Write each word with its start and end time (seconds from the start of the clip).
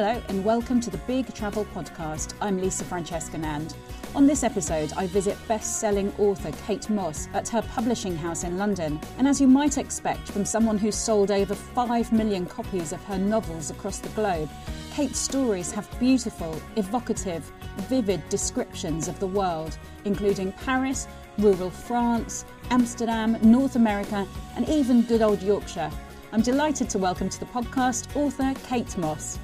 Hello 0.00 0.22
and 0.28 0.44
welcome 0.44 0.78
to 0.78 0.90
the 0.90 0.98
Big 1.08 1.34
Travel 1.34 1.64
Podcast. 1.74 2.34
I'm 2.40 2.60
Lisa 2.60 2.84
Francesca 2.84 3.36
Nand. 3.36 3.74
On 4.14 4.28
this 4.28 4.44
episode, 4.44 4.92
I 4.96 5.08
visit 5.08 5.36
best-selling 5.48 6.12
author 6.18 6.52
Kate 6.64 6.88
Mosse 6.88 7.28
at 7.34 7.48
her 7.48 7.62
publishing 7.62 8.16
house 8.16 8.44
in 8.44 8.58
London. 8.58 9.00
And 9.18 9.26
as 9.26 9.40
you 9.40 9.48
might 9.48 9.76
expect 9.76 10.28
from 10.28 10.44
someone 10.44 10.78
who's 10.78 10.94
sold 10.94 11.32
over 11.32 11.52
5 11.52 12.12
million 12.12 12.46
copies 12.46 12.92
of 12.92 13.02
her 13.06 13.18
novels 13.18 13.72
across 13.72 13.98
the 13.98 14.08
globe, 14.10 14.48
Kate's 14.92 15.18
stories 15.18 15.72
have 15.72 15.90
beautiful, 15.98 16.54
evocative, 16.76 17.50
vivid 17.88 18.22
descriptions 18.28 19.08
of 19.08 19.18
the 19.18 19.26
world, 19.26 19.76
including 20.04 20.52
Paris, 20.52 21.08
rural 21.38 21.70
France, 21.70 22.44
Amsterdam, 22.70 23.36
North 23.42 23.74
America, 23.74 24.28
and 24.54 24.68
even 24.68 25.02
good 25.02 25.22
old 25.22 25.42
Yorkshire. 25.42 25.90
I'm 26.30 26.42
delighted 26.42 26.88
to 26.90 26.98
welcome 26.98 27.28
to 27.30 27.40
the 27.40 27.46
podcast 27.46 28.14
author 28.14 28.54
Kate 28.68 28.96
Mosse. 28.96 29.40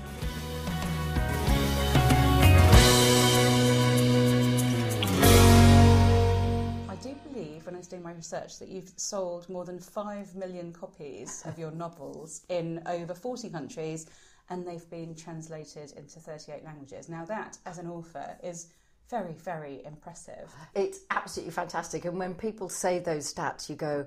I 7.15 7.29
believe, 7.29 7.67
when 7.67 7.75
I 7.75 7.79
was 7.79 7.87
doing 7.87 8.03
my 8.03 8.13
research, 8.13 8.59
that 8.59 8.69
you've 8.69 8.93
sold 8.97 9.49
more 9.49 9.65
than 9.65 9.79
5 9.79 10.35
million 10.35 10.73
copies 10.73 11.43
of 11.45 11.59
your 11.59 11.71
novels 11.85 12.43
in 12.49 12.83
over 12.87 13.15
40 13.15 13.51
countries 13.51 14.07
and 14.51 14.67
they've 14.67 14.89
been 14.91 15.15
translated 15.15 15.93
into 15.97 16.19
38 16.19 16.65
languages. 16.65 17.09
Now, 17.09 17.25
that, 17.27 17.57
as 17.65 17.79
an 17.79 17.87
author, 17.87 18.37
is 18.43 18.69
very, 19.11 19.33
very 19.33 19.83
impressive. 19.85 20.53
It's 20.75 21.01
absolutely 21.11 21.53
fantastic. 21.53 22.05
And 22.05 22.19
when 22.19 22.35
people 22.35 22.69
say 22.69 22.99
those 22.99 23.33
stats, 23.33 23.71
you 23.71 23.77
go, 23.77 24.07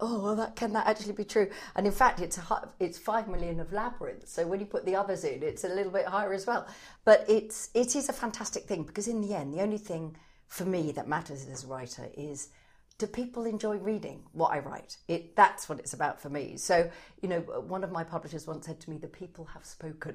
oh, 0.00 0.22
well, 0.22 0.36
that 0.36 0.56
can 0.56 0.72
that 0.72 0.86
actually 0.86 1.12
be 1.12 1.24
true? 1.24 1.48
And 1.76 1.86
in 1.86 1.92
fact, 1.92 2.20
it's 2.20 2.38
it's 2.80 2.98
five 2.98 3.28
million 3.28 3.60
of 3.60 3.72
labyrinth. 3.72 4.28
So 4.28 4.46
when 4.46 4.60
you 4.60 4.66
put 4.66 4.84
the 4.84 4.96
others 4.96 5.24
in, 5.24 5.42
it's 5.42 5.64
a 5.64 5.68
little 5.68 5.92
bit 5.92 6.06
higher 6.06 6.32
as 6.32 6.46
well. 6.46 6.66
But 7.04 7.24
it's 7.28 7.70
it 7.74 7.96
is 7.96 8.08
a 8.08 8.12
fantastic 8.12 8.64
thing 8.64 8.82
because 8.82 9.08
in 9.08 9.22
the 9.22 9.34
end, 9.34 9.54
the 9.54 9.62
only 9.62 9.78
thing 9.78 10.16
for 10.54 10.64
me 10.64 10.92
that 10.92 11.08
matters 11.08 11.48
as 11.48 11.64
a 11.64 11.66
writer 11.66 12.08
is 12.16 12.50
do 12.98 13.08
people 13.08 13.44
enjoy 13.44 13.76
reading 13.76 14.22
what 14.30 14.52
I 14.52 14.60
write? 14.60 14.98
It 15.08 15.34
that's 15.34 15.68
what 15.68 15.80
it's 15.80 15.94
about 15.94 16.20
for 16.20 16.28
me. 16.28 16.56
So, 16.56 16.88
you 17.20 17.28
know, 17.28 17.40
one 17.40 17.82
of 17.82 17.90
my 17.90 18.04
publishers 18.04 18.46
once 18.46 18.66
said 18.66 18.78
to 18.82 18.90
me, 18.90 18.98
"The 18.98 19.08
people 19.08 19.46
have 19.46 19.64
spoken," 19.66 20.14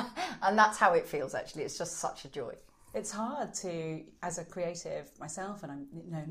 and 0.42 0.58
that's 0.58 0.78
how 0.78 0.94
it 0.94 1.06
feels. 1.06 1.34
Actually, 1.34 1.64
it's 1.64 1.76
just 1.76 1.98
such 1.98 2.24
a 2.24 2.28
joy. 2.28 2.54
It's 2.94 3.12
hard 3.12 3.52
to, 3.54 4.04
as 4.22 4.38
a 4.38 4.44
creative 4.44 5.10
myself, 5.20 5.62
and 5.64 5.72
I 5.72 5.76
you 6.06 6.10
know 6.10 6.24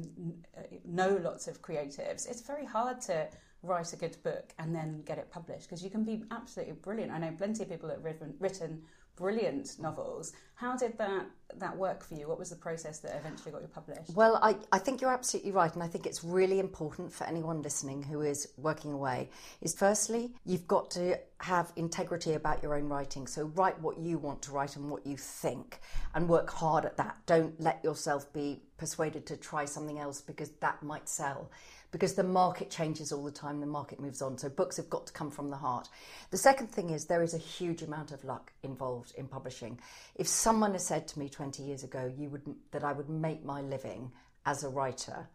know 0.84 1.22
lots 1.22 1.48
of 1.48 1.62
creatives. 1.62 2.28
It's 2.28 2.42
very 2.42 2.66
hard 2.66 3.00
to 3.02 3.28
write 3.62 3.94
a 3.94 3.96
good 3.96 4.18
book 4.24 4.52
and 4.58 4.74
then 4.74 5.04
get 5.06 5.20
it 5.20 5.30
published 5.30 5.70
because 5.70 5.84
you 5.84 5.92
can 5.92 6.04
be 6.04 6.24
absolutely 6.32 6.74
brilliant. 6.74 7.12
I 7.12 7.20
know 7.20 7.32
plenty 7.38 7.62
of 7.62 7.70
people 7.70 7.88
that 7.90 7.98
have 7.98 8.04
written, 8.04 8.34
written 8.40 8.82
brilliant 9.16 9.80
novels. 9.80 10.34
How 10.56 10.78
did 10.78 10.98
that 10.98 11.26
that 11.58 11.78
work 11.78 12.04
for 12.04 12.16
you? 12.16 12.28
What 12.28 12.40
was 12.40 12.50
the 12.50 12.56
process 12.56 13.00
that 13.00 13.16
eventually 13.16 13.52
got 13.52 13.62
you 13.62 13.68
published? 13.68 14.16
Well, 14.16 14.40
I, 14.42 14.56
I 14.72 14.80
think 14.80 15.02
you're 15.02 15.14
absolutely 15.14 15.52
right, 15.52 15.72
and 15.74 15.84
I 15.84 15.88
think 15.88 16.06
it's 16.06 16.24
really 16.24 16.60
important 16.60 17.12
for 17.14 17.26
anyone 17.26 17.62
listening 17.62 18.02
who 18.02 18.22
is 18.22 18.48
working 18.58 18.92
away. 18.92 19.30
Is 19.62 19.76
firstly, 19.76 20.34
you've 20.46 20.68
got 20.68 20.90
to 20.92 21.20
have 21.40 21.72
integrity 21.76 22.34
about 22.34 22.64
your 22.64 22.76
own 22.76 22.88
writing. 22.88 23.28
So 23.28 23.46
write 23.56 23.80
what 23.82 24.00
you 24.00 24.18
want 24.18 24.42
to 24.44 24.52
write 24.52 24.76
and 24.76 24.90
what 24.90 25.06
you 25.06 25.18
think, 25.18 25.80
and 26.16 26.28
work 26.28 26.50
hard 26.50 26.86
at 26.86 26.98
that. 26.98 27.18
Don't 27.26 27.60
let 27.60 27.84
yourself 27.84 28.32
be 28.34 28.64
persuaded 28.84 29.26
to 29.26 29.38
try 29.38 29.64
something 29.64 29.98
else 29.98 30.20
because 30.20 30.50
that 30.60 30.84
might 30.84 31.08
sell 31.08 31.50
because 31.94 32.16
the 32.16 32.24
market 32.24 32.70
changes 32.70 33.14
all 33.14 33.24
the 33.24 33.32
time, 33.32 33.62
the 33.62 33.66
market 33.66 33.98
moves 33.98 34.22
on. 34.22 34.38
So 34.38 34.50
books 34.50 34.76
have 34.76 34.90
got 34.90 35.08
to 35.08 35.14
come 35.14 35.32
from 35.32 35.50
the 35.50 35.56
heart. 35.56 35.88
The 36.32 36.38
second 36.38 36.68
thing 36.68 36.90
is 36.90 37.06
there 37.06 37.24
is 37.24 37.34
a 37.34 37.38
huge 37.38 37.82
amount 37.82 38.12
of 38.12 38.26
luck 38.26 38.52
involved 38.64 39.14
in 39.16 39.28
publishing. 39.28 39.80
If 40.16 40.28
someone 40.28 40.74
had 40.74 40.82
said 40.82 41.08
to 41.08 41.20
me 41.20 41.30
20 41.30 41.64
years 41.64 41.86
ago 41.86 42.12
you 42.18 42.28
would 42.28 42.42
that 42.72 42.84
I 42.84 42.92
would 42.92 43.10
make 43.10 43.46
my 43.46 43.62
living 43.62 44.12
as 44.46 44.66
a 44.66 44.70
writer, 44.70 45.30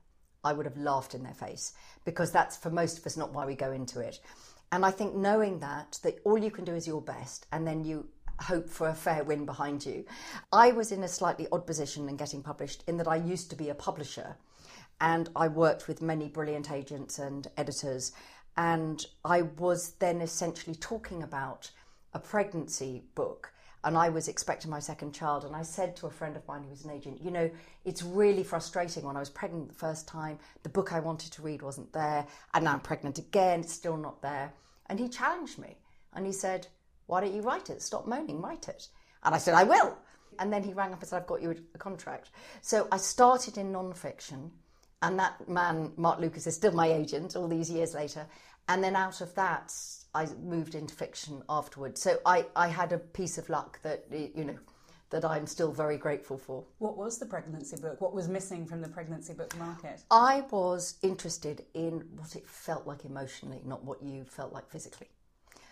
I 0.45 0.53
would 0.53 0.67
have 0.67 0.77
laughed 0.77 1.15
in 1.15 1.23
their 1.23 1.33
face 1.33 1.73
because 2.05 2.31
that's 2.33 2.59
for 2.59 2.69
most 2.69 2.99
of 2.99 3.07
us 3.07 3.17
not 3.17 3.33
why 3.33 3.47
we 3.47 3.55
go 3.55 3.73
into 3.73 4.01
it. 4.01 4.21
And 4.71 4.85
I 4.85 4.91
think 4.91 5.15
knowing 5.15 5.61
that 5.61 5.99
that 6.03 6.19
all 6.25 6.37
you 6.37 6.51
can 6.51 6.67
do 6.67 6.75
is 6.75 6.87
your 6.87 7.01
best 7.01 7.47
and 7.51 7.67
then 7.67 7.83
you 7.83 8.09
hope 8.41 8.69
for 8.69 8.89
a 8.89 8.95
fair 8.95 9.25
win 9.25 9.45
behind 9.45 9.85
you. 9.85 10.05
I 10.53 10.73
was 10.73 10.93
in 10.93 11.03
a 11.03 11.09
slightly 11.09 11.47
odd 11.51 11.67
position 11.67 12.09
in 12.09 12.17
getting 12.17 12.43
published 12.43 12.85
in 12.87 12.97
that 12.99 13.09
I 13.09 13.17
used 13.17 13.51
to 13.51 13.57
be 13.57 13.69
a 13.69 13.75
publisher 13.75 14.37
and 15.01 15.29
I 15.37 15.49
worked 15.49 15.89
with 15.89 16.03
many 16.03 16.29
brilliant 16.29 16.71
agents 16.71 17.19
and 17.19 17.47
editors. 17.57 18.13
And 18.57 19.05
I 19.25 19.43
was 19.43 19.93
then 20.01 20.21
essentially 20.21 20.75
talking 20.77 21.23
about 21.23 21.71
a 22.15 22.19
pregnancy 22.19 23.05
book. 23.15 23.53
And 23.85 23.97
I 23.97 24.09
was 24.09 24.27
expecting 24.27 24.73
my 24.73 24.81
second 24.81 25.13
child. 25.13 25.45
And 25.45 25.55
I 25.55 25.63
said 25.63 25.95
to 25.97 26.09
a 26.09 26.11
friend 26.11 26.37
of 26.37 26.47
mine 26.49 26.65
who 26.65 26.71
was 26.71 26.85
an 26.85 26.91
agent, 26.91 27.23
you 27.23 27.31
know, 27.31 27.49
it's 27.85 28.03
really 28.03 28.43
frustrating 28.43 29.05
when 29.05 29.17
I 29.17 29.21
was 29.21 29.31
pregnant 29.31 29.69
the 29.69 29.75
first 29.75 30.09
time, 30.09 30.39
the 30.65 30.69
book 30.69 30.93
I 30.93 30.99
wanted 30.99 31.33
to 31.33 31.43
read 31.43 31.63
wasn't 31.63 31.93
there. 31.93 32.27
And 32.55 32.65
now 32.65 32.73
I'm 32.73 32.81
pregnant 32.81 33.19
again, 33.19 33.61
it's 33.61 33.73
still 33.73 33.97
not 33.97 34.21
there. 34.21 34.53
And 34.87 34.99
he 34.99 35.09
challenged 35.09 35.59
me 35.59 35.77
and 36.13 36.27
he 36.27 36.33
said, 36.33 36.67
why 37.09 37.21
don't 37.21 37.35
you 37.35 37.43
write 37.43 37.71
it? 37.71 37.83
Stop 37.83 38.07
moaning, 38.07 38.41
write 38.41 38.69
it. 38.69 38.87
And 39.25 39.35
I 39.35 39.39
said, 39.39 39.55
I 39.55 39.65
will. 39.65 39.99
And 40.39 40.53
then 40.53 40.63
he 40.63 40.73
rang 40.73 40.93
up 40.93 41.01
and 41.01 41.09
said, 41.09 41.17
I've 41.21 41.27
got 41.27 41.43
you 41.43 41.57
a 41.75 41.79
contract. 41.79 42.31
So 42.61 42.87
I 42.93 42.99
started 42.99 43.59
in 43.59 43.73
non-fiction 43.73 44.53
and 45.03 45.19
that 45.19 45.49
man, 45.49 45.93
Mark 45.97 46.21
Lucas, 46.21 46.47
is 46.47 46.55
still 46.55 46.73
my 46.73 46.87
agent 46.87 47.35
all 47.35 47.49
these 47.49 47.71
years 47.71 47.95
later. 47.95 48.27
And 48.69 48.85
then 48.85 48.95
out 48.95 49.21
of 49.21 49.35
that, 49.35 49.73
I 50.15 50.27
moved 50.43 50.75
into 50.75 50.95
fiction 50.95 51.43
afterwards. 51.49 52.03
So 52.03 52.19
I, 52.27 52.47
I 52.55 52.69
had 52.69 52.93
a 52.93 52.99
piece 52.99 53.39
of 53.39 53.49
luck 53.49 53.81
that, 53.83 54.05
you 54.13 54.45
know, 54.45 54.59
that 55.11 55.25
I'm 55.25 55.47
still 55.47 55.73
very 55.73 55.97
grateful 55.97 56.37
for. 56.37 56.65
What 56.79 56.99
was 56.99 57.19
the 57.19 57.27
pregnancy 57.27 57.77
book? 57.77 58.01
What 58.01 58.15
was 58.15 58.29
missing 58.29 58.67
from 58.67 58.83
the 58.83 58.89
pregnancy 58.89 59.33
book 59.33 59.57
market? 59.57 60.03
I 60.11 60.45
was 60.51 60.99
interested 61.03 61.65
in 61.73 62.05
what 62.17 62.37
it 62.37 62.47
felt 62.47 62.87
like 62.87 63.07
emotionally, 63.07 63.63
not 63.65 63.83
what 63.83 64.03
you 64.03 64.25
felt 64.25 64.53
like 64.53 64.69
physically. 64.71 65.09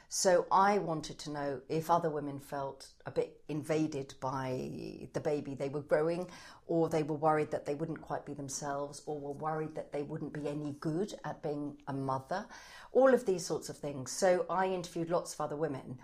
So 0.09 0.47
I 0.53 0.79
wanted 0.79 1.19
to 1.21 1.31
know 1.31 1.61
if 1.69 1.91
other 1.91 2.11
women 2.11 2.39
felt 2.39 2.89
a 3.07 3.11
bit 3.11 3.41
invaded 3.49 4.15
by 4.21 5.09
the 5.13 5.21
baby 5.21 5.55
they 5.55 5.69
were 5.69 5.81
growing, 5.81 6.29
or 6.69 6.89
they 6.89 7.03
were 7.03 7.17
worried 7.17 7.51
that 7.51 7.67
they 7.67 7.75
wouldn't 7.75 8.01
quite 8.01 8.25
be 8.25 8.35
themselves, 8.35 9.03
or 9.07 9.19
were 9.19 9.33
worried 9.33 9.75
that 9.75 9.93
they 9.93 10.03
wouldn't 10.03 10.33
be 10.33 10.49
any 10.49 10.77
good 10.81 11.15
at 11.25 11.43
being 11.43 11.77
a 11.89 11.93
mother, 11.93 12.47
all 12.93 13.13
of 13.13 13.27
these 13.27 13.45
sorts 13.45 13.69
of 13.69 13.77
things. 13.77 14.13
So 14.13 14.47
I 14.49 14.67
interviewed 14.67 15.11
lots 15.11 15.35
of 15.35 15.41
other 15.41 15.57
women. 15.57 15.99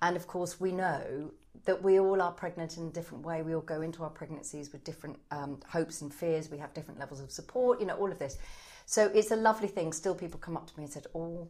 And 0.00 0.16
of 0.16 0.28
course, 0.28 0.60
we 0.60 0.70
know 0.70 1.32
that 1.64 1.82
we 1.82 1.98
all 1.98 2.22
are 2.22 2.30
pregnant 2.30 2.76
in 2.76 2.86
a 2.86 2.90
different 2.90 3.24
way. 3.24 3.42
We 3.42 3.54
all 3.54 3.60
go 3.60 3.82
into 3.82 4.04
our 4.04 4.10
pregnancies 4.10 4.72
with 4.72 4.84
different 4.84 5.18
um, 5.32 5.58
hopes 5.68 6.02
and 6.02 6.14
fears. 6.14 6.48
We 6.48 6.58
have 6.58 6.72
different 6.72 7.00
levels 7.00 7.20
of 7.20 7.32
support, 7.32 7.80
you 7.80 7.86
know, 7.86 7.96
all 7.96 8.12
of 8.12 8.18
this. 8.18 8.38
So 8.86 9.10
it's 9.12 9.32
a 9.32 9.36
lovely 9.36 9.68
thing. 9.68 9.92
Still, 9.92 10.14
people 10.14 10.38
come 10.38 10.56
up 10.56 10.68
to 10.70 10.76
me 10.78 10.84
and 10.84 10.92
said, 10.92 11.06
Oh, 11.14 11.48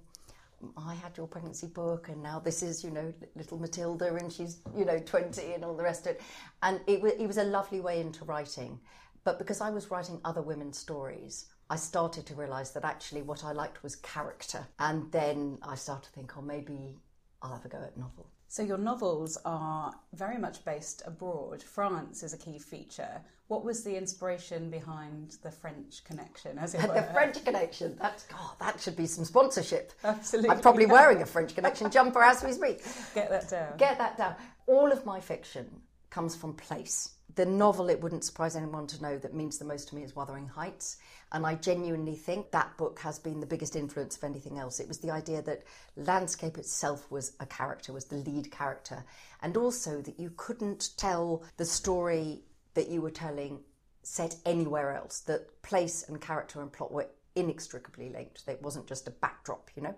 I 0.77 0.95
had 0.95 1.17
your 1.17 1.27
pregnancy 1.27 1.69
book, 1.69 2.09
and 2.09 2.23
now 2.23 2.41
this 2.41 2.63
is, 2.63 2.83
you 2.83 2.91
know, 2.91 3.13
little 3.37 3.59
Matilda, 3.59 4.15
and 4.15 4.33
she's, 4.33 4.61
you 4.77 4.85
know, 4.85 4.99
20 4.99 5.53
and 5.53 5.65
all 5.65 5.77
the 5.77 5.83
rest 5.83 6.07
of 6.07 6.17
it. 6.17 6.23
And 6.63 6.81
it, 6.87 7.03
it 7.19 7.27
was 7.27 7.39
a 7.39 7.45
lovely 7.45 7.81
way 7.81 8.01
into 8.01 8.25
writing. 8.25 8.81
But 9.25 9.39
because 9.39 9.61
I 9.61 9.71
was 9.71 9.91
writing 9.91 10.21
other 10.25 10.43
women's 10.43 10.79
stories, 10.79 11.47
I 11.71 11.77
started 11.77 12.27
to 12.27 12.35
realise 12.35 12.71
that 12.71 12.85
actually 12.85 13.23
what 13.23 13.45
I 13.45 13.53
liked 13.53 13.83
was 13.83 13.97
character. 13.97 14.67
And 14.79 15.13
then 15.13 15.59
I 15.63 15.75
started 15.75 16.05
to 16.05 16.11
think, 16.11 16.37
oh, 16.37 16.43
maybe 16.43 16.99
I'll 17.43 17.53
have 17.53 17.65
a 17.65 17.69
go 17.69 17.83
at 17.83 17.97
novel. 17.97 18.31
So 18.51 18.63
your 18.63 18.79
novels 18.79 19.37
are 19.45 19.95
very 20.15 20.39
much 20.39 20.65
based 20.65 21.03
abroad. 21.05 21.63
France 21.63 22.23
is 22.23 22.33
a 22.33 22.39
key 22.39 22.59
feature. 22.59 23.21
What 23.49 23.63
was 23.63 23.85
the 23.85 23.97
inspiration 23.97 24.71
behind 24.71 25.37
the 25.43 25.51
French 25.51 26.03
connection, 26.05 26.59
as 26.59 26.75
it 26.75 26.83
were? 26.89 26.95
the 26.95 27.03
French 27.13 27.45
connection. 27.45 27.97
That's 28.01 28.25
God. 28.25 28.55
That 28.59 28.81
should 28.81 28.97
be 28.97 29.07
some 29.07 29.25
sponsorship. 29.27 29.93
Absolutely. 30.03 30.51
I'm 30.51 30.61
probably 30.61 30.87
wearing 30.97 31.21
a 31.21 31.27
French 31.27 31.55
connection 31.55 31.91
jumper 31.91 32.23
as 32.23 32.43
we 32.43 32.53
speak. 32.53 32.83
Get 33.15 33.29
that 33.29 33.51
down. 33.51 33.77
Get 33.77 33.99
that 33.99 34.17
down. 34.17 34.35
All 34.67 34.91
of 34.91 35.05
my 35.05 35.21
fiction 35.21 35.83
comes 36.09 36.35
from 36.35 36.55
place. 36.55 37.11
The 37.39 37.47
novel, 37.47 37.89
it 37.89 38.01
wouldn't 38.01 38.25
surprise 38.25 38.57
anyone 38.57 38.89
to 38.89 39.01
know, 39.01 39.17
that 39.17 39.33
means 39.33 39.59
the 39.59 39.65
most 39.65 39.87
to 39.89 39.95
me 39.95 40.03
is 40.03 40.17
Wuthering 40.17 40.49
Heights. 40.49 40.97
And 41.31 41.47
I 41.47 41.55
genuinely 41.55 42.17
think 42.17 42.51
that 42.51 42.77
book 42.77 42.99
has 42.99 43.21
been 43.21 43.39
the 43.39 43.47
biggest 43.47 43.77
influence 43.77 44.17
of 44.17 44.25
anything 44.25 44.59
else. 44.59 44.81
It 44.81 44.89
was 44.89 44.99
the 44.99 45.13
idea 45.13 45.41
that 45.43 45.63
landscape 45.95 46.59
itself 46.59 47.09
was 47.13 47.37
a 47.39 47.47
character, 47.47 47.93
was 47.93 48.07
the 48.07 48.17
lead 48.17 48.51
character. 48.51 49.05
And 49.41 49.57
also 49.57 50.03
that 50.03 50.19
you 50.19 50.33
couldn't 50.37 50.91
tell 50.97 51.45
the 51.59 51.65
story 51.65 52.41
that 52.75 52.89
you 52.89 53.01
were 53.01 53.13
telling 53.13 53.61
set 54.03 54.35
anywhere 54.45 54.97
else, 54.97 55.21
that 55.21 55.63
place 55.63 56.09
and 56.09 56.21
character 56.21 56.61
and 56.61 56.73
plot 56.73 56.91
were 56.91 57.07
inextricably 57.37 58.09
linked. 58.09 58.43
It 58.49 58.63
wasn't 58.63 58.89
just 58.89 59.07
a 59.07 59.13
backdrop, 59.13 59.71
you 59.77 59.83
know. 59.83 59.95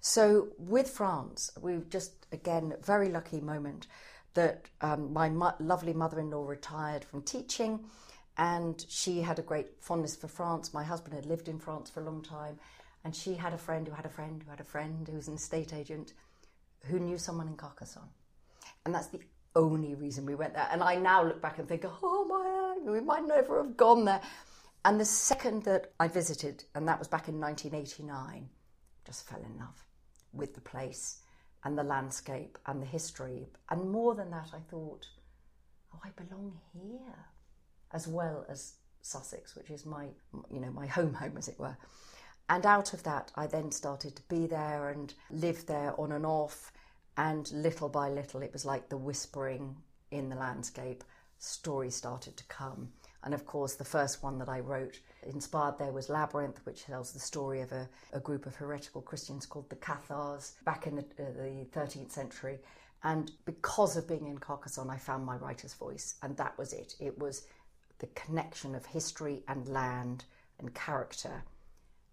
So 0.00 0.48
with 0.58 0.90
France, 0.90 1.52
we've 1.60 1.88
just, 1.88 2.26
again, 2.32 2.74
very 2.82 3.08
lucky 3.08 3.40
moment 3.40 3.86
that 4.34 4.66
um, 4.80 5.12
my 5.12 5.28
mo- 5.28 5.54
lovely 5.60 5.92
mother 5.92 6.20
in 6.20 6.30
law 6.30 6.46
retired 6.46 7.04
from 7.04 7.22
teaching 7.22 7.84
and 8.38 8.84
she 8.88 9.20
had 9.20 9.38
a 9.38 9.42
great 9.42 9.68
fondness 9.80 10.16
for 10.16 10.28
France. 10.28 10.72
My 10.72 10.84
husband 10.84 11.14
had 11.14 11.26
lived 11.26 11.48
in 11.48 11.58
France 11.58 11.90
for 11.90 12.00
a 12.00 12.04
long 12.04 12.22
time, 12.22 12.58
and 13.04 13.14
she 13.14 13.34
had 13.34 13.52
a 13.52 13.58
friend 13.58 13.86
who 13.86 13.92
had 13.92 14.06
a 14.06 14.10
friend 14.10 14.42
who 14.42 14.50
had 14.50 14.60
a 14.60 14.64
friend 14.64 15.06
who 15.06 15.16
was 15.16 15.28
an 15.28 15.34
estate 15.34 15.72
agent 15.74 16.14
who 16.86 16.98
knew 16.98 17.18
someone 17.18 17.46
in 17.46 17.56
Carcassonne. 17.56 18.08
And 18.84 18.94
that's 18.94 19.08
the 19.08 19.20
only 19.54 19.94
reason 19.94 20.24
we 20.24 20.34
went 20.34 20.54
there. 20.54 20.68
And 20.70 20.82
I 20.82 20.96
now 20.96 21.22
look 21.22 21.42
back 21.42 21.58
and 21.58 21.68
think, 21.68 21.84
oh 21.84 22.24
my, 22.24 22.90
we 22.90 23.00
might 23.00 23.26
never 23.26 23.62
have 23.62 23.76
gone 23.76 24.04
there. 24.04 24.20
And 24.84 24.98
the 24.98 25.04
second 25.04 25.64
that 25.64 25.92
I 26.00 26.08
visited, 26.08 26.64
and 26.74 26.88
that 26.88 26.98
was 26.98 27.06
back 27.06 27.28
in 27.28 27.38
1989, 27.38 28.48
just 29.06 29.28
fell 29.28 29.40
in 29.40 29.58
love 29.58 29.84
with 30.32 30.54
the 30.54 30.60
place 30.60 31.21
and 31.64 31.78
the 31.78 31.84
landscape 31.84 32.58
and 32.66 32.82
the 32.82 32.86
history. 32.86 33.48
And 33.70 33.90
more 33.90 34.14
than 34.14 34.30
that, 34.30 34.50
I 34.52 34.60
thought, 34.70 35.06
oh, 35.94 36.00
I 36.04 36.08
belong 36.10 36.58
here, 36.72 37.26
as 37.92 38.08
well 38.08 38.44
as 38.48 38.74
Sussex, 39.00 39.56
which 39.56 39.70
is 39.70 39.86
my, 39.86 40.06
you 40.50 40.60
know, 40.60 40.70
my 40.70 40.86
home 40.86 41.14
home, 41.14 41.36
as 41.36 41.48
it 41.48 41.58
were. 41.58 41.76
And 42.48 42.66
out 42.66 42.92
of 42.92 43.02
that, 43.04 43.32
I 43.36 43.46
then 43.46 43.70
started 43.70 44.16
to 44.16 44.22
be 44.28 44.46
there 44.46 44.90
and 44.90 45.12
live 45.30 45.66
there 45.66 45.98
on 45.98 46.12
and 46.12 46.26
off. 46.26 46.72
And 47.16 47.50
little 47.52 47.88
by 47.88 48.08
little, 48.08 48.42
it 48.42 48.52
was 48.52 48.64
like 48.64 48.88
the 48.88 48.96
whispering 48.96 49.76
in 50.10 50.28
the 50.28 50.36
landscape. 50.36 51.04
Stories 51.38 51.94
started 51.94 52.36
to 52.36 52.44
come. 52.44 52.90
And 53.22 53.34
of 53.34 53.46
course, 53.46 53.74
the 53.74 53.84
first 53.84 54.22
one 54.22 54.38
that 54.38 54.48
I 54.48 54.60
wrote 54.60 55.00
inspired 55.24 55.78
there 55.78 55.92
was 55.92 56.08
Labyrinth, 56.08 56.60
which 56.64 56.84
tells 56.84 57.12
the 57.12 57.18
story 57.18 57.60
of 57.60 57.72
a, 57.72 57.88
a 58.12 58.20
group 58.20 58.46
of 58.46 58.54
heretical 58.54 59.02
Christians 59.02 59.46
called 59.46 59.68
the 59.70 59.76
Cathars 59.76 60.52
back 60.64 60.86
in 60.86 60.96
the, 60.96 61.02
uh, 61.02 61.32
the 61.36 61.66
13th 61.72 62.10
century. 62.10 62.58
And 63.04 63.30
because 63.44 63.96
of 63.96 64.08
being 64.08 64.26
in 64.26 64.38
Carcassonne, 64.38 64.90
I 64.90 64.96
found 64.96 65.24
my 65.24 65.36
writer's 65.36 65.74
voice. 65.74 66.14
And 66.22 66.36
that 66.36 66.56
was 66.56 66.72
it. 66.72 66.94
It 67.00 67.18
was 67.18 67.46
the 67.98 68.06
connection 68.08 68.74
of 68.74 68.86
history 68.86 69.42
and 69.48 69.68
land 69.68 70.24
and 70.58 70.74
character 70.74 71.42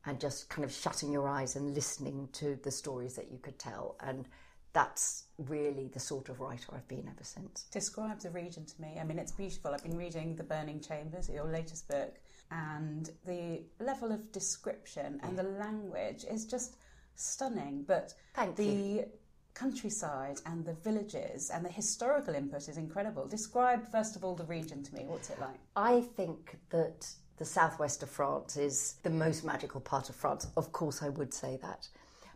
and 0.05 0.19
just 0.19 0.49
kind 0.49 0.63
of 0.63 0.71
shutting 0.71 1.11
your 1.11 1.27
eyes 1.27 1.55
and 1.55 1.75
listening 1.75 2.29
to 2.33 2.57
the 2.63 2.71
stories 2.71 3.15
that 3.15 3.31
you 3.31 3.37
could 3.37 3.59
tell. 3.59 3.95
And 3.99 4.27
that's 4.73 5.25
really 5.37 5.87
the 5.87 5.99
sort 5.99 6.29
of 6.29 6.39
writer 6.39 6.67
I've 6.73 6.87
been 6.87 7.07
ever 7.07 7.23
since. 7.23 7.63
Describe 7.71 8.19
the 8.19 8.29
region 8.29 8.65
to 8.65 8.81
me. 8.81 8.97
I 8.99 9.03
mean, 9.03 9.17
it's 9.17 9.31
beautiful. 9.31 9.73
I've 9.73 9.83
been 9.83 9.97
reading 9.97 10.35
The 10.35 10.43
Burning 10.43 10.79
Chambers, 10.79 11.29
your 11.29 11.45
latest 11.45 11.87
book, 11.87 12.15
and 12.51 13.09
the 13.25 13.61
level 13.79 14.11
of 14.11 14.31
description 14.31 15.19
and 15.23 15.37
the 15.37 15.43
language 15.43 16.25
is 16.29 16.45
just 16.45 16.77
stunning. 17.15 17.83
But 17.87 18.13
Thank 18.35 18.55
the 18.55 18.63
you. 18.65 19.05
countryside 19.53 20.39
and 20.45 20.65
the 20.65 20.73
villages 20.73 21.49
and 21.49 21.65
the 21.65 21.69
historical 21.69 22.35
input 22.35 22.67
is 22.69 22.77
incredible. 22.77 23.27
Describe, 23.27 23.89
first 23.91 24.15
of 24.15 24.23
all, 24.23 24.35
the 24.35 24.45
region 24.45 24.83
to 24.83 24.93
me. 24.95 25.03
What's 25.05 25.29
it 25.29 25.39
like? 25.39 25.59
I 25.75 26.01
think 26.01 26.57
that 26.69 27.07
the 27.37 27.45
southwest 27.45 28.03
of 28.03 28.09
France 28.09 28.57
is 28.57 28.95
the 29.03 29.09
most 29.09 29.43
magical 29.43 29.79
part 29.81 30.09
of 30.09 30.15
France. 30.15 30.47
Of 30.57 30.71
course, 30.71 31.01
I 31.01 31.09
would 31.09 31.33
say 31.33 31.57
that. 31.61 31.87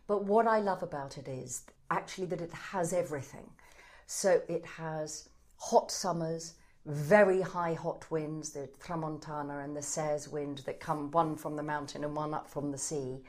But 0.06 0.24
what 0.24 0.46
I 0.46 0.60
love 0.60 0.82
about 0.82 1.16
it 1.16 1.28
is 1.28 1.62
actually 1.90 2.26
that 2.26 2.40
it 2.40 2.52
has 2.52 2.92
everything. 2.92 3.48
So 4.06 4.40
it 4.48 4.64
has 4.66 5.28
hot 5.56 5.90
summers, 5.90 6.54
very 6.86 7.40
high 7.40 7.74
hot 7.74 8.10
winds, 8.10 8.50
the 8.50 8.68
Tramontana 8.84 9.64
and 9.64 9.76
the 9.76 9.82
Cers 9.82 10.28
wind 10.28 10.58
that 10.66 10.80
come 10.80 11.10
one 11.10 11.36
from 11.36 11.56
the 11.56 11.62
mountain 11.62 12.04
and 12.04 12.14
one 12.14 12.34
up 12.34 12.48
from 12.48 12.70
the 12.70 12.78
sea. 12.78 13.22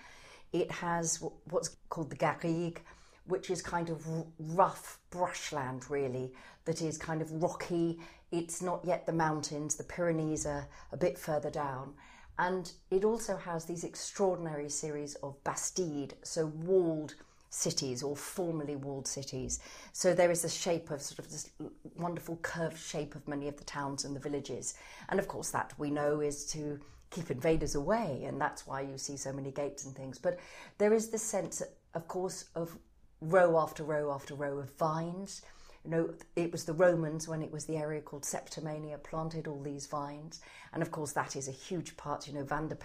It 0.51 0.71
has 0.71 1.23
what's 1.49 1.77
called 1.89 2.09
the 2.09 2.15
Garrigue, 2.15 2.79
which 3.27 3.49
is 3.49 3.61
kind 3.61 3.89
of 3.89 4.05
rough 4.39 4.99
brushland, 5.09 5.89
really, 5.89 6.33
that 6.65 6.81
is 6.81 6.97
kind 6.97 7.21
of 7.21 7.31
rocky. 7.41 7.99
It's 8.31 8.61
not 8.61 8.83
yet 8.83 9.05
the 9.05 9.13
mountains, 9.13 9.75
the 9.75 9.83
Pyrenees 9.83 10.45
are 10.45 10.67
a 10.91 10.97
bit 10.97 11.17
further 11.17 11.49
down. 11.49 11.93
And 12.37 12.71
it 12.91 13.05
also 13.05 13.37
has 13.37 13.65
these 13.65 13.85
extraordinary 13.85 14.69
series 14.69 15.15
of 15.15 15.41
bastide, 15.45 16.15
so 16.23 16.47
walled 16.47 17.15
cities 17.55 18.03
or 18.03 18.15
formerly 18.15 18.75
walled 18.75 19.07
cities. 19.07 19.59
So 19.93 20.13
there 20.13 20.31
is 20.31 20.43
a 20.43 20.49
shape 20.49 20.91
of 20.91 21.01
sort 21.01 21.19
of 21.19 21.31
this 21.31 21.49
wonderful 21.95 22.37
curved 22.41 22.77
shape 22.77 23.15
of 23.15 23.27
many 23.27 23.47
of 23.47 23.57
the 23.57 23.63
towns 23.63 24.05
and 24.05 24.15
the 24.15 24.19
villages. 24.19 24.75
And 25.09 25.19
of 25.19 25.27
course, 25.27 25.51
that 25.51 25.73
we 25.77 25.89
know 25.89 26.19
is 26.19 26.45
to 26.47 26.79
keep 27.11 27.31
invaders 27.31 27.75
away, 27.75 28.23
and 28.27 28.39
that's 28.39 28.67
why 28.67 28.81
you 28.81 28.97
see 28.97 29.15
so 29.15 29.31
many 29.31 29.51
gates 29.51 29.85
and 29.85 29.95
things. 29.95 30.19
But 30.19 30.39
there 30.77 30.93
is 30.93 31.09
this 31.09 31.23
sense, 31.23 31.61
of 31.93 32.07
course, 32.07 32.45
of 32.55 32.77
row 33.21 33.57
after 33.57 33.83
row 33.83 34.11
after 34.11 34.35
row 34.35 34.57
of 34.59 34.69
vines. 34.75 35.41
You 35.85 35.91
know, 35.91 36.13
it 36.35 36.51
was 36.51 36.65
the 36.65 36.73
Romans 36.73 37.27
when 37.27 37.41
it 37.41 37.51
was 37.51 37.65
the 37.65 37.77
area 37.77 38.01
called 38.01 38.23
Septimania 38.23 39.01
planted 39.03 39.47
all 39.47 39.61
these 39.61 39.85
vines, 39.85 40.41
and 40.73 40.81
of 40.81 40.91
course 40.91 41.13
that 41.13 41.35
is 41.35 41.47
a 41.47 41.51
huge 41.51 41.95
part. 41.95 42.27
You 42.27 42.33
know, 42.33 42.43
Van 42.43 42.67
der 42.67 42.77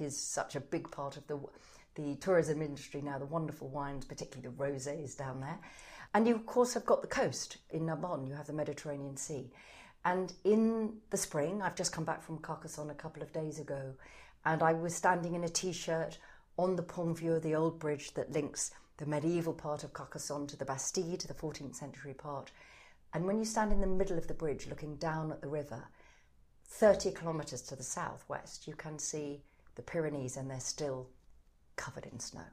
is 0.00 0.18
such 0.18 0.56
a 0.56 0.60
big 0.60 0.90
part 0.90 1.16
of 1.16 1.26
the 1.28 1.38
the 1.94 2.16
tourism 2.16 2.62
industry 2.62 3.02
now. 3.02 3.18
The 3.18 3.26
wonderful 3.26 3.68
wines, 3.68 4.04
particularly 4.04 4.48
the 4.48 4.62
rosés 4.62 5.16
down 5.16 5.40
there, 5.40 5.58
and 6.14 6.26
you 6.26 6.34
of 6.34 6.46
course 6.46 6.74
have 6.74 6.86
got 6.86 7.02
the 7.02 7.08
coast 7.08 7.58
in 7.70 7.86
Narbonne. 7.86 8.26
You 8.26 8.34
have 8.34 8.46
the 8.46 8.52
Mediterranean 8.52 9.16
Sea, 9.16 9.50
and 10.04 10.32
in 10.44 10.94
the 11.10 11.16
spring, 11.16 11.62
I've 11.62 11.76
just 11.76 11.92
come 11.92 12.04
back 12.04 12.22
from 12.22 12.38
Carcassonne 12.38 12.90
a 12.90 12.94
couple 12.94 13.22
of 13.22 13.32
days 13.32 13.58
ago, 13.58 13.94
and 14.44 14.62
I 14.62 14.72
was 14.72 14.94
standing 14.94 15.34
in 15.34 15.44
a 15.44 15.48
t-shirt 15.48 16.18
on 16.58 16.76
the 16.76 16.82
Pont 16.82 17.18
Vieux, 17.18 17.40
the 17.40 17.54
old 17.54 17.78
bridge 17.78 18.12
that 18.14 18.32
links 18.32 18.72
the 18.98 19.06
medieval 19.06 19.54
part 19.54 19.84
of 19.84 19.92
Carcassonne 19.92 20.46
to 20.48 20.56
the 20.56 20.64
Bastide, 20.64 21.20
the 21.22 21.34
14th 21.34 21.74
century 21.74 22.14
part. 22.14 22.50
And 23.14 23.26
when 23.26 23.38
you 23.38 23.44
stand 23.44 23.72
in 23.72 23.80
the 23.80 23.86
middle 23.86 24.18
of 24.18 24.26
the 24.26 24.34
bridge 24.34 24.66
looking 24.68 24.96
down 24.96 25.32
at 25.32 25.40
the 25.40 25.48
river, 25.48 25.88
30 26.66 27.12
kilometres 27.12 27.62
to 27.62 27.76
the 27.76 27.82
southwest, 27.82 28.66
you 28.66 28.74
can 28.74 28.98
see 28.98 29.42
the 29.74 29.82
Pyrenees 29.82 30.36
and 30.36 30.50
they're 30.50 30.60
still 30.60 31.08
covered 31.76 32.06
in 32.06 32.18
snow. 32.18 32.44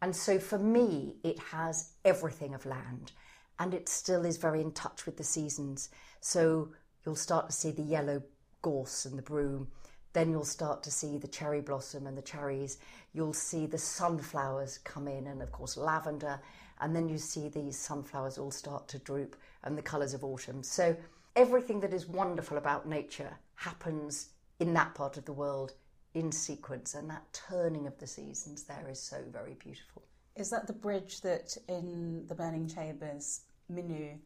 And 0.00 0.14
so 0.14 0.38
for 0.38 0.58
me, 0.58 1.16
it 1.24 1.38
has 1.38 1.92
everything 2.04 2.54
of 2.54 2.66
land 2.66 3.12
and 3.58 3.74
it 3.74 3.88
still 3.88 4.24
is 4.24 4.36
very 4.36 4.60
in 4.60 4.72
touch 4.72 5.06
with 5.06 5.16
the 5.16 5.24
seasons. 5.24 5.90
So 6.20 6.70
you'll 7.04 7.16
start 7.16 7.46
to 7.48 7.52
see 7.52 7.70
the 7.70 7.82
yellow 7.82 8.22
gorse 8.62 9.04
and 9.04 9.18
the 9.18 9.22
broom. 9.22 9.68
Then 10.12 10.30
you'll 10.30 10.44
start 10.44 10.82
to 10.84 10.90
see 10.90 11.18
the 11.18 11.28
cherry 11.28 11.60
blossom 11.60 12.06
and 12.06 12.16
the 12.16 12.22
cherries. 12.22 12.78
You'll 13.12 13.34
see 13.34 13.66
the 13.66 13.78
sunflowers 13.78 14.78
come 14.78 15.06
in, 15.06 15.26
and 15.26 15.42
of 15.42 15.52
course, 15.52 15.76
lavender. 15.76 16.40
And 16.80 16.94
then 16.94 17.08
you 17.08 17.18
see 17.18 17.48
these 17.48 17.78
sunflowers 17.78 18.38
all 18.38 18.50
start 18.50 18.88
to 18.88 18.98
droop 18.98 19.36
and 19.64 19.76
the 19.76 19.82
colours 19.82 20.14
of 20.14 20.24
autumn. 20.24 20.62
So, 20.62 20.96
everything 21.36 21.80
that 21.80 21.92
is 21.92 22.06
wonderful 22.06 22.56
about 22.56 22.88
nature 22.88 23.36
happens 23.56 24.30
in 24.60 24.72
that 24.74 24.94
part 24.94 25.16
of 25.16 25.24
the 25.24 25.32
world 25.32 25.74
in 26.18 26.32
sequence, 26.32 26.94
and 26.94 27.08
that 27.10 27.22
turning 27.32 27.86
of 27.86 27.98
the 27.98 28.06
seasons 28.06 28.64
there 28.64 28.88
is 28.90 29.00
so 29.00 29.22
very 29.32 29.54
beautiful. 29.54 30.02
Is 30.36 30.50
that 30.50 30.66
the 30.66 30.72
bridge 30.72 31.20
that 31.22 31.56
in 31.68 32.26
the 32.26 32.34
Burning 32.34 32.68
Chambers, 32.68 33.42
Minou 33.72 34.18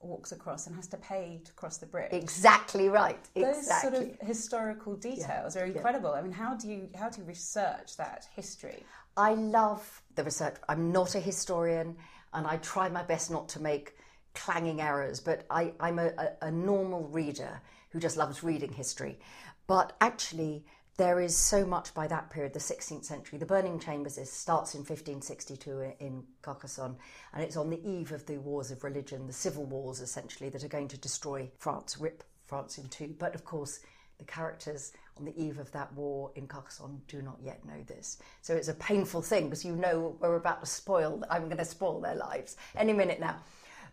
walks 0.00 0.32
across 0.32 0.66
and 0.66 0.76
has 0.76 0.86
to 0.88 0.96
pay 0.96 1.40
to 1.44 1.52
cross 1.52 1.78
the 1.78 1.86
bridge? 1.86 2.12
Exactly 2.12 2.88
right. 2.88 3.18
Those 3.34 3.58
exactly. 3.58 3.90
sort 3.90 4.10
of 4.20 4.26
historical 4.26 4.94
details 4.94 5.56
are 5.56 5.64
incredible. 5.64 6.12
I 6.12 6.22
mean, 6.22 6.32
how 6.32 6.54
do 6.54 6.68
you 6.68 6.88
how 6.94 7.10
do 7.10 7.20
you 7.20 7.26
research 7.26 7.96
that 7.96 8.26
history? 8.34 8.82
I 9.16 9.34
love 9.34 10.02
the 10.14 10.24
research. 10.24 10.56
I'm 10.68 10.92
not 10.92 11.14
a 11.14 11.20
historian, 11.20 11.96
and 12.32 12.46
I 12.46 12.56
try 12.58 12.88
my 12.88 13.02
best 13.02 13.30
not 13.30 13.48
to 13.50 13.60
make 13.60 13.96
clanging 14.34 14.80
errors, 14.80 15.18
but 15.20 15.44
I, 15.50 15.72
I'm 15.80 15.98
a, 15.98 16.12
a, 16.16 16.28
a 16.42 16.50
normal 16.50 17.08
reader 17.08 17.60
who 17.90 17.98
just 17.98 18.16
loves 18.16 18.44
reading 18.44 18.72
history. 18.72 19.18
But 19.66 19.94
actually, 20.00 20.64
there 20.98 21.20
is 21.20 21.36
so 21.36 21.64
much 21.64 21.94
by 21.94 22.08
that 22.08 22.28
period, 22.28 22.52
the 22.52 22.58
16th 22.58 23.04
century. 23.04 23.38
The 23.38 23.46
Burning 23.46 23.78
Chambers 23.78 24.18
is, 24.18 24.30
starts 24.30 24.74
in 24.74 24.80
1562 24.80 25.94
in 26.00 26.24
Carcassonne, 26.42 26.96
and 27.32 27.42
it's 27.42 27.56
on 27.56 27.70
the 27.70 27.80
eve 27.88 28.10
of 28.10 28.26
the 28.26 28.38
wars 28.38 28.72
of 28.72 28.82
religion, 28.82 29.28
the 29.28 29.32
civil 29.32 29.64
wars 29.64 30.00
essentially, 30.00 30.50
that 30.50 30.64
are 30.64 30.68
going 30.68 30.88
to 30.88 30.98
destroy 30.98 31.48
France, 31.56 31.98
rip 32.00 32.24
France 32.46 32.78
in 32.78 32.88
two. 32.88 33.14
But 33.16 33.36
of 33.36 33.44
course, 33.44 33.78
the 34.18 34.24
characters 34.24 34.92
on 35.16 35.24
the 35.24 35.40
eve 35.40 35.60
of 35.60 35.70
that 35.70 35.92
war 35.92 36.32
in 36.34 36.48
Carcassonne 36.48 37.00
do 37.06 37.22
not 37.22 37.38
yet 37.40 37.64
know 37.64 37.80
this. 37.86 38.18
So 38.42 38.54
it's 38.54 38.66
a 38.66 38.74
painful 38.74 39.22
thing 39.22 39.44
because 39.44 39.64
you 39.64 39.76
know 39.76 40.16
we're 40.18 40.34
about 40.34 40.60
to 40.60 40.66
spoil, 40.66 41.22
I'm 41.30 41.44
going 41.44 41.58
to 41.58 41.64
spoil 41.64 42.00
their 42.00 42.16
lives 42.16 42.56
any 42.76 42.92
minute 42.92 43.20
now. 43.20 43.36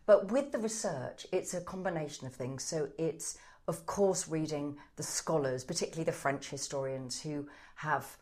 But 0.07 0.31
with 0.31 0.51
the 0.51 0.57
research, 0.57 1.27
it's 1.31 1.53
a 1.53 1.61
combination 1.61 2.25
of 2.25 2.33
things. 2.33 2.63
So 2.63 2.89
it's 2.97 3.37
of 3.67 3.85
course, 3.85 4.27
reading 4.27 4.77
the 4.95 5.03
scholars, 5.03 5.63
particularly 5.63 6.03
the 6.03 6.11
French 6.11 6.49
historians 6.49 7.21
who 7.21 7.47
have 7.75 8.17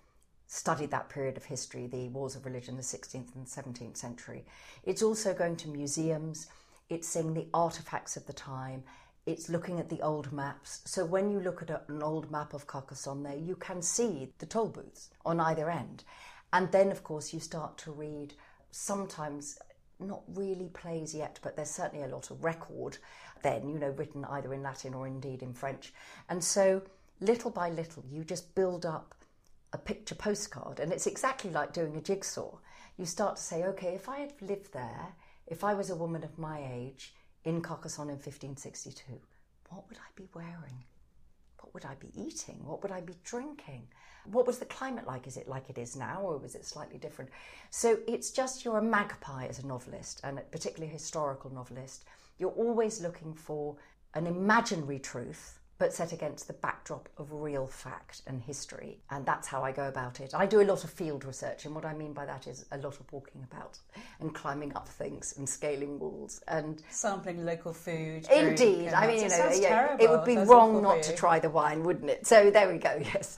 studied 0.47 0.91
that 0.91 1.09
period 1.09 1.35
of 1.35 1.45
history, 1.45 1.87
the 1.87 2.09
wars 2.09 2.35
of 2.35 2.45
religion, 2.45 2.77
the 2.77 2.83
16th 2.83 3.35
and 3.35 3.45
17th 3.45 3.97
century. 3.97 4.45
It's 4.83 5.01
also 5.01 5.33
going 5.33 5.55
to 5.57 5.69
museums, 5.69 6.47
it's 6.89 7.07
seeing 7.07 7.33
the 7.33 7.47
artifacts 7.53 8.15
of 8.15 8.25
the 8.27 8.33
time, 8.33 8.83
it's 9.25 9.49
looking 9.49 9.79
at 9.79 9.89
the 9.89 10.01
old 10.01 10.31
maps. 10.31 10.81
So 10.85 11.05
when 11.05 11.31
you 11.31 11.39
look 11.39 11.61
at 11.61 11.85
an 11.89 12.03
old 12.03 12.29
map 12.29 12.53
of 12.53 12.67
Carcassonne 12.67 13.23
there, 13.23 13.37
you 13.37 13.55
can 13.55 13.81
see 13.81 14.33
the 14.39 14.45
toll 14.45 14.67
booths 14.67 15.09
on 15.25 15.39
either 15.39 15.69
end. 15.69 16.03
And 16.51 16.71
then, 16.71 16.91
of 16.91 17.03
course, 17.03 17.33
you 17.33 17.39
start 17.39 17.77
to 17.79 17.91
read 17.91 18.33
sometimes 18.71 19.57
not 20.03 20.23
really 20.33 20.69
plays 20.69 21.13
yet, 21.13 21.39
but 21.41 21.55
there's 21.55 21.69
certainly 21.69 22.03
a 22.03 22.07
lot 22.07 22.31
of 22.31 22.43
record 22.43 22.97
then, 23.41 23.67
you 23.67 23.77
know, 23.77 23.89
written 23.89 24.25
either 24.25 24.53
in 24.53 24.63
Latin 24.63 24.93
or 24.93 25.05
indeed 25.05 25.43
in 25.43 25.53
French. 25.53 25.93
And 26.29 26.43
so, 26.43 26.81
little 27.19 27.51
by 27.51 27.69
little, 27.69 28.03
you 28.09 28.23
just 28.23 28.55
build 28.55 28.85
up 28.85 29.15
a 29.73 29.77
picture 29.77 30.15
postcard, 30.15 30.79
and 30.79 30.91
it's 30.91 31.07
exactly 31.07 31.49
like 31.49 31.73
doing 31.73 31.95
a 31.97 32.01
jigsaw. 32.01 32.57
You 32.97 33.05
start 33.05 33.37
to 33.37 33.41
say, 33.41 33.63
okay, 33.65 33.95
if 33.95 34.07
I 34.07 34.19
had 34.19 34.33
lived 34.41 34.71
there, 34.73 35.15
if 35.47 35.63
I 35.63 35.73
was 35.73 35.89
a 35.89 35.95
woman 35.95 36.23
of 36.23 36.37
my 36.37 36.63
age 36.73 37.13
in 37.43 37.61
Carcassonne 37.61 38.09
in 38.09 38.15
1562, 38.15 39.19
what 39.69 39.87
would 39.89 39.97
I 39.97 40.09
be 40.15 40.29
wearing? 40.33 40.85
What 41.63 41.73
would 41.73 41.85
I 41.85 41.95
be 41.95 42.11
eating? 42.13 42.59
What 42.65 42.83
would 42.83 42.91
I 42.91 42.99
be 42.99 43.15
drinking? 43.23 43.87
What 44.25 44.45
was 44.45 44.59
the 44.59 44.65
climate 44.65 45.07
like? 45.07 45.27
Is 45.27 45.37
it 45.37 45.47
like 45.47 45.69
it 45.69 45.77
is 45.77 45.95
now, 45.95 46.21
or 46.21 46.37
was 46.37 46.55
it 46.55 46.65
slightly 46.65 46.97
different? 46.97 47.31
So 47.69 47.99
it's 48.05 48.31
just 48.31 48.65
you're 48.65 48.77
a 48.77 48.81
magpie 48.81 49.47
as 49.47 49.59
a 49.59 49.65
novelist, 49.65 50.19
and 50.23 50.41
particularly 50.51 50.89
a 50.89 50.93
historical 50.93 51.49
novelist. 51.49 52.03
You're 52.37 52.51
always 52.51 53.01
looking 53.01 53.33
for 53.33 53.77
an 54.13 54.27
imaginary 54.27 54.99
truth, 54.99 55.59
but 55.77 55.93
set 55.93 56.13
against 56.13 56.47
the 56.47 56.53
backdrop 56.53 57.09
of 57.17 57.31
real 57.31 57.67
fact 57.67 58.21
and 58.27 58.41
history. 58.41 58.99
And 59.09 59.25
that's 59.25 59.47
how 59.47 59.63
I 59.63 59.71
go 59.71 59.87
about 59.87 60.19
it. 60.19 60.33
I 60.33 60.45
do 60.45 60.61
a 60.61 60.63
lot 60.63 60.83
of 60.83 60.89
field 60.89 61.25
research, 61.25 61.65
and 61.65 61.75
what 61.75 61.85
I 61.85 61.93
mean 61.93 62.13
by 62.13 62.25
that 62.25 62.47
is 62.47 62.65
a 62.71 62.77
lot 62.77 62.99
of 62.99 63.11
walking 63.11 63.43
about 63.43 63.79
and 64.19 64.33
climbing 64.33 64.75
up 64.75 64.87
things 64.87 65.33
and 65.37 65.47
scaling 65.47 65.99
walls 65.99 66.41
and 66.47 66.81
sampling 66.89 67.45
local 67.45 67.73
food. 67.73 68.27
Indeed, 68.31 68.89
I 68.89 69.07
mean, 69.07 69.23
you 69.23 69.29
know, 69.29 69.51
yeah, 69.55 69.97
it 69.99 70.09
would 70.09 70.25
be 70.25 70.37
wrong 70.37 70.81
not 70.81 71.03
to 71.03 71.15
try 71.15 71.39
the 71.39 71.49
wine, 71.49 71.83
wouldn't 71.83 72.09
it? 72.09 72.27
So 72.27 72.49
there 72.49 72.71
we 72.71 72.77
go. 72.77 73.01
Yes. 73.13 73.37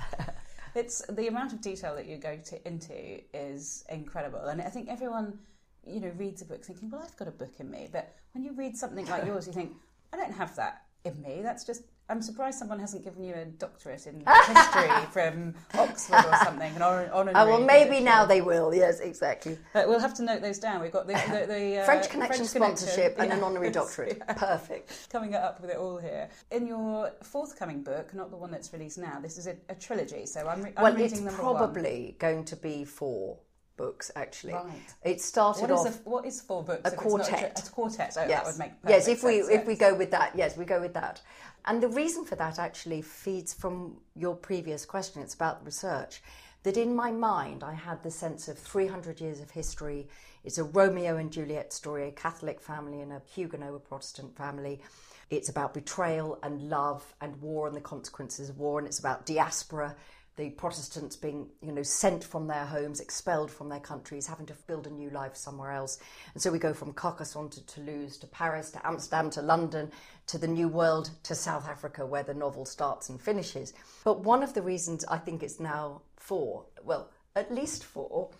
it's 0.76 1.02
the 1.10 1.28
amount 1.28 1.52
of 1.52 1.60
detail 1.60 1.96
that 1.96 2.06
you 2.06 2.18
go 2.18 2.38
to, 2.38 2.68
into 2.68 3.22
is 3.34 3.84
incredible, 3.90 4.46
and 4.46 4.62
I 4.62 4.70
think 4.70 4.90
everyone 4.90 5.40
you 5.86 6.00
know, 6.00 6.12
reads 6.18 6.42
a 6.42 6.46
book 6.46 6.64
thinking, 6.64 6.90
well, 6.90 7.02
I've 7.04 7.16
got 7.18 7.28
a 7.28 7.32
book 7.32 7.54
in 7.60 7.70
me. 7.70 7.88
But 7.92 8.16
when 8.34 8.44
you 8.44 8.54
read 8.54 8.78
something 8.78 9.06
like 9.08 9.26
yours, 9.28 9.48
you 9.48 9.54
think, 9.54 9.74
I 10.14 10.18
don't 10.18 10.34
have 10.34 10.56
that 10.56 10.85
in 11.06 11.22
me. 11.22 11.42
That's 11.42 11.64
just, 11.64 11.84
I'm 12.10 12.22
surprised 12.22 12.60
someone 12.60 12.80
hasn't 12.80 13.04
given 13.04 13.24
you 13.24 13.34
a 13.34 13.46
doctorate 13.46 14.06
in 14.08 14.24
history 14.48 14.90
from 15.12 15.54
Oxford 15.74 16.26
or 16.26 16.36
something. 16.44 16.76
An 16.76 16.82
honor, 16.82 17.10
oh, 17.14 17.46
well, 17.46 17.62
maybe 17.62 18.00
now 18.00 18.26
they 18.26 18.42
will. 18.42 18.74
Yes, 18.74 19.00
exactly. 19.00 19.58
But 19.74 19.88
we'll 19.88 20.00
have 20.00 20.14
to 20.16 20.24
note 20.24 20.42
those 20.42 20.60
down. 20.60 20.82
We've 20.82 20.92
got 20.92 21.08
the, 21.08 21.14
the, 21.14 21.46
the 21.48 21.78
uh, 21.80 21.86
French 21.86 22.10
Connection 22.10 22.46
French 22.46 22.50
sponsorship 22.50 23.16
connection. 23.16 23.32
and 23.32 23.34
an 23.34 23.44
honorary 23.44 23.72
doctorate. 23.80 24.18
Yeah. 24.18 24.34
Perfect. 24.34 25.10
Coming 25.12 25.36
up 25.36 25.62
with 25.62 25.70
it 25.72 25.78
all 25.78 25.98
here. 25.98 26.30
In 26.52 26.68
your 26.68 27.12
forthcoming 27.24 27.84
book, 27.84 28.14
not 28.14 28.30
the 28.30 28.38
one 28.38 28.52
that's 28.52 28.72
released 28.74 28.98
now, 28.98 29.20
this 29.20 29.38
is 29.38 29.48
a, 29.48 29.56
a 29.70 29.76
trilogy. 29.76 30.26
So 30.26 30.48
I'm, 30.48 30.62
re- 30.62 30.74
I'm 30.78 30.84
well, 30.84 30.96
reading 30.96 31.26
it's 31.26 31.36
probably 31.36 32.06
one. 32.08 32.16
going 32.20 32.46
to 32.46 32.56
be 32.56 32.86
four 32.86 33.38
books 33.78 34.12
actually. 34.16 34.54
Right. 34.54 34.94
It 35.04 35.22
started 35.22 35.70
what 35.70 35.72
off. 35.72 35.88
Is 35.88 35.96
a, 35.96 36.10
what 36.10 36.26
is 36.26 36.42
four 36.42 36.64
books? 36.64 36.82
A 36.92 36.96
quartet. 36.96 37.60
A, 37.60 37.68
a, 37.68 37.72
quartet. 37.72 38.16
Oh, 38.18 38.26
yes. 38.28 38.30
that 38.30 38.46
would 38.46 38.60
make 38.60 38.72
yes. 38.88 39.08
If 39.08 39.24
we 39.24 39.42
sense, 39.42 39.50
if 39.50 39.66
we 39.66 39.76
go 39.76 39.96
with 39.96 40.12
that, 40.12 40.34
yes, 40.36 40.58
we 40.58 40.66
go 40.66 40.80
with 40.82 40.94
that. 40.94 41.22
And 41.66 41.82
the 41.82 41.90
reason 41.90 42.26
for 42.26 42.36
that 42.36 42.60
actually 42.60 43.02
feeds 43.02 43.54
from 43.54 43.98
your 44.16 44.36
previous 44.36 44.86
question. 44.86 45.22
It's 45.22 45.34
about 45.34 45.66
research. 45.66 46.22
That 46.64 46.78
in 46.78 46.96
my 46.96 47.12
mind, 47.12 47.64
I 47.64 47.74
had 47.74 48.02
the 48.02 48.10
sense 48.10 48.48
of 48.48 48.58
300 48.58 49.22
years 49.22 49.40
of 49.40 49.52
history. 49.52 50.08
It's 50.44 50.58
a 50.58 50.64
Romeo 50.64 51.18
and 51.18 51.32
Juliet 51.32 51.72
story, 51.72 52.08
a 52.08 52.12
Catholic 52.12 52.60
family 52.60 53.02
and 53.02 53.12
a 53.12 53.22
Huguenot, 53.34 53.76
a 53.76 53.80
Protestant 53.80 54.36
family. 54.36 54.82
It's 55.30 55.50
about 55.50 55.74
betrayal 55.74 56.40
and 56.44 56.70
love 56.70 57.04
and 57.22 57.40
war 57.42 57.68
and 57.68 57.76
the 57.76 57.82
consequences 57.82 58.50
of 58.50 58.60
war, 58.60 58.80
and 58.80 58.88
it's 58.88 59.00
about 59.00 59.26
diaspora 59.26 59.96
the 60.38 60.50
Protestants 60.52 61.16
being, 61.16 61.50
you 61.62 61.72
know, 61.72 61.84
sent 61.84 62.24
from 62.24 62.48
their 62.48 62.66
homes, 62.66 63.00
expelled 63.00 63.50
from 63.50 63.70
their 63.70 63.80
countries, 63.80 64.28
having 64.28 64.46
to 64.48 64.54
build 64.68 64.86
a 64.86 64.90
new 64.90 65.10
life 65.10 65.36
somewhere 65.36 65.72
else. 65.72 65.98
And 66.34 66.42
so 66.42 66.52
we 66.52 66.60
go 66.60 66.74
from 66.74 66.94
Carcassonne 66.94 67.50
to 67.52 67.66
Toulouse 67.66 68.18
to 68.18 68.28
Paris 68.28 68.72
to 68.72 68.86
Amsterdam 68.86 69.30
to 69.32 69.42
London 69.42 69.92
to 70.28 70.38
the 70.38 70.48
New 70.48 70.68
World 70.68 71.12
to 71.24 71.36
South 71.36 71.68
Africa, 71.68 72.06
where 72.06 72.24
the 72.24 72.34
novel 72.34 72.66
starts 72.66 73.10
and 73.10 73.22
finishes. 73.22 73.74
But 74.04 74.22
one 74.22 74.44
of 74.44 74.54
the 74.54 74.62
reasons 74.62 75.06
I 75.06 75.18
think 75.18 75.42
it's 75.42 75.60
now 75.60 76.02
four, 76.18 76.66
well, 76.84 77.12
at 77.36 77.54
least 77.54 77.86
four, 77.86 78.32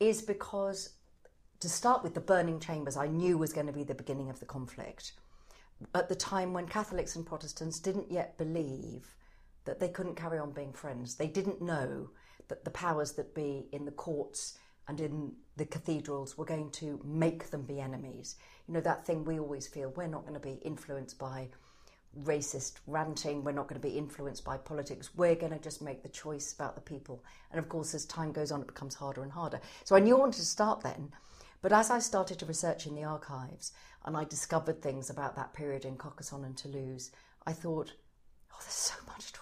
is 0.00 0.20
because 0.20 0.90
to 1.60 1.68
start 1.68 2.02
with, 2.02 2.14
the 2.14 2.20
burning 2.20 2.60
chambers 2.60 2.96
I 2.96 3.08
knew 3.08 3.38
was 3.38 3.52
going 3.52 3.66
to 3.66 3.72
be 3.72 3.84
the 3.84 3.94
beginning 3.94 4.30
of 4.30 4.38
the 4.38 4.46
conflict. 4.46 5.12
At 5.94 6.08
the 6.08 6.14
time 6.14 6.52
when 6.52 6.66
Catholics 6.66 7.16
and 7.16 7.24
Protestants 7.24 7.80
didn't 7.80 8.10
yet 8.10 8.36
believe 8.36 9.14
that 9.68 9.78
they 9.78 9.88
couldn't 9.88 10.14
carry 10.14 10.38
on 10.38 10.50
being 10.50 10.72
friends. 10.72 11.14
They 11.14 11.26
didn't 11.26 11.60
know 11.60 12.08
that 12.48 12.64
the 12.64 12.70
powers 12.70 13.12
that 13.12 13.34
be 13.34 13.66
in 13.70 13.84
the 13.84 13.90
courts 13.90 14.58
and 14.88 14.98
in 14.98 15.32
the 15.58 15.66
cathedrals 15.66 16.38
were 16.38 16.46
going 16.46 16.70
to 16.70 16.98
make 17.04 17.50
them 17.50 17.62
be 17.62 17.78
enemies. 17.78 18.36
You 18.66 18.74
know, 18.74 18.80
that 18.80 19.04
thing 19.04 19.24
we 19.24 19.38
always 19.38 19.66
feel 19.68 19.90
we're 19.90 20.06
not 20.06 20.22
going 20.22 20.40
to 20.40 20.40
be 20.40 20.58
influenced 20.64 21.18
by 21.18 21.48
racist 22.24 22.76
ranting, 22.86 23.44
we're 23.44 23.52
not 23.52 23.68
going 23.68 23.78
to 23.80 23.86
be 23.86 23.98
influenced 23.98 24.42
by 24.42 24.56
politics, 24.56 25.10
we're 25.14 25.34
going 25.34 25.52
to 25.52 25.58
just 25.58 25.82
make 25.82 26.02
the 26.02 26.08
choice 26.08 26.54
about 26.54 26.74
the 26.74 26.80
people. 26.80 27.22
And 27.50 27.58
of 27.58 27.68
course, 27.68 27.92
as 27.92 28.06
time 28.06 28.32
goes 28.32 28.50
on, 28.50 28.62
it 28.62 28.66
becomes 28.66 28.94
harder 28.94 29.22
and 29.22 29.30
harder. 29.30 29.60
So 29.84 29.94
I 29.94 30.00
knew 30.00 30.16
I 30.16 30.20
wanted 30.20 30.38
to 30.38 30.46
start 30.46 30.80
then. 30.80 31.12
But 31.60 31.74
as 31.74 31.90
I 31.90 31.98
started 31.98 32.38
to 32.38 32.46
research 32.46 32.86
in 32.86 32.94
the 32.94 33.04
archives 33.04 33.72
and 34.06 34.16
I 34.16 34.24
discovered 34.24 34.80
things 34.80 35.10
about 35.10 35.36
that 35.36 35.52
period 35.52 35.84
in 35.84 35.96
Carcassonne 35.96 36.44
and 36.44 36.56
Toulouse, 36.56 37.10
I 37.46 37.52
thought, 37.52 37.92
oh, 38.50 38.56
there's 38.60 38.72
so 38.72 38.94
much 39.06 39.32
to 39.32 39.40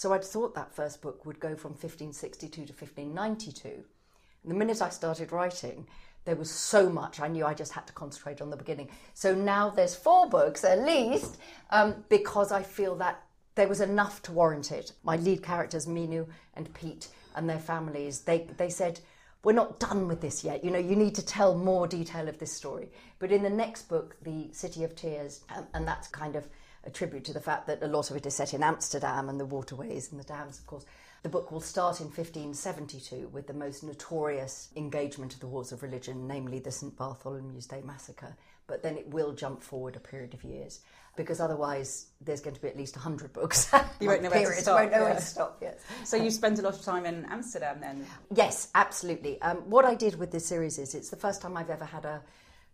so 0.00 0.14
I'd 0.14 0.24
thought 0.24 0.54
that 0.54 0.74
first 0.74 1.02
book 1.02 1.26
would 1.26 1.38
go 1.40 1.54
from 1.54 1.72
1562 1.72 2.48
to 2.48 2.72
1592. 2.72 3.68
And 3.68 4.50
the 4.50 4.54
minute 4.54 4.80
I 4.80 4.88
started 4.88 5.30
writing, 5.30 5.86
there 6.24 6.36
was 6.36 6.50
so 6.50 6.88
much 6.88 7.20
I 7.20 7.28
knew 7.28 7.44
I 7.44 7.52
just 7.52 7.72
had 7.72 7.86
to 7.86 7.92
concentrate 7.92 8.40
on 8.40 8.48
the 8.48 8.56
beginning. 8.56 8.88
So 9.12 9.34
now 9.34 9.68
there's 9.68 9.94
four 9.94 10.26
books 10.26 10.64
at 10.64 10.86
least, 10.86 11.36
um, 11.68 12.02
because 12.08 12.50
I 12.50 12.62
feel 12.62 12.96
that 12.96 13.22
there 13.56 13.68
was 13.68 13.82
enough 13.82 14.22
to 14.22 14.32
warrant 14.32 14.72
it. 14.72 14.92
My 15.02 15.16
lead 15.16 15.42
characters, 15.42 15.84
Minou 15.84 16.26
and 16.54 16.72
Piet, 16.72 17.08
and 17.36 17.46
their 17.46 17.58
families, 17.58 18.20
they, 18.20 18.46
they 18.56 18.70
said, 18.70 19.00
we're 19.44 19.52
not 19.52 19.80
done 19.80 20.08
with 20.08 20.22
this 20.22 20.42
yet. 20.42 20.64
You 20.64 20.70
know, 20.70 20.78
you 20.78 20.96
need 20.96 21.14
to 21.16 21.26
tell 21.26 21.54
more 21.54 21.86
detail 21.86 22.26
of 22.26 22.38
this 22.38 22.52
story. 22.52 22.88
But 23.18 23.32
in 23.32 23.42
the 23.42 23.50
next 23.50 23.82
book, 23.90 24.16
The 24.22 24.48
City 24.52 24.82
of 24.82 24.96
Tears, 24.96 25.42
um, 25.54 25.66
and 25.74 25.86
that's 25.86 26.08
kind 26.08 26.36
of 26.36 26.48
a 26.84 26.90
tribute 26.90 27.24
to 27.24 27.32
the 27.32 27.40
fact 27.40 27.66
that 27.66 27.82
a 27.82 27.86
lot 27.86 28.10
of 28.10 28.16
it 28.16 28.26
is 28.26 28.34
set 28.34 28.54
in 28.54 28.62
Amsterdam 28.62 29.28
and 29.28 29.38
the 29.38 29.44
waterways 29.44 30.10
and 30.10 30.20
the 30.20 30.24
dams, 30.24 30.58
of 30.58 30.66
course. 30.66 30.84
The 31.22 31.28
book 31.28 31.52
will 31.52 31.60
start 31.60 32.00
in 32.00 32.06
1572 32.06 33.28
with 33.28 33.46
the 33.46 33.52
most 33.52 33.84
notorious 33.84 34.70
engagement 34.74 35.34
of 35.34 35.40
the 35.40 35.46
wars 35.46 35.70
of 35.70 35.82
religion, 35.82 36.26
namely 36.26 36.60
the 36.60 36.70
St. 36.70 36.96
Bartholomew's 36.96 37.66
Day 37.66 37.82
massacre, 37.84 38.34
but 38.66 38.82
then 38.82 38.96
it 38.96 39.06
will 39.08 39.32
jump 39.32 39.62
forward 39.62 39.96
a 39.96 40.00
period 40.00 40.32
of 40.32 40.42
years 40.44 40.80
because 41.16 41.38
otherwise 41.38 42.06
there's 42.22 42.40
going 42.40 42.54
to 42.54 42.62
be 42.62 42.68
at 42.68 42.76
least 42.76 42.96
100 42.96 43.32
books. 43.32 43.70
You 44.00 44.08
won't 44.08 44.22
know 44.22 44.30
where 44.30 44.46
to 44.46 44.62
stop. 44.62 44.80
Won't 44.80 44.92
know 44.92 45.02
where 45.02 45.14
to 45.14 45.20
stop 45.20 45.58
yes. 45.60 45.74
So 46.04 46.16
you 46.16 46.30
spent 46.30 46.58
a 46.58 46.62
lot 46.62 46.72
of 46.72 46.82
time 46.82 47.04
in 47.04 47.26
Amsterdam 47.26 47.80
then? 47.80 48.06
Yes, 48.34 48.68
absolutely. 48.74 49.38
Um, 49.42 49.58
what 49.68 49.84
I 49.84 49.94
did 49.94 50.18
with 50.18 50.30
this 50.30 50.46
series 50.46 50.78
is 50.78 50.94
it's 50.94 51.10
the 51.10 51.16
first 51.16 51.42
time 51.42 51.54
I've 51.54 51.68
ever 51.68 51.84
had 51.84 52.06
a 52.06 52.22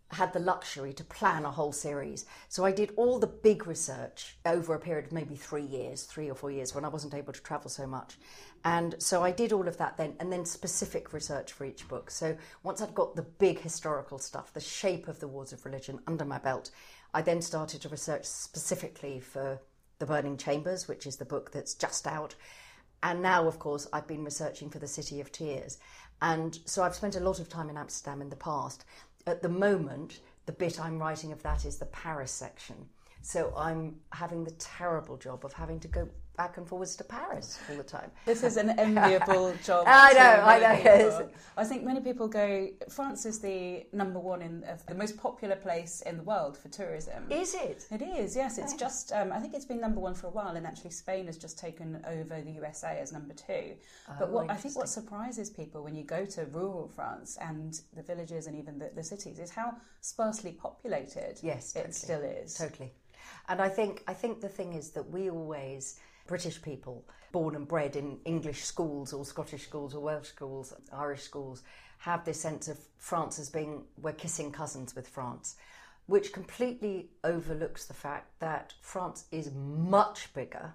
had 0.09 0.31
the 0.31 0.39
luxury 0.39 0.93
to 0.93 1.03
plan 1.03 1.43
a 1.43 1.51
whole 1.51 1.73
series. 1.73 2.25
So 2.47 2.63
I 2.63 2.71
did 2.71 2.93
all 2.95 3.19
the 3.19 3.27
big 3.27 3.67
research 3.67 4.37
over 4.45 4.73
a 4.73 4.79
period 4.79 5.05
of 5.05 5.11
maybe 5.11 5.35
three 5.35 5.65
years, 5.65 6.03
three 6.03 6.29
or 6.29 6.35
four 6.35 6.49
years 6.49 6.73
when 6.73 6.85
I 6.85 6.89
wasn't 6.89 7.13
able 7.13 7.33
to 7.33 7.41
travel 7.41 7.69
so 7.69 7.85
much. 7.85 8.17
And 8.63 8.95
so 8.99 9.23
I 9.23 9.31
did 9.31 9.51
all 9.51 9.67
of 9.67 9.77
that 9.77 9.97
then, 9.97 10.15
and 10.19 10.31
then 10.31 10.45
specific 10.45 11.13
research 11.13 11.51
for 11.51 11.65
each 11.65 11.87
book. 11.87 12.09
So 12.09 12.37
once 12.63 12.81
I'd 12.81 12.95
got 12.95 13.15
the 13.15 13.21
big 13.21 13.59
historical 13.59 14.17
stuff, 14.17 14.53
the 14.53 14.59
shape 14.59 15.07
of 15.07 15.19
the 15.19 15.27
wars 15.27 15.51
of 15.51 15.65
religion 15.65 15.99
under 16.07 16.25
my 16.25 16.37
belt, 16.37 16.71
I 17.13 17.21
then 17.21 17.41
started 17.41 17.81
to 17.81 17.89
research 17.89 18.25
specifically 18.25 19.19
for 19.19 19.59
The 19.99 20.05
Burning 20.05 20.37
Chambers, 20.37 20.87
which 20.87 21.05
is 21.05 21.17
the 21.17 21.25
book 21.25 21.51
that's 21.51 21.73
just 21.73 22.07
out. 22.07 22.35
And 23.03 23.21
now, 23.21 23.47
of 23.47 23.59
course, 23.59 23.87
I've 23.93 24.07
been 24.07 24.23
researching 24.23 24.69
for 24.69 24.79
the 24.79 24.87
City 24.87 25.21
of 25.21 25.31
Tears. 25.31 25.77
And 26.21 26.57
so 26.65 26.81
I've 26.83 26.95
spent 26.95 27.15
a 27.15 27.19
lot 27.19 27.39
of 27.39 27.47
time 27.47 27.69
in 27.69 27.77
Amsterdam 27.77 28.21
in 28.21 28.29
the 28.29 28.35
past. 28.35 28.85
At 29.27 29.41
the 29.41 29.49
moment, 29.49 30.21
the 30.45 30.53
bit 30.53 30.79
I'm 30.79 30.97
writing 30.97 31.33
of 31.33 31.43
that 31.43 31.65
is 31.65 31.77
the 31.77 31.85
Paris 31.87 32.31
section. 32.31 32.87
So 33.21 33.53
I'm 33.57 33.97
having 34.13 34.45
the 34.45 34.51
terrible 34.51 35.17
job 35.17 35.43
of 35.43 35.51
having 35.51 35.81
to 35.81 35.87
go 35.89 36.07
back 36.37 36.57
and 36.57 36.67
forwards 36.67 36.95
to 36.95 37.03
Paris 37.03 37.59
all 37.69 37.77
the 37.77 37.83
time. 37.83 38.11
This 38.25 38.43
is 38.43 38.57
an 38.57 38.69
enviable 38.79 39.53
job. 39.63 39.85
I 39.87 40.13
know, 40.13 40.43
I 40.45 40.59
know. 40.59 40.83
Yes. 40.83 41.21
I 41.57 41.63
think 41.65 41.83
many 41.83 41.99
people 41.99 42.27
go. 42.27 42.67
France 42.89 43.25
is 43.25 43.39
the 43.39 43.85
number 43.91 44.19
one 44.19 44.41
in 44.43 44.63
the 44.87 44.93
most 44.93 45.17
popular 45.17 45.55
place 45.55 46.01
in 46.05 46.17
the 46.17 46.23
world 46.23 46.55
for 46.57 46.69
tourism. 46.69 47.23
Is 47.31 47.55
it? 47.55 47.87
It 47.91 48.01
is. 48.03 48.35
Yes, 48.35 48.57
it's 48.59 48.75
just. 48.75 49.11
Um, 49.11 49.31
I 49.31 49.39
think 49.39 49.55
it's 49.55 49.65
been 49.65 49.81
number 49.81 49.99
one 49.99 50.13
for 50.13 50.27
a 50.27 50.29
while, 50.29 50.55
and 50.55 50.65
actually 50.67 50.91
Spain 50.91 51.25
has 51.25 51.37
just 51.37 51.57
taken 51.57 52.03
over 52.07 52.39
the 52.41 52.51
USA 52.51 52.99
as 53.01 53.11
number 53.11 53.33
two. 53.33 53.73
but 54.19 54.29
Oh, 54.29 54.31
what 54.31 54.51
I 54.51 54.55
think 54.55 54.75
what 54.77 54.89
surprises 54.89 55.49
people 55.49 55.83
when 55.83 55.95
you 55.95 56.03
go 56.03 56.23
to 56.25 56.45
rural 56.45 56.87
France 56.87 57.37
and 57.41 57.81
the 57.95 58.03
villages 58.03 58.45
and 58.45 58.55
even 58.55 58.77
the, 58.77 58.91
the 58.93 59.03
cities 59.03 59.39
is 59.39 59.49
how 59.49 59.73
sparsely 60.01 60.51
populated 60.51 61.39
Yes, 61.41 61.75
it 61.75 61.79
totally. 61.79 61.93
still 61.93 62.21
is. 62.21 62.53
Totally. 62.53 62.91
And 63.49 63.59
I 63.61 63.69
think 63.69 64.03
I 64.07 64.13
think 64.13 64.41
the 64.41 64.49
thing 64.49 64.73
is 64.73 64.91
that 64.91 65.09
we 65.09 65.29
always 65.31 65.99
British 66.27 66.61
people 66.61 67.05
born 67.31 67.55
and 67.55 67.67
bred 67.67 67.95
in 67.95 68.19
English 68.25 68.63
schools 68.63 69.13
or 69.13 69.25
Scottish 69.25 69.63
schools 69.63 69.93
or 69.93 70.01
Welsh 70.01 70.27
schools, 70.27 70.73
Irish 70.91 71.23
schools 71.23 71.63
have 71.99 72.23
this 72.25 72.39
sense 72.39 72.67
of 72.67 72.77
France 72.97 73.39
as 73.39 73.49
being 73.49 73.83
we're 74.01 74.13
kissing 74.13 74.51
cousins 74.51 74.95
with 74.95 75.07
France, 75.07 75.55
which 76.05 76.33
completely 76.33 77.09
overlooks 77.23 77.85
the 77.85 77.93
fact 77.93 78.39
that 78.39 78.73
France 78.81 79.25
is 79.31 79.51
much 79.53 80.33
bigger 80.33 80.73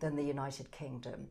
than 0.00 0.16
the 0.16 0.22
United 0.22 0.70
Kingdom. 0.70 1.28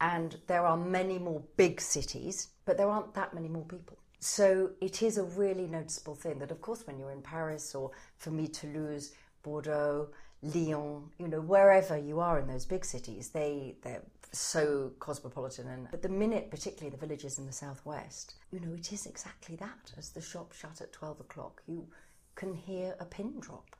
And 0.00 0.36
there 0.46 0.66
are 0.66 0.76
many 0.76 1.18
more 1.18 1.42
big 1.56 1.80
cities, 1.80 2.48
but 2.64 2.76
there 2.76 2.88
aren't 2.88 3.14
that 3.14 3.34
many 3.34 3.48
more 3.48 3.64
people. 3.64 3.98
So 4.18 4.70
it 4.80 5.02
is 5.02 5.18
a 5.18 5.24
really 5.24 5.66
noticeable 5.66 6.14
thing 6.14 6.38
that, 6.38 6.50
of 6.50 6.60
course, 6.60 6.86
when 6.86 6.98
you're 6.98 7.10
in 7.10 7.22
Paris 7.22 7.74
or 7.74 7.90
for 8.16 8.30
me, 8.30 8.46
Toulouse, 8.46 9.12
Bordeaux, 9.42 10.08
Lyon, 10.42 11.10
you 11.18 11.28
know, 11.28 11.40
wherever 11.40 11.96
you 11.96 12.18
are 12.18 12.38
in 12.40 12.48
those 12.48 12.66
big 12.66 12.84
cities, 12.84 13.28
they, 13.28 13.76
they're 13.82 14.02
so 14.32 14.90
cosmopolitan. 14.98 15.68
And 15.68 15.88
but 15.90 16.02
the 16.02 16.08
minute, 16.08 16.50
particularly 16.50 16.90
the 16.90 17.04
villages 17.04 17.38
in 17.38 17.46
the 17.46 17.52
southwest, 17.52 18.34
you 18.50 18.58
know, 18.58 18.74
it 18.74 18.92
is 18.92 19.06
exactly 19.06 19.56
that. 19.56 19.92
As 19.96 20.10
the 20.10 20.20
shops 20.20 20.58
shut 20.58 20.80
at 20.80 20.92
12 20.92 21.20
o'clock, 21.20 21.62
you 21.66 21.86
can 22.34 22.54
hear 22.54 22.96
a 22.98 23.04
pin 23.04 23.38
drop 23.38 23.76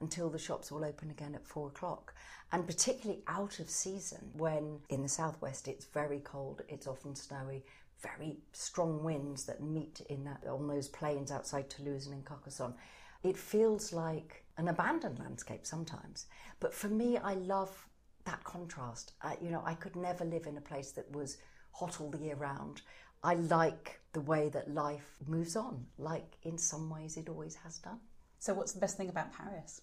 until 0.00 0.28
the 0.28 0.38
shops 0.38 0.70
will 0.70 0.84
open 0.84 1.10
again 1.10 1.34
at 1.34 1.46
four 1.46 1.68
o'clock. 1.68 2.14
And 2.52 2.66
particularly 2.66 3.22
out 3.26 3.58
of 3.58 3.68
season, 3.68 4.30
when 4.34 4.80
in 4.90 5.02
the 5.02 5.08
southwest 5.08 5.66
it's 5.66 5.86
very 5.86 6.20
cold, 6.20 6.62
it's 6.68 6.86
often 6.86 7.16
snowy, 7.16 7.64
very 8.00 8.38
strong 8.52 9.02
winds 9.02 9.44
that 9.46 9.62
meet 9.62 10.00
in 10.08 10.24
that 10.24 10.44
on 10.46 10.68
those 10.68 10.88
plains 10.88 11.32
outside 11.32 11.70
Toulouse 11.70 12.06
and 12.06 12.14
in 12.14 12.22
Carcassonne. 12.22 12.74
It 13.22 13.36
feels 13.36 13.92
like 13.92 14.43
an 14.56 14.68
abandoned 14.68 15.18
landscape 15.18 15.66
sometimes. 15.66 16.26
But 16.60 16.74
for 16.74 16.88
me, 16.88 17.18
I 17.18 17.34
love 17.34 17.88
that 18.24 18.42
contrast. 18.44 19.12
I, 19.22 19.36
you 19.40 19.50
know, 19.50 19.62
I 19.64 19.74
could 19.74 19.96
never 19.96 20.24
live 20.24 20.46
in 20.46 20.56
a 20.56 20.60
place 20.60 20.92
that 20.92 21.10
was 21.10 21.38
hot 21.72 22.00
all 22.00 22.10
the 22.10 22.18
year 22.18 22.36
round. 22.36 22.82
I 23.22 23.34
like 23.34 24.00
the 24.12 24.20
way 24.20 24.48
that 24.50 24.72
life 24.72 25.16
moves 25.26 25.56
on, 25.56 25.86
like 25.98 26.36
in 26.42 26.58
some 26.58 26.90
ways 26.90 27.16
it 27.16 27.28
always 27.28 27.56
has 27.56 27.78
done. 27.78 28.00
So, 28.38 28.54
what's 28.54 28.72
the 28.72 28.80
best 28.80 28.96
thing 28.96 29.08
about 29.08 29.32
Paris? 29.32 29.80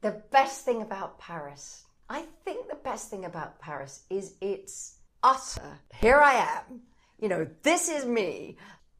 The 0.00 0.22
best 0.30 0.64
thing 0.64 0.82
about 0.82 1.18
Paris, 1.18 1.84
I 2.08 2.24
think 2.44 2.68
the 2.68 2.74
best 2.76 3.08
thing 3.08 3.24
about 3.24 3.60
Paris 3.60 4.02
is 4.10 4.34
its 4.40 4.98
utter, 5.22 5.78
here 5.94 6.20
I 6.20 6.34
am, 6.34 6.82
you 7.18 7.28
know, 7.28 7.46
this 7.62 7.88
is 7.88 8.04
me, 8.04 8.58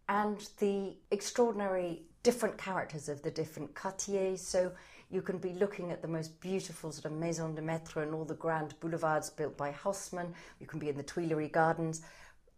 and 0.09 0.39
the 0.59 0.97
extraordinary 1.11 2.06
different 2.27 2.59
characters 2.59 3.09
of 3.09 3.23
the 3.23 3.31
different 3.31 3.73
quartiers. 3.77 4.41
So 4.41 4.73
you 5.11 5.23
can 5.23 5.39
be 5.39 5.53
looking 5.53 5.93
at 5.93 6.03
the 6.03 6.09
most 6.09 6.41
beautiful 6.41 6.91
sort 6.91 7.05
of 7.05 7.13
maison 7.13 7.55
de 7.55 7.63
maître 7.63 8.03
and 8.03 8.13
all 8.13 8.25
the 8.25 8.35
grand 8.35 8.75
boulevards 8.81 9.31
built 9.31 9.57
by 9.57 9.71
Haussmann. 9.71 10.35
You 10.59 10.67
can 10.67 10.81
be 10.81 10.89
in 10.89 10.97
the 10.97 11.05
Tuileries 11.05 11.53
Gardens, 11.53 12.03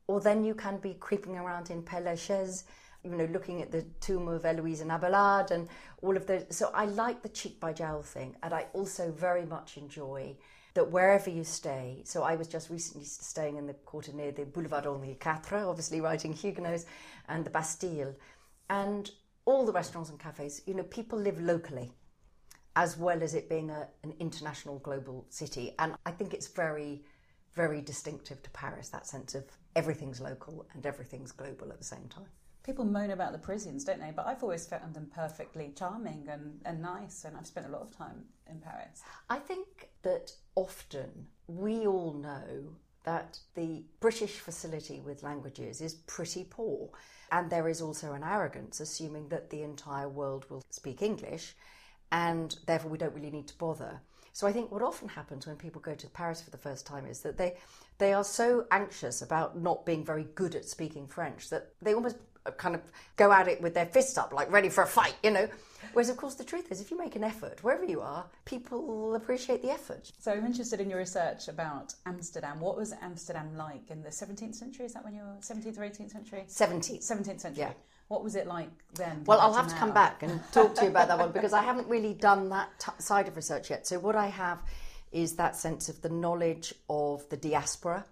or 0.07 0.23
then 0.23 0.43
you 0.43 0.55
can 0.55 0.79
be 0.79 0.95
creeping 0.95 1.37
around 1.37 1.71
in 1.71 1.83
Père 1.83 2.03
Lachaise 2.03 2.65
you 3.05 3.11
know, 3.11 3.27
looking 3.27 3.63
at 3.63 3.71
the 3.71 3.83
tomb 4.01 4.27
of 4.27 4.45
Eloise 4.45 4.81
and 4.81 4.91
Abelard 4.91 5.51
and 5.51 5.69
all 6.03 6.17
of 6.17 6.27
those. 6.27 6.45
So 6.51 6.71
I 6.75 6.87
like 6.87 7.23
the 7.23 7.29
cheek 7.29 7.61
by 7.61 7.73
jowl 7.73 8.03
thing, 8.03 8.35
and 8.43 8.53
I 8.53 8.67
also 8.73 9.13
very 9.13 9.45
much 9.45 9.77
enjoy 9.77 10.35
that 10.75 10.91
wherever 10.91 11.31
you 11.31 11.45
stay. 11.45 12.03
So 12.05 12.23
I 12.23 12.35
was 12.37 12.49
just 12.49 12.71
recently 12.71 13.05
staying 13.05 13.57
in 13.57 13.67
the 13.67 13.75
quarter 13.75 14.13
near 14.13 14.33
the 14.33 14.47
Boulevard 14.47 14.87
Henri 14.87 15.11
IV, 15.11 15.53
obviously 15.53 16.01
writing 16.01 16.33
Huguenots, 16.33 16.87
and 17.29 17.45
the 17.45 17.51
Bastille, 17.51 18.15
and 18.69 19.11
all 19.49 19.65
the 19.65 19.73
restaurants 19.73 20.11
and 20.11 20.21
cafes. 20.21 20.61
You 20.67 20.75
know, 20.75 20.83
people 20.83 21.19
live 21.19 21.41
locally, 21.41 21.91
as 22.77 22.99
well 22.99 23.23
as 23.23 23.35
it 23.35 23.49
being 23.49 23.71
a, 23.71 23.89
an 24.03 24.13
international 24.21 24.79
global 24.81 25.25
city, 25.31 25.75
and 25.79 25.95
I 26.05 26.11
think 26.11 26.35
it's 26.35 26.49
very, 26.49 27.03
very 27.55 27.81
distinctive 27.81 28.43
to 28.43 28.51
Paris. 28.51 28.91
That 28.91 29.07
sense 29.07 29.35
of 29.35 29.45
everything's 29.75 30.21
local 30.21 30.67
and 30.75 30.85
everything's 30.85 31.33
global 31.33 31.73
at 31.73 31.79
the 31.79 31.85
same 31.85 32.09
time. 32.11 32.27
People 32.63 32.85
moan 32.85 33.11
about 33.11 33.33
the 33.33 33.39
Parisians, 33.39 33.85
don't 33.85 34.01
they? 34.01 34.13
But 34.15 34.27
I've 34.27 34.43
always 34.43 34.67
found 34.67 34.93
them 34.93 35.11
perfectly 35.15 35.73
charming 35.75 36.29
and, 36.29 36.61
and 36.67 36.83
nice, 36.83 37.25
and 37.25 37.35
I've 37.35 37.47
spent 37.47 37.67
a 37.67 37.71
lot 37.71 37.81
of 37.81 37.97
time 37.97 38.25
in 38.51 38.61
Paris. 38.61 39.03
I 39.31 39.39
think 39.39 39.89
that 40.03 40.33
often 40.57 41.27
we 41.47 41.87
all 41.87 42.13
know 42.13 42.77
that 43.05 43.39
the 43.55 43.85
British 44.09 44.39
facility 44.39 45.03
with 45.05 45.23
languages 45.23 45.83
is 45.83 45.93
pretty 46.07 46.43
poor. 46.49 46.89
And 47.31 47.51
there 47.51 47.69
is 47.69 47.83
also 47.83 48.15
an 48.15 48.25
arrogance, 48.25 48.81
assuming 48.81 49.29
that 49.29 49.51
the 49.51 49.63
entire 49.63 50.09
world 50.09 50.47
will 50.49 50.63
speak 50.71 51.03
English, 51.03 51.55
and 52.11 52.57
therefore 52.65 52.91
we 52.91 52.97
don't 52.97 53.15
really 53.15 53.31
need 53.31 53.49
to 53.49 53.59
bother. 53.59 54.01
So 54.33 54.47
I 54.47 54.53
think 54.53 54.73
what 54.73 54.81
often 54.81 55.11
happens 55.11 55.47
when 55.47 55.57
people 55.57 55.83
go 55.83 55.95
to 55.95 56.07
Paris 56.07 56.41
for 56.41 56.49
the 56.49 56.57
first 56.57 56.87
time 56.87 57.05
is 57.05 57.21
that 57.21 57.37
they 57.37 57.59
they 57.99 58.15
are 58.15 58.25
so 58.25 58.67
anxious 58.71 59.21
about 59.21 59.59
not 59.59 59.85
being 59.85 60.07
very 60.07 60.25
good 60.35 60.55
at 60.55 60.65
speaking 60.65 61.07
French 61.07 61.51
that 61.51 61.75
they 61.83 61.93
almost 61.93 62.17
Uh, 62.49 62.53
kind 62.53 62.75
of 62.75 62.81
go 63.17 63.33
at 63.33 63.49
it 63.49 63.61
with 63.61 63.75
their 63.75 63.87
fists 63.87 64.19
up, 64.19 64.33
like 64.33 64.51
ready 64.51 64.69
for 64.69 64.83
a 64.83 64.87
fight, 64.87 65.15
you 65.23 65.31
know. 65.31 65.49
Whereas, 65.93 66.09
of 66.09 66.17
course, 66.17 66.35
the 66.35 66.45
truth 66.45 66.71
is, 66.73 66.81
if 66.81 66.91
you 66.91 66.99
make 66.99 67.17
an 67.17 67.25
effort, 67.25 67.63
wherever 67.63 67.85
you 67.85 68.01
are, 68.01 68.25
people 68.45 69.15
appreciate 69.15 69.63
the 69.63 69.71
effort. 69.71 70.11
So 70.19 70.33
I'm 70.33 70.45
interested 70.45 70.81
in 70.81 70.91
your 70.91 70.99
research 70.99 71.49
about 71.49 71.95
Amsterdam. 72.07 72.61
What 72.61 72.77
was 72.77 72.93
Amsterdam 73.01 73.57
like 73.57 73.91
in 73.91 74.03
the 74.03 74.11
17th 74.11 74.55
century? 74.55 74.87
Is 74.87 74.93
that 74.95 75.05
when 75.05 75.15
you 75.15 75.21
were 75.23 75.37
17th 75.41 75.79
or 75.79 75.83
18th 75.83 76.11
century? 76.11 76.45
17th. 76.49 77.01
17th 77.01 77.41
century. 77.41 77.65
Yeah. 77.65 77.73
What 78.09 78.25
was 78.25 78.37
it 78.37 78.47
like 78.47 78.71
then? 78.95 79.23
Well, 79.27 79.41
I'll 79.41 79.53
have 79.55 79.69
to 79.69 79.75
come 79.75 79.93
back 79.93 80.23
and 80.23 80.41
talk 80.53 80.75
to 80.77 80.85
you 80.85 80.89
about 80.89 81.09
that 81.09 81.19
one 81.19 81.33
because 81.39 81.53
I 81.53 81.63
haven't 81.63 81.89
really 81.89 82.15
done 82.15 82.49
that 82.51 82.69
t- 82.79 82.93
side 82.99 83.29
of 83.29 83.37
research 83.37 83.69
yet. 83.71 83.87
So, 83.87 83.99
what 83.99 84.17
I 84.17 84.29
have 84.29 84.63
is 85.13 85.37
that 85.37 85.57
sense 85.57 85.89
of 85.89 86.01
the 86.01 86.09
knowledge 86.09 86.75
of 86.89 87.29
the 87.29 87.37
diaspora, 87.37 88.05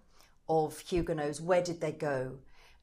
of 0.48 0.78
Huguenots, 0.80 1.40
where 1.40 1.62
did 1.62 1.80
they 1.80 1.92
go? 1.92 2.38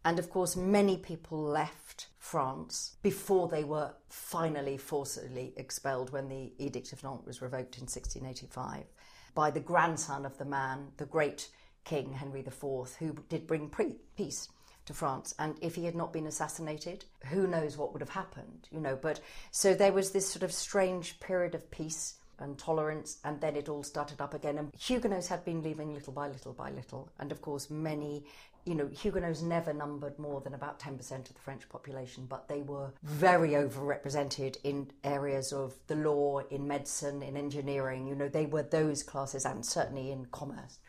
And 0.05 0.19
of 0.19 0.29
course, 0.29 0.55
many 0.55 0.97
people 0.97 1.41
left 1.41 2.07
France 2.17 2.97
before 3.01 3.47
they 3.47 3.63
were 3.63 3.93
finally 4.09 4.77
forcibly 4.77 5.53
expelled 5.55 6.11
when 6.11 6.27
the 6.27 6.51
Edict 6.57 6.91
of 6.91 7.03
Nantes 7.03 7.25
was 7.25 7.41
revoked 7.41 7.77
in 7.77 7.83
1685 7.83 8.85
by 9.33 9.49
the 9.49 9.59
grandson 9.59 10.25
of 10.25 10.37
the 10.37 10.45
man, 10.45 10.89
the 10.97 11.05
great 11.05 11.49
King 11.85 12.13
Henry 12.13 12.41
IV, 12.41 12.95
who 12.99 13.15
did 13.29 13.47
bring 13.47 13.69
pre- 13.69 13.97
peace 14.15 14.49
to 14.85 14.93
France. 14.93 15.33
And 15.39 15.57
if 15.61 15.75
he 15.75 15.85
had 15.85 15.95
not 15.95 16.13
been 16.13 16.27
assassinated, 16.27 17.05
who 17.25 17.47
knows 17.47 17.77
what 17.77 17.93
would 17.93 18.01
have 18.01 18.09
happened, 18.09 18.67
you 18.71 18.79
know. 18.79 18.97
But 19.01 19.21
so 19.51 19.73
there 19.73 19.93
was 19.93 20.11
this 20.11 20.27
sort 20.27 20.43
of 20.43 20.51
strange 20.51 21.19
period 21.19 21.55
of 21.55 21.71
peace 21.71 22.15
and 22.43 22.57
tolerance, 22.57 23.17
and 23.23 23.41
then 23.41 23.55
it 23.55 23.69
all 23.69 23.83
started 23.83 24.21
up 24.21 24.33
again. 24.33 24.57
And 24.57 24.71
Huguenots 24.77 25.27
had 25.27 25.43
been 25.43 25.63
leaving 25.63 25.93
little 25.93 26.13
by 26.13 26.27
little 26.27 26.53
by 26.53 26.69
little. 26.69 27.09
And 27.19 27.31
of 27.31 27.41
course, 27.41 27.69
many, 27.69 28.25
you 28.65 28.75
know, 28.75 28.87
Huguenots 28.87 29.41
never 29.41 29.73
numbered 29.73 30.19
more 30.19 30.41
than 30.41 30.53
about 30.53 30.79
10% 30.79 30.99
of 31.11 31.33
the 31.33 31.41
French 31.41 31.67
population, 31.69 32.25
but 32.27 32.47
they 32.47 32.61
were 32.61 32.93
very 33.01 33.51
overrepresented 33.51 34.57
in 34.63 34.91
areas 35.03 35.51
of 35.51 35.73
the 35.87 35.95
law, 35.95 36.39
in 36.49 36.67
medicine, 36.67 37.23
in 37.23 37.35
engineering. 37.37 38.05
You 38.05 38.15
know, 38.15 38.27
they 38.27 38.45
were 38.45 38.63
those 38.63 39.01
classes, 39.01 39.45
and 39.45 39.65
certainly 39.65 40.11
in 40.11 40.25
commerce. 40.27 40.79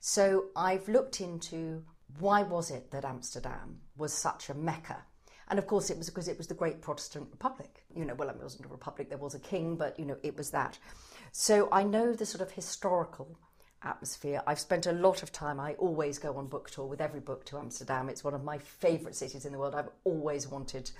So 0.00 0.46
I've 0.54 0.88
looked 0.88 1.20
into 1.20 1.82
why 2.18 2.42
was 2.42 2.70
it 2.70 2.90
that 2.90 3.04
Amsterdam 3.04 3.80
was 3.96 4.12
such 4.12 4.50
a 4.50 4.54
mecca? 4.54 5.04
And 5.48 5.58
of 5.58 5.66
course, 5.66 5.90
it 5.90 5.98
was 5.98 6.08
because 6.08 6.28
it 6.28 6.38
was 6.38 6.46
the 6.46 6.54
great 6.54 6.80
Protestant 6.80 7.28
republic. 7.30 7.84
You 7.94 8.04
know, 8.04 8.14
well, 8.14 8.28
it 8.28 8.36
wasn't 8.40 8.66
a 8.66 8.68
republic, 8.68 9.08
there 9.08 9.18
was 9.18 9.34
a 9.34 9.40
king, 9.40 9.76
but, 9.76 9.98
you 9.98 10.04
know, 10.04 10.16
it 10.22 10.36
was 10.36 10.50
that. 10.50 10.78
So 11.32 11.68
I 11.70 11.82
know 11.82 12.12
the 12.12 12.26
sort 12.26 12.42
of 12.42 12.52
historical 12.52 13.38
atmosphere. 13.82 14.42
I've 14.46 14.60
spent 14.60 14.86
a 14.86 14.92
lot 14.92 15.22
of 15.22 15.32
time, 15.32 15.60
I 15.60 15.74
always 15.74 16.18
go 16.18 16.36
on 16.36 16.46
book 16.46 16.70
tour 16.70 16.86
with 16.86 17.00
every 17.00 17.20
book 17.20 17.44
to 17.46 17.58
Amsterdam. 17.58 18.08
It's 18.08 18.24
one 18.24 18.34
of 18.34 18.42
my 18.42 18.58
favourite 18.58 19.14
cities 19.14 19.44
in 19.44 19.52
the 19.52 19.58
world. 19.58 19.74
I've 19.74 19.90
always 20.04 20.48
wanted 20.48 20.90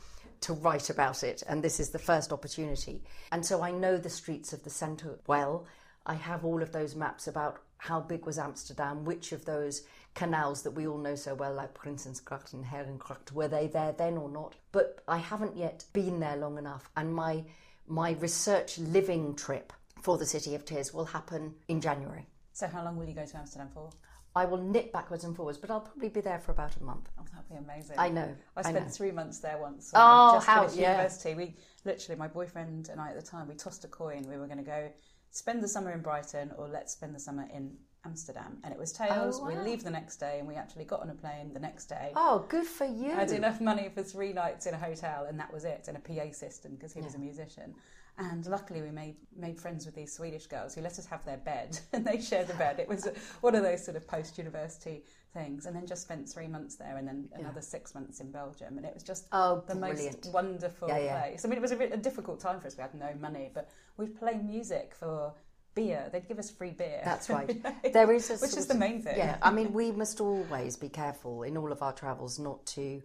to 0.42 0.52
write 0.52 0.90
about 0.90 1.22
it, 1.22 1.42
and 1.48 1.62
this 1.62 1.80
is 1.80 1.90
the 1.90 1.98
first 1.98 2.32
opportunity. 2.32 3.02
And 3.32 3.44
so 3.44 3.62
I 3.62 3.70
know 3.70 3.96
the 3.96 4.10
streets 4.10 4.52
of 4.52 4.62
the 4.62 4.70
centre 4.70 5.18
well. 5.26 5.66
I 6.06 6.14
have 6.14 6.44
all 6.44 6.62
of 6.62 6.72
those 6.72 6.94
maps 6.94 7.26
about 7.26 7.62
how 7.78 8.00
big 8.00 8.26
was 8.26 8.38
Amsterdam, 8.38 9.04
which 9.04 9.32
of 9.32 9.44
those 9.46 9.82
canals 10.14 10.62
that 10.62 10.70
we 10.72 10.86
all 10.86 10.98
know 10.98 11.14
so 11.14 11.34
well, 11.34 11.52
like 11.54 11.74
Prinsengracht 11.74 12.52
and 12.52 12.64
Herengracht, 12.64 13.32
were 13.32 13.48
they 13.48 13.66
there 13.66 13.92
then 13.92 14.16
or 14.16 14.28
not? 14.28 14.54
But 14.72 15.02
I 15.08 15.18
haven't 15.18 15.56
yet 15.56 15.84
been 15.92 16.20
there 16.20 16.36
long 16.36 16.58
enough, 16.58 16.90
and 16.96 17.14
my 17.14 17.44
my 17.86 18.12
research 18.12 18.78
living 18.78 19.34
trip 19.34 19.72
for 20.02 20.16
the 20.16 20.26
City 20.26 20.54
of 20.54 20.64
Tears 20.64 20.94
will 20.94 21.04
happen 21.04 21.54
in 21.68 21.80
January. 21.80 22.26
So, 22.52 22.66
how 22.66 22.84
long 22.84 22.96
will 22.96 23.06
you 23.06 23.14
go 23.14 23.26
to 23.26 23.36
Amsterdam 23.36 23.68
for? 23.74 23.90
I 24.36 24.46
will 24.46 24.58
nip 24.58 24.92
backwards 24.92 25.22
and 25.24 25.36
forwards, 25.36 25.58
but 25.58 25.70
I'll 25.70 25.80
probably 25.80 26.08
be 26.08 26.20
there 26.20 26.40
for 26.40 26.52
about 26.52 26.76
a 26.76 26.82
month. 26.82 27.08
Oh, 27.18 27.22
that'd 27.32 27.48
be 27.48 27.54
amazing. 27.56 27.96
I 27.98 28.08
know. 28.08 28.34
I 28.56 28.60
I 28.60 28.62
spent 28.62 28.86
know. 28.86 28.90
three 28.90 29.12
months 29.12 29.38
there 29.38 29.58
once. 29.58 29.92
Oh, 29.94 30.34
just 30.36 30.46
how- 30.46 30.68
yeah. 30.74 30.92
university. 30.92 31.34
We 31.34 31.56
literally, 31.84 32.18
my 32.18 32.26
boyfriend 32.26 32.88
and 32.88 33.00
I 33.00 33.10
at 33.10 33.16
the 33.16 33.22
time, 33.26 33.46
we 33.48 33.54
tossed 33.54 33.84
a 33.84 33.88
coin. 33.88 34.26
We 34.28 34.36
were 34.36 34.46
going 34.46 34.58
to 34.58 34.64
go 34.64 34.90
spend 35.30 35.62
the 35.62 35.68
summer 35.68 35.92
in 35.92 36.00
Brighton 36.00 36.50
or 36.56 36.66
let's 36.68 36.92
spend 36.92 37.14
the 37.14 37.20
summer 37.20 37.46
in 37.52 37.76
Amsterdam. 38.04 38.58
And 38.64 38.72
it 38.72 38.78
was 38.78 38.92
tails. 38.92 39.40
Oh, 39.42 39.46
We 39.46 39.56
leave 39.56 39.82
the 39.82 39.90
next 39.90 40.16
day, 40.16 40.38
and 40.38 40.46
we 40.48 40.54
actually 40.54 40.84
got 40.84 41.00
on 41.00 41.10
a 41.10 41.14
plane 41.14 41.52
the 41.52 41.60
next 41.60 41.86
day. 41.86 42.12
Oh, 42.14 42.44
good 42.48 42.66
for 42.66 42.84
you. 42.86 43.12
I 43.12 43.16
had 43.20 43.30
enough 43.32 43.60
money 43.60 43.88
for 43.94 44.02
three 44.02 44.32
nights 44.32 44.66
in 44.66 44.74
a 44.74 44.78
hotel, 44.78 45.26
and 45.28 45.38
that 45.40 45.52
was 45.52 45.64
it, 45.64 45.86
and 45.88 45.96
a 45.96 46.00
PA 46.00 46.32
system 46.32 46.74
because 46.74 46.92
he 46.92 47.00
was 47.00 47.14
a 47.14 47.18
musician. 47.18 47.74
And 48.16 48.46
luckily, 48.46 48.80
we 48.80 48.92
made 48.92 49.16
made 49.36 49.58
friends 49.58 49.86
with 49.86 49.96
these 49.96 50.12
Swedish 50.12 50.46
girls 50.46 50.72
who 50.74 50.82
let 50.82 50.98
us 51.00 51.06
have 51.06 51.24
their 51.24 51.38
bed, 51.38 51.78
and 51.92 52.04
they 52.04 52.20
shared 52.20 52.46
the 52.46 52.54
bed. 52.54 52.78
It 52.78 52.88
was 52.88 53.08
one 53.40 53.56
of 53.56 53.64
those 53.64 53.84
sort 53.84 53.96
of 53.96 54.06
post 54.06 54.38
university 54.38 55.02
things, 55.32 55.66
and 55.66 55.74
then 55.74 55.84
just 55.84 56.02
spent 56.02 56.28
three 56.28 56.46
months 56.46 56.76
there, 56.76 56.96
and 56.96 57.08
then 57.08 57.28
another 57.34 57.60
six 57.60 57.92
months 57.92 58.20
in 58.20 58.30
Belgium, 58.30 58.76
and 58.76 58.86
it 58.86 58.94
was 58.94 59.02
just 59.02 59.26
Oh, 59.32 59.64
the 59.66 59.74
brilliant. 59.74 60.14
most 60.24 60.32
wonderful 60.32 60.86
Yeah, 60.88 60.98
yeah. 60.98 61.20
place. 61.22 61.44
I 61.44 61.48
mean, 61.48 61.58
it 61.58 61.62
was 61.62 61.72
a, 61.72 61.76
bit, 61.76 61.92
a 61.92 61.96
difficult 61.96 62.38
time 62.38 62.60
for 62.60 62.68
us. 62.68 62.76
We 62.76 62.82
had 62.82 62.94
no 62.94 63.10
money, 63.18 63.50
but 63.52 63.68
we'd 63.96 64.16
play 64.16 64.34
music 64.38 64.94
for 64.94 65.32
beer. 65.74 66.04
Mm. 66.06 66.12
They'd 66.12 66.28
give 66.28 66.38
us 66.38 66.50
free 66.50 66.70
beer. 66.70 67.00
That's 67.04 67.28
right. 67.28 67.50
There 67.92 68.12
is 68.12 68.30
a 68.30 68.36
which 68.36 68.56
is 68.56 68.66
the 68.66 68.74
main 68.74 69.02
thing. 69.02 69.16
Yeah, 69.16 69.36
I 69.42 69.50
mean, 69.50 69.72
we 69.72 69.92
must 70.02 70.20
always 70.20 70.76
be 70.76 70.88
careful 70.88 71.42
in 71.42 71.56
all 71.56 71.72
of 71.72 71.82
our 71.82 71.92
travels 71.92 72.38
not 72.38 72.64
to 72.66 73.02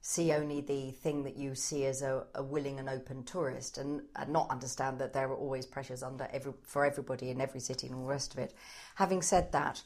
see 0.00 0.32
only 0.32 0.60
the 0.60 0.92
thing 0.92 1.24
that 1.24 1.36
you 1.36 1.54
see 1.54 1.84
as 1.84 2.02
a, 2.02 2.24
a 2.34 2.42
willing 2.42 2.78
and 2.78 2.88
open 2.88 3.24
tourist, 3.24 3.78
and, 3.78 4.02
and 4.16 4.32
not 4.32 4.48
understand 4.50 4.98
that 5.00 5.12
there 5.12 5.28
are 5.28 5.36
always 5.36 5.66
pressures 5.66 6.02
under 6.02 6.28
every 6.32 6.52
for 6.62 6.84
everybody 6.84 7.30
in 7.30 7.40
every 7.40 7.60
city 7.60 7.86
and 7.86 7.96
all 7.96 8.02
the 8.02 8.08
rest 8.08 8.32
of 8.34 8.38
it. 8.38 8.54
Having 8.96 9.22
said 9.22 9.52
that, 9.52 9.82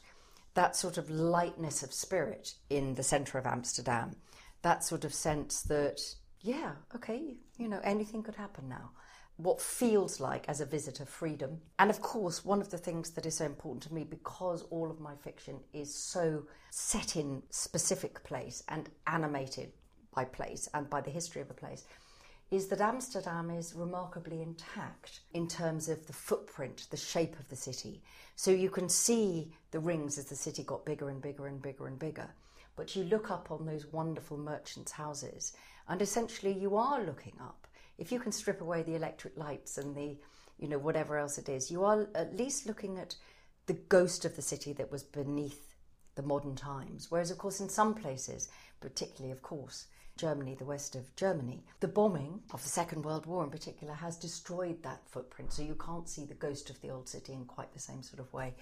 that 0.53 0.75
sort 0.75 0.97
of 0.97 1.09
lightness 1.09 1.83
of 1.83 1.93
spirit 1.93 2.55
in 2.69 2.95
the 2.95 3.03
centre 3.03 3.37
of 3.37 3.45
Amsterdam, 3.45 4.15
that 4.61 4.83
sort 4.83 5.03
of 5.03 5.13
sense 5.13 5.61
that 5.63 5.99
yeah, 6.41 6.73
okay, 6.93 7.37
you 7.57 7.69
know, 7.69 7.79
anything 7.83 8.21
could 8.21 8.35
happen 8.35 8.67
now 8.67 8.91
what 9.43 9.61
feels 9.61 10.21
like 10.21 10.47
as 10.47 10.61
a 10.61 10.65
visitor 10.65 11.05
freedom. 11.05 11.59
And 11.77 11.89
of 11.89 12.01
course, 12.01 12.45
one 12.45 12.61
of 12.61 12.69
the 12.69 12.77
things 12.77 13.11
that 13.11 13.25
is 13.25 13.35
so 13.35 13.45
important 13.45 13.83
to 13.83 13.93
me 13.93 14.05
because 14.05 14.63
all 14.69 14.89
of 14.89 15.01
my 15.01 15.15
fiction 15.15 15.59
is 15.73 15.93
so 15.93 16.43
set 16.71 17.17
in 17.17 17.43
specific 17.49 18.23
place 18.23 18.63
and 18.69 18.89
animated 19.05 19.73
by 20.15 20.23
place 20.23 20.69
and 20.73 20.89
by 20.89 21.01
the 21.01 21.11
history 21.11 21.41
of 21.41 21.49
a 21.49 21.55
place 21.55 21.83
is 22.51 22.67
that 22.67 22.79
Amsterdam 22.79 23.49
is 23.49 23.73
remarkably 23.75 24.41
intact 24.41 25.21
in 25.33 25.47
terms 25.47 25.89
of 25.89 26.05
the 26.07 26.13
footprint, 26.13 26.87
the 26.89 26.97
shape 26.97 27.37
of 27.37 27.49
the 27.49 27.55
city. 27.55 28.01
So 28.35 28.51
you 28.51 28.69
can 28.69 28.87
see 28.87 29.51
the 29.71 29.79
rings 29.79 30.17
as 30.17 30.25
the 30.25 30.35
city 30.35 30.63
got 30.63 30.85
bigger 30.85 31.09
and 31.09 31.21
bigger 31.21 31.47
and 31.47 31.61
bigger 31.61 31.87
and 31.87 31.99
bigger. 31.99 32.29
But 32.75 32.95
you 32.95 33.03
look 33.03 33.29
up 33.29 33.51
on 33.51 33.65
those 33.65 33.91
wonderful 33.91 34.37
merchants' 34.37 34.91
houses, 34.91 35.53
and 35.89 36.01
essentially 36.01 36.53
you 36.53 36.77
are 36.77 37.03
looking 37.03 37.33
up 37.41 37.62
if 37.97 38.11
you 38.11 38.19
can 38.19 38.31
strip 38.31 38.61
away 38.61 38.83
the 38.83 38.95
electric 38.95 39.37
lights 39.37 39.77
and 39.77 39.95
the 39.95 40.17
you 40.59 40.67
know 40.67 40.77
whatever 40.77 41.17
else 41.17 41.37
it 41.37 41.49
is 41.49 41.71
you 41.71 41.83
are 41.83 42.07
at 42.15 42.35
least 42.35 42.65
looking 42.65 42.97
at 42.97 43.15
the 43.65 43.73
ghost 43.73 44.25
of 44.25 44.35
the 44.35 44.41
city 44.41 44.73
that 44.73 44.91
was 44.91 45.03
beneath 45.03 45.75
the 46.15 46.21
modern 46.21 46.55
times 46.55 47.07
whereas 47.09 47.31
of 47.31 47.37
course 47.37 47.59
in 47.59 47.69
some 47.69 47.93
places 47.93 48.49
particularly 48.79 49.31
of 49.31 49.41
course 49.41 49.85
Germany, 50.15 50.53
the 50.53 50.65
west 50.65 50.95
of 50.95 51.15
Germany. 51.15 51.63
The 51.79 51.87
bombing 51.87 52.41
of 52.51 52.61
the 52.61 52.69
Second 52.69 53.03
World 53.03 53.25
War 53.25 53.43
in 53.43 53.49
particular 53.49 53.93
has 53.93 54.15
destroyed 54.15 54.83
that 54.83 55.01
footprint, 55.07 55.51
so 55.51 55.63
you 55.63 55.75
can't 55.75 56.07
see 56.07 56.25
the 56.25 56.35
ghost 56.35 56.69
of 56.69 56.79
the 56.81 56.89
old 56.89 57.09
city 57.09 57.33
in 57.33 57.45
quite 57.45 57.73
the 57.73 57.79
same 57.79 58.03
sort 58.03 58.19
of 58.19 58.31
way. 58.31 58.53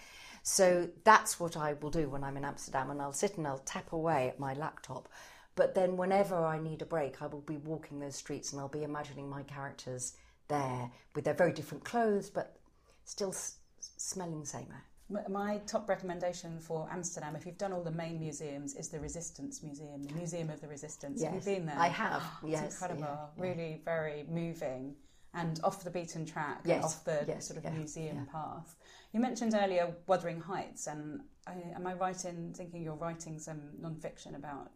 So 0.44 0.90
that's 1.04 1.40
what 1.40 1.58
I 1.58 1.74
will 1.74 1.90
do 1.90 2.10
when 2.10 2.24
I'm 2.24 2.38
in 2.38 2.46
Amsterdam, 2.46 2.90
and 2.90 3.02
I'll 3.02 3.12
sit 3.12 3.38
and 3.38 3.46
I'll 3.46 3.60
tap 3.60 3.92
away 3.92 4.30
at 4.30 4.40
my 4.40 4.54
laptop. 4.54 5.10
But 5.56 5.76
then, 5.76 5.98
whenever 5.98 6.36
I 6.36 6.60
need 6.60 6.82
a 6.82 6.86
break, 6.86 7.22
I 7.22 7.28
will 7.28 7.42
be 7.42 7.58
walking 7.58 8.00
those 8.00 8.16
streets 8.16 8.52
and 8.52 8.62
I'll 8.62 8.68
be 8.70 8.84
imagining 8.84 9.30
my 9.30 9.44
characters 9.44 10.14
there 10.48 10.90
with 11.16 11.26
their 11.26 11.34
very 11.34 11.52
different 11.54 11.84
clothes, 11.84 12.30
but 12.30 12.58
still 13.04 13.30
s- 13.30 13.58
smelling 13.80 14.40
the 14.40 14.46
same 14.46 14.68
air. 14.72 14.86
My 15.28 15.58
top 15.68 15.90
recommendation 15.90 16.58
for 16.60 16.88
Amsterdam, 16.90 17.36
if 17.36 17.46
you've 17.46 17.58
done 17.58 17.74
all 17.74 17.84
the 17.84 17.92
main 17.92 18.18
museums, 18.18 18.76
is 18.76 18.88
the 18.88 19.00
Resistance 19.00 19.62
Museum, 19.62 20.04
the 20.04 20.14
Museum 20.14 20.50
of 20.50 20.62
the 20.62 20.70
Resistance. 20.70 21.22
Have 21.22 21.32
you 21.34 21.38
Yes, 21.40 21.46
been 21.46 21.66
there? 21.66 21.78
I 21.78 21.88
have, 21.88 22.24
It's 22.44 22.52
yes, 22.52 22.74
incredible. 22.82 23.02
yeah, 23.02 23.18
yeah. 23.36 23.44
Really 23.44 23.82
very 23.84 24.26
moving 24.30 24.96
and 25.34 25.60
off 25.66 25.84
the 25.84 25.90
beaten 25.90 26.26
track, 26.26 26.62
Yes, 26.64 26.84
off 26.86 27.04
the 27.04 27.26
yes, 27.28 27.46
sort 27.46 27.58
of 27.58 27.66
yeah, 27.66 27.72
museum 27.72 28.26
path. 28.32 28.76
You 29.14 29.20
mentioned 29.20 29.54
earlier 29.54 29.94
Wuthering 30.08 30.40
Heights, 30.40 30.88
and 30.88 31.22
I, 31.46 31.56
am 31.76 31.86
I 31.86 31.94
right 31.94 32.24
in 32.24 32.54
thinking 32.54 32.82
you're 32.82 32.96
writing 32.96 33.40
some 33.40 33.60
non-fiction 33.82 34.36
about? 34.36 34.72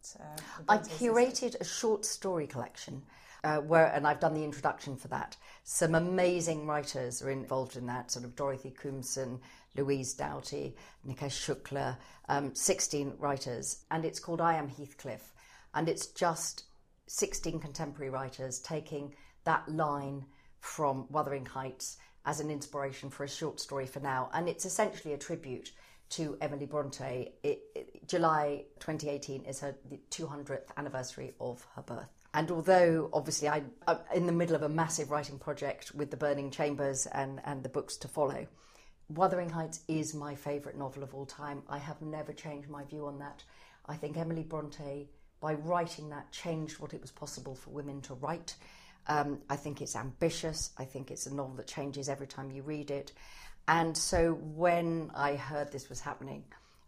Uh, 0.68 0.78
sisters? 0.78 0.98
curated 0.98 1.60
a 1.60 1.64
short 1.64 2.04
story 2.04 2.46
collection 2.46 3.02
uh, 3.44 3.58
where, 3.58 3.86
and 3.86 4.06
I've 4.06 4.20
done 4.20 4.34
the 4.34 4.44
introduction 4.44 4.96
for 4.96 5.08
that. 5.08 5.36
Some 5.64 5.94
amazing 5.94 6.66
writers 6.66 7.22
are 7.22 7.30
involved 7.30 7.76
in 7.76 7.86
that, 7.86 8.10
sort 8.10 8.26
of 8.26 8.36
Dorothy 8.36 8.74
Koomson, 8.78 9.40
Louise 9.74 10.12
Doughty, 10.12 10.76
Nikesh 11.08 11.62
Shukla, 11.64 11.96
um, 12.28 12.54
16 12.54 13.14
writers, 13.18 13.84
and 13.90 14.04
it's 14.04 14.20
called 14.20 14.42
I 14.42 14.54
Am 14.54 14.68
Heathcliff. 14.68 15.32
And 15.74 15.88
it's 15.88 16.08
just 16.08 16.64
16 17.06 17.58
contemporary 17.60 18.10
writers 18.10 18.58
taking 18.58 19.14
that 19.44 19.66
line 19.66 20.26
from 20.60 21.06
Wuthering 21.08 21.46
Heights 21.46 21.96
as 22.26 22.40
an 22.40 22.50
inspiration 22.50 23.08
for 23.08 23.24
a 23.24 23.28
short 23.28 23.60
story 23.60 23.86
for 23.86 24.00
now. 24.00 24.28
And 24.34 24.48
it's 24.48 24.66
essentially 24.66 25.14
a 25.14 25.18
tribute 25.18 25.70
to 26.10 26.36
Emily 26.40 26.66
Bronte. 26.66 27.32
It, 27.42 27.62
it- 27.74 28.08
July 28.08 28.64
2018 28.78 29.44
is 29.46 29.58
her 29.60 29.74
the 29.90 29.98
200th 30.10 30.68
anniversary 30.76 31.34
of 31.40 31.66
her 31.74 31.82
birth. 31.82 32.08
And 32.34 32.50
although 32.50 33.10
obviously 33.12 33.48
I, 33.48 33.62
I'm 33.88 33.98
in 34.14 34.26
the 34.26 34.32
middle 34.32 34.54
of 34.54 34.62
a 34.62 34.68
massive 34.68 35.10
writing 35.10 35.38
project 35.38 35.92
with 35.94 36.10
the 36.10 36.16
Burning 36.16 36.50
Chambers 36.50 37.06
and, 37.06 37.40
and 37.44 37.62
the 37.62 37.68
books 37.68 37.96
to 37.98 38.08
follow, 38.08 38.46
Wuthering 39.08 39.50
Heights 39.50 39.80
is 39.88 40.14
my 40.14 40.34
favourite 40.34 40.76
novel 40.76 41.02
of 41.02 41.14
all 41.14 41.26
time. 41.26 41.62
I 41.68 41.78
have 41.78 42.02
never 42.02 42.32
changed 42.32 42.68
my 42.68 42.84
view 42.84 43.06
on 43.06 43.18
that. 43.20 43.42
I 43.86 43.94
think 43.96 44.16
Emily 44.16 44.42
Bronte, 44.42 45.08
by 45.40 45.54
writing 45.54 46.10
that, 46.10 46.30
changed 46.32 46.78
what 46.78 46.92
it 46.92 47.00
was 47.00 47.10
possible 47.10 47.54
for 47.54 47.70
women 47.70 48.00
to 48.02 48.14
write. 48.14 48.56
Um, 49.08 49.38
I 49.48 49.56
think 49.56 49.80
it's 49.80 49.96
ambitious. 49.96 50.70
I 50.78 50.84
think 50.84 51.10
it's 51.10 51.26
a 51.26 51.34
novel 51.34 51.54
that 51.56 51.66
changes 51.66 52.08
every 52.08 52.26
time 52.26 52.50
you 52.50 52.62
read 52.62 52.90
it. 52.90 53.12
And 53.68 53.96
so 53.96 54.34
when 54.34 55.10
I 55.14 55.36
heard 55.36 55.72
this 55.72 55.88
was 55.88 56.00
happening, 56.00 56.44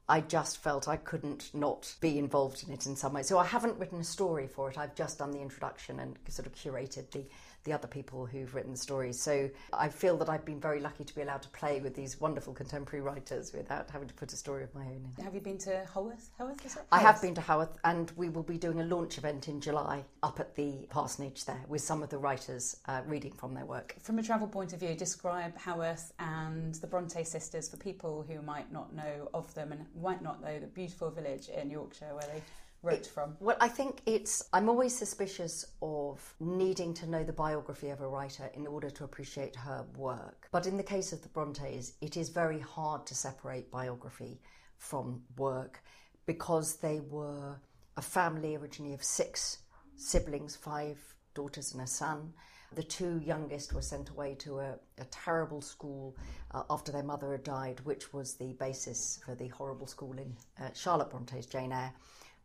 I 0.09 0.21
just 0.23 0.59
felt 0.59 0.89
I 0.89 0.97
couldn't 0.97 1.51
not 1.53 1.95
be 2.01 2.19
involved 2.19 2.65
in 2.67 2.73
it 2.73 2.87
in 2.87 2.97
some 2.97 3.13
way. 3.13 3.23
So 3.23 3.39
I 3.39 3.45
haven't 3.45 3.79
written 3.79 4.01
a 4.01 4.05
story 4.05 4.47
for 4.47 4.71
it. 4.71 4.79
I've 4.79 4.95
just 4.95 5.19
done 5.19 5.33
the 5.33 5.41
introduction 5.41 6.01
and 6.01 6.17
sort 6.29 6.47
of 6.47 6.55
curated 6.55 7.11
the, 7.11 7.27
the 7.69 7.75
other 7.75 7.87
people 7.87 8.25
who've 8.25 8.55
written 8.55 8.73
the 8.73 8.79
stories. 8.79 9.21
So 9.21 9.51
I 9.75 9.91
feel 9.91 10.17
that 10.17 10.31
I've 10.31 10.45
been 10.45 10.59
very 10.59 10.81
lucky 10.81 11.05
to 11.05 11.15
be 11.15 11.21
allowed 11.21 11.43
to 11.43 11.51
play 11.51 11.81
with 11.81 11.95
these 11.95 12.19
wonderful 12.19 12.55
contemporary 12.55 13.03
writers 13.03 13.53
without 13.53 13.91
having 13.91 14.09
to 14.09 14.15
put 14.15 14.33
a 14.33 14.37
story 14.37 14.65
of 14.65 14.75
my 14.75 14.81
own 14.81 15.13
in. 15.19 15.25
Have 15.25 15.35
you 15.35 15.41
been 15.41 15.59
to 15.59 15.85
Haworth? 15.93 16.31
Haworth 16.39 16.65
is 16.65 16.77
it? 16.77 16.83
I 16.91 17.01
have 17.01 17.21
been 17.21 17.35
to 17.35 17.43
Haworth, 17.43 17.77
and 17.85 18.11
we 18.17 18.31
will 18.31 18.43
be 18.43 18.57
doing 18.57 18.81
a 18.81 18.85
launch 18.85 19.19
event 19.19 19.49
in 19.49 19.61
July 19.61 20.03
up 20.23 20.41
at 20.41 20.55
the 20.55 20.87
parsonage 20.89 21.45
there 21.45 21.63
with 21.69 21.83
some 21.83 22.03
of 22.03 22.09
the 22.09 22.17
writers 22.17 22.77
uh, 22.87 23.03
reading 23.07 23.33
from 23.33 23.53
their 23.53 23.67
work. 23.67 23.95
From 24.01 24.19
a 24.19 24.23
travel 24.23 24.49
point 24.49 24.73
of 24.73 24.81
view, 24.81 24.95
describe 24.95 25.55
Haworth 25.59 26.13
and 26.19 26.75
the 26.77 26.87
Bronte 26.87 27.23
sisters 27.23 27.69
for 27.69 27.77
people 27.77 28.25
who 28.27 28.41
might 28.41 28.73
not 28.73 28.95
know 28.95 29.29
of 29.35 29.53
them 29.53 29.73
and 29.73 29.85
might 30.01 30.23
not 30.23 30.41
know 30.41 30.59
the 30.59 30.67
beautiful 30.69 31.11
village 31.11 31.51
in 31.51 31.69
Yorkshire 31.69 32.15
where 32.15 32.29
they 32.33 32.43
wrote 32.83 33.07
from. 33.07 33.37
Well, 33.41 33.57
I 33.61 33.69
think 33.69 34.01
it's. 34.07 34.49
I'm 34.53 34.69
always 34.69 34.97
suspicious 34.97 35.67
of 35.83 36.35
needing 36.41 36.95
to 36.95 37.07
know 37.07 37.25
the 37.25 37.33
biography 37.33 37.91
of 37.91 38.01
a 38.01 38.09
writer 38.09 38.51
in 38.55 38.67
order 38.67 38.91
to 38.91 39.05
appreciate 39.05 39.57
her 39.57 39.85
work. 39.97 40.49
But 40.53 40.67
in 40.67 40.77
the 40.77 40.83
case 40.83 41.13
of 41.13 41.23
the 41.23 41.29
Brontes, 41.29 41.95
it 42.01 42.17
is 42.17 42.29
very 42.29 42.61
hard 42.61 43.07
to 43.07 43.15
separate 43.15 43.71
biography 43.71 44.41
from 44.77 45.23
work 45.37 45.83
because 46.27 46.77
they 46.77 47.01
were 47.01 47.57
a 47.97 48.03
family 48.03 48.55
originally 48.55 48.95
of 48.95 49.03
six 49.03 49.59
siblings, 49.97 50.55
five 50.55 50.99
daughters 51.35 51.73
and 51.73 51.83
a 51.83 51.87
son. 51.87 52.33
The 52.75 52.83
two 52.83 53.21
youngest 53.25 53.73
were 53.73 53.83
sent 53.83 54.11
away 54.11 54.35
to 54.41 54.59
a, 54.59 54.75
a 54.99 55.05
terrible 55.11 55.63
school 55.63 56.15
uh, 56.51 56.65
after 56.69 56.93
their 56.93 57.03
mother 57.03 57.33
had 57.33 57.43
died, 57.43 57.81
which 57.85 58.13
was 58.13 58.35
the 58.35 58.53
basis 58.55 59.19
for 59.25 59.35
the 59.35 59.49
horrible 59.49 59.87
school 59.87 60.13
in 60.19 60.37
uh, 60.61 60.69
Charlotte 60.75 61.11
Bronte's 61.11 61.47
Jane 61.47 61.73
Eyre. 61.73 61.93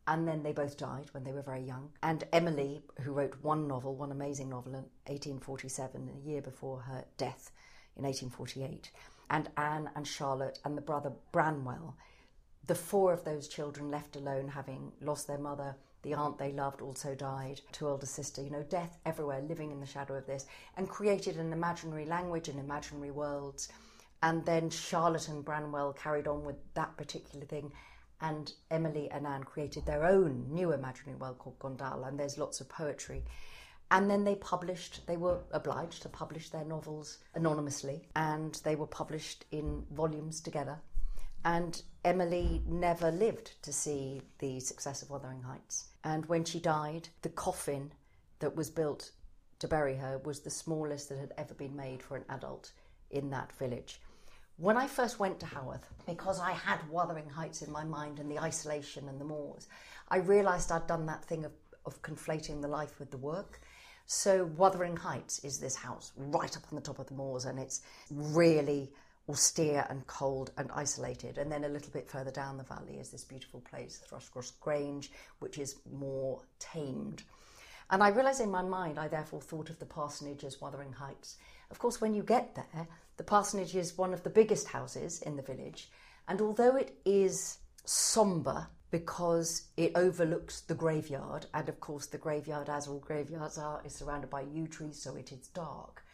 And 0.05 0.27
then 0.27 0.43
they 0.43 0.51
both 0.51 0.77
died 0.77 1.07
when 1.11 1.23
they 1.23 1.31
were 1.31 1.41
very 1.41 1.61
young. 1.61 1.89
And 2.01 2.25
Emily, 2.33 2.83
who 3.01 3.13
wrote 3.13 3.41
one 3.41 3.67
novel, 3.67 3.95
one 3.95 4.11
amazing 4.11 4.49
novel 4.49 4.73
in 4.73 4.83
1847, 5.05 6.09
a 6.09 6.27
year 6.29 6.41
before 6.41 6.81
her 6.81 7.05
death 7.17 7.51
in 7.95 8.03
1848, 8.03 8.91
and 9.29 9.49
Anne 9.55 9.89
and 9.95 10.07
Charlotte 10.07 10.59
and 10.65 10.77
the 10.77 10.81
brother 10.81 11.13
Branwell. 11.31 11.95
The 12.67 12.75
four 12.75 13.13
of 13.13 13.23
those 13.23 13.47
children 13.47 13.91
left 13.91 14.15
alone, 14.15 14.49
having 14.49 14.91
lost 15.01 15.27
their 15.27 15.37
mother, 15.37 15.75
the 16.03 16.13
aunt 16.13 16.37
they 16.37 16.51
loved 16.51 16.81
also 16.81 17.15
died, 17.15 17.61
two 17.71 17.87
older 17.87 18.05
sister, 18.05 18.41
you 18.41 18.49
know, 18.49 18.63
death 18.63 18.97
everywhere, 19.05 19.41
living 19.41 19.71
in 19.71 19.79
the 19.79 19.85
shadow 19.85 20.15
of 20.15 20.25
this, 20.25 20.45
and 20.75 20.89
created 20.89 21.37
an 21.37 21.53
imaginary 21.53 22.05
language 22.05 22.49
and 22.49 22.59
imaginary 22.59 23.11
worlds. 23.11 23.69
And 24.21 24.45
then 24.45 24.69
Charlotte 24.69 25.29
and 25.29 25.43
Branwell 25.43 25.93
carried 25.93 26.27
on 26.27 26.43
with 26.43 26.57
that 26.73 26.95
particular 26.97 27.45
thing 27.45 27.71
and 28.23 28.53
Emily 28.71 29.11
and 29.11 29.27
Anne 29.27 29.43
created 29.43 29.85
their 29.85 30.05
own 30.05 30.45
new 30.49 30.71
imaginary 30.71 31.17
world 31.17 31.37
called 31.37 31.59
Gondal, 31.59 32.07
and 32.07 32.17
there's 32.17 32.37
lots 32.37 32.61
of 32.61 32.69
poetry. 32.69 33.25
And 33.91 34.09
then 34.09 34.23
they 34.23 34.35
published, 34.35 35.05
they 35.05 35.17
were 35.17 35.41
obliged 35.51 36.01
to 36.03 36.09
publish 36.09 36.49
their 36.49 36.63
novels 36.63 37.17
anonymously, 37.35 38.07
and 38.15 38.59
they 38.63 38.75
were 38.75 38.87
published 38.87 39.43
in 39.51 39.85
volumes 39.91 40.39
together. 40.39 40.79
And 41.43 41.79
Emily 42.05 42.63
never 42.65 43.11
lived 43.11 43.61
to 43.63 43.73
see 43.73 44.21
the 44.39 44.61
success 44.61 45.01
of 45.01 45.09
Wuthering 45.09 45.41
Heights. 45.41 45.89
And 46.05 46.25
when 46.27 46.45
she 46.45 46.61
died, 46.61 47.09
the 47.23 47.29
coffin 47.29 47.91
that 48.39 48.55
was 48.55 48.69
built 48.69 49.11
to 49.59 49.67
bury 49.67 49.97
her 49.97 50.17
was 50.19 50.39
the 50.39 50.49
smallest 50.49 51.09
that 51.09 51.19
had 51.19 51.33
ever 51.37 51.53
been 51.53 51.75
made 51.75 52.01
for 52.01 52.15
an 52.15 52.25
adult 52.29 52.71
in 53.11 53.29
that 53.31 53.51
village. 53.51 53.99
When 54.57 54.77
I 54.77 54.85
first 54.85 55.19
went 55.19 55.39
to 55.39 55.47
Haworth, 55.47 55.87
because 56.05 56.39
I 56.39 56.51
had 56.51 56.87
Wuthering 56.89 57.27
Heights 57.27 57.63
in 57.63 57.71
my 57.71 57.83
mind 57.83 58.19
and 58.19 58.29
the 58.29 58.39
isolation 58.39 59.09
and 59.09 59.19
the 59.19 59.25
moors, 59.25 59.67
I 60.09 60.17
realised 60.17 60.71
I'd 60.71 60.85
done 60.85 61.07
that 61.07 61.25
thing 61.25 61.43
of, 61.43 61.53
of 61.85 62.01
conflating 62.03 62.61
the 62.61 62.67
life 62.67 62.99
with 62.99 63.09
the 63.09 63.17
work. 63.17 63.61
So 64.05 64.45
Wuthering 64.55 64.95
Heights 64.95 65.39
is 65.39 65.59
this 65.59 65.75
house 65.75 66.11
right 66.17 66.55
up 66.55 66.63
on 66.71 66.75
the 66.75 66.81
top 66.81 66.99
of 66.99 67.07
the 67.07 67.15
moors, 67.15 67.45
and 67.45 67.57
it's 67.57 67.81
really 68.11 68.91
austere 69.27 69.87
and 69.89 70.05
cold 70.05 70.51
and 70.57 70.69
isolated. 70.75 71.39
And 71.39 71.51
then 71.51 71.63
a 71.63 71.69
little 71.69 71.91
bit 71.91 72.07
further 72.07 72.31
down 72.31 72.57
the 72.57 72.63
valley 72.63 72.97
is 72.99 73.09
this 73.09 73.23
beautiful 73.23 73.61
place, 73.61 74.03
Thrushcross 74.07 74.51
Grange, 74.59 75.11
which 75.39 75.57
is 75.57 75.77
more 75.91 76.41
tamed. 76.59 77.23
And 77.89 78.03
I 78.03 78.09
realised 78.09 78.41
in 78.41 78.51
my 78.51 78.61
mind, 78.61 78.99
I 78.99 79.07
therefore 79.07 79.41
thought 79.41 79.69
of 79.69 79.79
the 79.79 79.85
parsonage 79.85 80.43
as 80.43 80.61
Wuthering 80.61 80.93
Heights. 80.93 81.37
Of 81.71 81.79
course, 81.79 81.99
when 81.99 82.13
you 82.13 82.23
get 82.23 82.55
there, 82.55 82.87
the 83.17 83.23
parsonage 83.23 83.75
is 83.75 83.97
one 83.97 84.13
of 84.13 84.23
the 84.23 84.29
biggest 84.29 84.67
houses 84.67 85.21
in 85.21 85.35
the 85.35 85.41
village, 85.41 85.89
and 86.27 86.41
although 86.41 86.75
it 86.75 86.97
is 87.05 87.57
sombre 87.85 88.69
because 88.91 89.69
it 89.75 89.91
overlooks 89.95 90.61
the 90.61 90.75
graveyard, 90.75 91.47
and 91.53 91.67
of 91.67 91.79
course, 91.79 92.05
the 92.05 92.17
graveyard, 92.17 92.69
as 92.69 92.87
all 92.87 92.99
graveyards 92.99 93.57
are, 93.57 93.81
is 93.83 93.95
surrounded 93.95 94.29
by 94.29 94.41
yew 94.41 94.67
trees, 94.67 95.01
so 95.01 95.15
it 95.15 95.31
is 95.31 95.47
dark. 95.47 96.05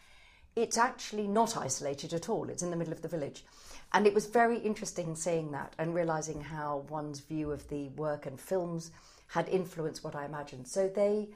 It's 0.56 0.78
actually 0.78 1.28
not 1.28 1.58
isolated 1.58 2.14
at 2.14 2.30
all, 2.30 2.50
it's 2.50 2.64
in 2.64 2.70
the 2.70 2.78
middle 2.78 2.94
of 2.94 3.02
the 3.02 3.08
village. 3.08 3.44
And 3.92 4.08
it 4.08 4.14
was 4.14 4.28
very 4.28 4.60
interesting 4.60 5.16
seeing 5.16 5.52
that 5.52 5.74
and 5.78 5.94
realizing 5.94 6.42
how 6.42 6.86
one's 6.90 7.20
view 7.20 7.52
of 7.52 7.68
the 7.68 7.90
work 7.90 8.26
and 8.26 8.40
films 8.40 8.92
had 9.28 9.50
influenced 9.50 10.04
what 10.04 10.16
I 10.16 10.26
imagined. 10.26 10.68
So 10.68 10.88
they 10.88 11.30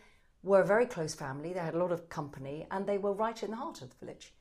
were 0.43 0.61
a 0.61 0.65
very 0.65 0.85
close 0.85 1.13
family, 1.13 1.53
they 1.53 1.59
had 1.59 1.73
a 1.73 1.79
lot 1.79 1.91
of 1.91 2.09
company, 2.09 2.67
and 2.71 2.87
they 2.87 2.97
were 2.97 3.13
right 3.13 3.41
in 3.41 3.51
the 3.51 3.57
heart 3.57 3.81
of 3.81 3.89
the 3.89 4.05
village. 4.05 4.33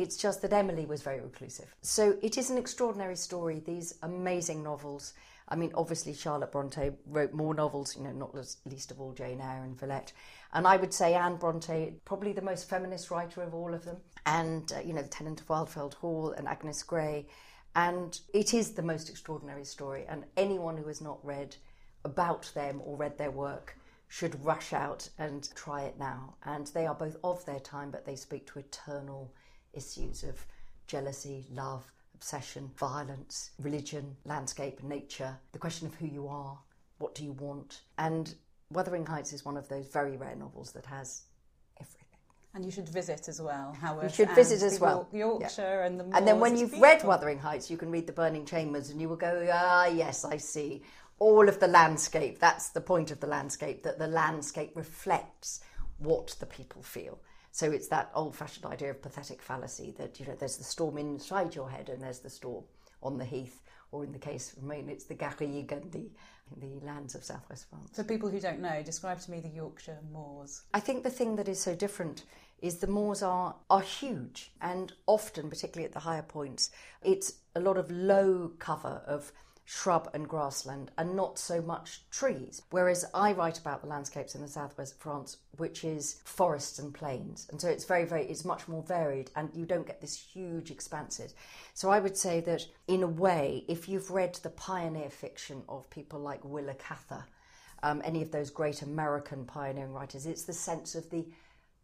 It's 0.00 0.16
just 0.16 0.40
that 0.42 0.52
Emily 0.54 0.86
was 0.86 1.02
very 1.02 1.20
reclusive. 1.20 1.74
So 1.82 2.16
it 2.22 2.38
is 2.38 2.48
an 2.48 2.56
extraordinary 2.56 3.16
story, 3.16 3.60
these 3.60 3.96
amazing 4.02 4.62
novels. 4.62 5.12
I 5.48 5.56
mean, 5.56 5.72
obviously, 5.74 6.14
Charlotte 6.14 6.52
Bronte 6.52 6.92
wrote 7.06 7.34
more 7.34 7.54
novels, 7.54 7.96
you 7.96 8.04
know, 8.04 8.12
not 8.12 8.34
least 8.64 8.90
of 8.90 9.00
all 9.00 9.12
Jane 9.12 9.40
Eyre 9.40 9.64
and 9.64 9.78
Villette. 9.78 10.12
And 10.54 10.66
I 10.66 10.76
would 10.78 10.94
say 10.94 11.14
Anne 11.14 11.36
Bronte, 11.36 12.00
probably 12.06 12.32
the 12.32 12.40
most 12.40 12.68
feminist 12.68 13.10
writer 13.10 13.42
of 13.42 13.52
all 13.52 13.74
of 13.74 13.84
them. 13.84 13.98
And, 14.24 14.72
uh, 14.72 14.80
you 14.80 14.94
know, 14.94 15.02
The 15.02 15.08
Tenant 15.08 15.42
of 15.42 15.48
Wildfell 15.48 15.92
Hall 15.94 16.32
and 16.32 16.48
Agnes 16.48 16.82
Grey. 16.82 17.26
And 17.76 18.18
it 18.32 18.54
is 18.54 18.72
the 18.72 18.82
most 18.82 19.10
extraordinary 19.10 19.64
story. 19.64 20.06
And 20.08 20.24
anyone 20.36 20.78
who 20.78 20.88
has 20.88 21.02
not 21.02 21.22
read 21.22 21.56
about 22.04 22.50
them 22.54 22.80
or 22.84 22.96
read 22.96 23.18
their 23.18 23.30
work 23.30 23.76
should 24.08 24.42
rush 24.44 24.72
out 24.72 25.10
and 25.18 25.48
try 25.54 25.82
it 25.82 25.98
now. 25.98 26.36
And 26.44 26.68
they 26.68 26.86
are 26.86 26.94
both 26.94 27.16
of 27.22 27.44
their 27.44 27.60
time, 27.60 27.90
but 27.90 28.06
they 28.06 28.16
speak 28.16 28.46
to 28.46 28.60
eternal 28.60 29.32
issues 29.72 30.22
of 30.22 30.44
jealousy, 30.86 31.46
love, 31.52 31.90
obsession, 32.14 32.70
violence, 32.76 33.50
religion, 33.58 34.16
landscape, 34.24 34.82
nature, 34.82 35.38
the 35.52 35.58
question 35.58 35.86
of 35.86 35.94
who 35.94 36.06
you 36.06 36.28
are, 36.28 36.58
what 36.98 37.14
do 37.14 37.24
you 37.24 37.32
want. 37.32 37.80
And 37.98 38.34
Wuthering 38.70 39.06
Heights 39.06 39.32
is 39.32 39.44
one 39.44 39.56
of 39.56 39.68
those 39.68 39.86
very 39.86 40.16
rare 40.16 40.36
novels 40.36 40.72
that 40.72 40.86
has 40.86 41.22
everything. 41.80 42.06
And 42.54 42.64
you 42.64 42.70
should 42.70 42.88
visit 42.88 43.28
as 43.28 43.40
well. 43.40 43.76
Haworth 43.80 44.04
you 44.04 44.08
should 44.10 44.34
visit 44.34 44.62
as 44.62 44.80
well. 44.80 45.08
Yorkshire 45.12 45.62
yeah. 45.62 45.86
and 45.86 45.98
the 45.98 46.04
moors. 46.04 46.14
And 46.16 46.26
then 46.26 46.40
when 46.40 46.56
you've 46.56 46.78
read 46.80 47.02
Wuthering 47.04 47.38
Heights, 47.38 47.70
you 47.70 47.76
can 47.76 47.90
read 47.90 48.06
The 48.06 48.12
Burning 48.12 48.44
Chambers 48.44 48.90
and 48.90 49.00
you 49.00 49.08
will 49.08 49.16
go, 49.16 49.48
ah, 49.52 49.86
yes, 49.86 50.24
I 50.24 50.36
see. 50.36 50.82
All 51.20 51.48
of 51.48 51.60
the 51.60 51.68
landscape, 51.68 52.38
that's 52.38 52.70
the 52.70 52.80
point 52.80 53.10
of 53.10 53.20
the 53.20 53.26
landscape, 53.26 53.82
that 53.84 53.98
the 53.98 54.08
landscape 54.08 54.72
reflects 54.74 55.60
what 55.98 56.36
the 56.40 56.46
people 56.46 56.82
feel. 56.82 57.20
So 57.52 57.70
it's 57.70 57.88
that 57.88 58.10
old-fashioned 58.14 58.66
idea 58.66 58.90
of 58.90 59.02
pathetic 59.02 59.42
fallacy 59.42 59.94
that 59.98 60.20
you 60.20 60.26
know 60.26 60.36
there's 60.38 60.56
the 60.56 60.64
storm 60.64 60.98
inside 60.98 61.54
your 61.54 61.70
head 61.70 61.88
and 61.88 62.02
there's 62.02 62.20
the 62.20 62.30
storm 62.30 62.64
on 63.02 63.18
the 63.18 63.24
heath, 63.24 63.60
or 63.92 64.04
in 64.04 64.12
the 64.12 64.18
case 64.18 64.52
of 64.52 64.62
Maine, 64.62 64.88
it's 64.88 65.04
the 65.04 65.14
Garrigues 65.14 65.66
Gandy, 65.66 66.12
the 66.56 66.84
lands 66.84 67.14
of 67.14 67.24
southwest 67.24 67.66
France. 67.70 67.90
For 67.94 68.04
people 68.04 68.28
who 68.28 68.40
don't 68.40 68.60
know, 68.60 68.82
describe 68.82 69.20
to 69.20 69.30
me 69.30 69.40
the 69.40 69.48
Yorkshire 69.48 69.98
moors. 70.12 70.62
I 70.74 70.80
think 70.80 71.02
the 71.02 71.10
thing 71.10 71.36
that 71.36 71.48
is 71.48 71.60
so 71.60 71.74
different 71.74 72.24
is 72.60 72.76
the 72.76 72.86
moors 72.86 73.22
are 73.22 73.56
are 73.70 73.80
huge 73.80 74.52
and 74.60 74.92
often, 75.06 75.48
particularly 75.48 75.86
at 75.86 75.92
the 75.92 76.00
higher 76.00 76.22
points, 76.22 76.70
it's 77.02 77.34
a 77.54 77.60
lot 77.60 77.76
of 77.76 77.90
low 77.90 78.52
cover 78.58 79.02
of 79.06 79.32
shrub 79.72 80.10
and 80.14 80.28
grassland 80.28 80.90
and 80.98 81.14
not 81.14 81.38
so 81.38 81.62
much 81.62 82.02
trees. 82.10 82.60
Whereas 82.70 83.04
I 83.14 83.32
write 83.32 83.60
about 83.60 83.82
the 83.82 83.86
landscapes 83.86 84.34
in 84.34 84.40
the 84.40 84.48
southwest 84.48 84.94
of 84.94 84.98
France, 84.98 85.36
which 85.58 85.84
is 85.84 86.20
forests 86.24 86.80
and 86.80 86.92
plains. 86.92 87.46
And 87.50 87.60
so 87.60 87.68
it's 87.68 87.84
very, 87.84 88.04
very, 88.04 88.26
it's 88.26 88.44
much 88.44 88.66
more 88.66 88.82
varied 88.82 89.30
and 89.36 89.48
you 89.54 89.64
don't 89.66 89.86
get 89.86 90.00
this 90.00 90.16
huge 90.16 90.72
expanses. 90.72 91.34
So 91.74 91.88
I 91.88 92.00
would 92.00 92.16
say 92.16 92.40
that 92.40 92.66
in 92.88 93.04
a 93.04 93.06
way, 93.06 93.64
if 93.68 93.88
you've 93.88 94.10
read 94.10 94.34
the 94.34 94.50
pioneer 94.50 95.08
fiction 95.08 95.62
of 95.68 95.88
people 95.88 96.18
like 96.18 96.44
Willa 96.44 96.74
Cather, 96.74 97.24
um, 97.84 98.02
any 98.04 98.22
of 98.22 98.32
those 98.32 98.50
great 98.50 98.82
American 98.82 99.44
pioneering 99.44 99.92
writers, 99.92 100.26
it's 100.26 100.44
the 100.44 100.52
sense 100.52 100.96
of 100.96 101.08
the 101.10 101.28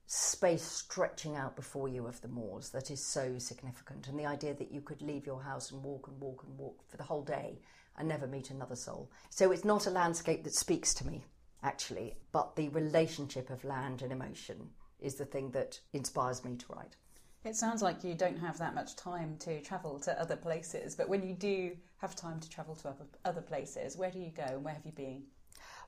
space 0.08 0.62
stretching 0.64 1.36
out 1.36 1.54
before 1.54 1.88
you 1.88 2.08
of 2.08 2.20
the 2.20 2.28
moors 2.28 2.70
that 2.70 2.90
is 2.90 3.04
so 3.04 3.38
significant. 3.38 4.08
And 4.08 4.18
the 4.18 4.26
idea 4.26 4.54
that 4.54 4.72
you 4.72 4.80
could 4.80 5.02
leave 5.02 5.24
your 5.24 5.40
house 5.40 5.70
and 5.70 5.84
walk 5.84 6.08
and 6.08 6.20
walk 6.20 6.42
and 6.48 6.58
walk 6.58 6.82
for 6.88 6.96
the 6.96 7.04
whole 7.04 7.22
day 7.22 7.58
and 7.98 8.08
never 8.08 8.26
meet 8.26 8.50
another 8.50 8.76
soul. 8.76 9.10
So 9.30 9.52
it's 9.52 9.64
not 9.64 9.86
a 9.86 9.90
landscape 9.90 10.44
that 10.44 10.54
speaks 10.54 10.94
to 10.94 11.06
me, 11.06 11.24
actually, 11.62 12.14
but 12.32 12.56
the 12.56 12.68
relationship 12.70 13.50
of 13.50 13.64
land 13.64 14.02
and 14.02 14.12
emotion 14.12 14.70
is 15.00 15.16
the 15.16 15.24
thing 15.24 15.50
that 15.50 15.80
inspires 15.92 16.44
me 16.44 16.56
to 16.56 16.72
write. 16.72 16.96
It 17.44 17.54
sounds 17.54 17.80
like 17.80 18.02
you 18.02 18.14
don't 18.14 18.38
have 18.38 18.58
that 18.58 18.74
much 18.74 18.96
time 18.96 19.36
to 19.40 19.60
travel 19.60 20.00
to 20.00 20.20
other 20.20 20.36
places, 20.36 20.96
but 20.96 21.08
when 21.08 21.22
you 21.22 21.34
do 21.34 21.76
have 21.98 22.16
time 22.16 22.40
to 22.40 22.50
travel 22.50 22.74
to 22.76 22.92
other 23.24 23.40
places, 23.40 23.96
where 23.96 24.10
do 24.10 24.18
you 24.18 24.30
go 24.30 24.42
and 24.42 24.64
where 24.64 24.74
have 24.74 24.84
you 24.84 24.92
been? 24.92 25.22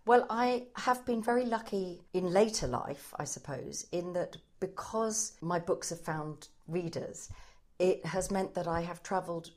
Well, 0.07 0.25
I 0.31 0.67
have 0.77 1.05
been 1.05 1.23
very 1.23 1.45
lucky 1.45 2.01
in 2.15 2.33
later 2.33 2.67
life, 2.67 3.13
I 3.19 3.25
suppose, 3.25 3.87
in 3.93 4.13
that 4.13 4.37
because 4.61 5.33
my 5.41 5.59
books 5.59 5.91
have 5.91 6.01
found 6.01 6.49
readers, 6.69 7.29
it 7.79 8.07
has 8.07 8.31
meant 8.31 8.55
that 8.55 8.69
I 8.69 8.81
have 8.83 9.03
travelled 9.03 9.51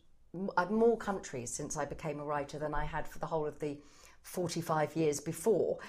Uh, 0.57 0.65
more 0.69 0.97
countries 0.97 1.51
since 1.51 1.75
I 1.77 1.85
became 1.85 2.19
a 2.19 2.25
writer 2.25 2.57
than 2.57 2.73
I 2.73 2.85
had 2.85 3.07
for 3.07 3.19
the 3.19 3.25
whole 3.25 3.45
of 3.45 3.59
the 3.59 3.77
45 4.23 4.95
years 4.95 5.19
before. 5.19 5.79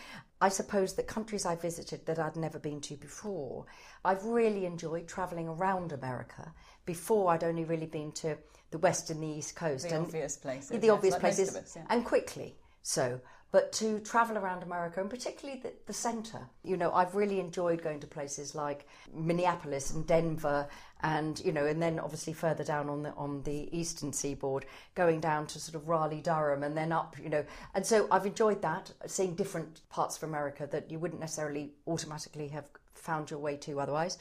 I 0.41 0.49
suppose 0.49 0.95
that 0.95 1.07
countries 1.07 1.47
I 1.47 1.55
visited 1.55 2.07
that 2.07 2.19
I'd 2.19 2.37
never 2.37 2.59
been 2.59 2.81
to 2.83 2.97
before. 2.97 3.67
I've 4.05 4.25
really 4.25 4.67
enjoyed 4.67 5.07
travelling 5.07 5.49
around 5.49 5.93
America. 5.93 6.53
Before, 6.85 7.31
I'd 7.31 7.45
only 7.45 7.65
really 7.65 7.87
been 7.87 8.11
to 8.13 8.37
the 8.73 8.79
west 8.79 9.11
and 9.11 9.23
the 9.23 9.29
east 9.29 9.55
coast. 9.55 9.89
The 9.89 9.95
and 9.95 10.07
obvious 10.07 10.37
places. 10.37 10.71
The 10.71 10.87
yes, 10.87 10.91
obvious 10.91 11.13
like 11.13 11.21
places. 11.21 11.57
Us, 11.57 11.77
yeah. 11.77 11.83
And 11.91 12.05
quickly 12.05 12.57
so 12.83 13.21
but 13.53 13.71
to 13.71 14.01
travel 14.01 14.39
around 14.39 14.63
America 14.63 15.01
and 15.01 15.11
particularly 15.11 15.61
the, 15.61 15.73
the 15.87 15.93
centre. 15.93 16.41
You 16.65 16.79
know, 16.79 16.91
I've 16.93 17.15
really 17.15 17.39
enjoyed 17.39 17.83
going 17.83 18.01
to 18.01 18.07
places 18.07 18.55
like 18.55 18.89
Minneapolis 19.15 19.93
and 19.93 20.07
Denver 20.07 20.67
and 21.03 21.39
you 21.45 21.53
know, 21.53 21.67
and 21.67 21.81
then 21.81 21.99
obviously 21.99 22.33
further 22.33 22.65
down 22.65 22.89
on 22.89 23.03
the 23.03 23.13
on 23.15 23.43
the 23.43 23.69
eastern 23.77 24.13
seaboard, 24.13 24.65
going 24.95 25.21
down 25.21 25.47
to 25.49 25.61
sort 25.61 25.75
of 25.75 25.89
Raleigh, 25.89 26.21
Durham, 26.21 26.63
and 26.63 26.77
then 26.77 26.93
up, 26.93 27.17
you 27.23 27.29
know, 27.29 27.45
and 27.75 27.85
so 27.85 28.09
I've 28.11 28.27
enjoyed 28.27 28.63
that, 28.63 28.91
seeing 29.07 29.35
different 29.35 29.81
parts 29.91 30.17
of 30.17 30.23
America 30.23 30.69
that 30.71 30.91
you 30.91 30.99
wouldn't 30.99 31.21
necessarily 31.21 31.73
automatically 31.87 32.49
have 32.49 32.69
found 32.95 33.31
your 33.31 33.41
way 33.41 33.57
to 33.59 33.81
otherwise. 33.81 34.19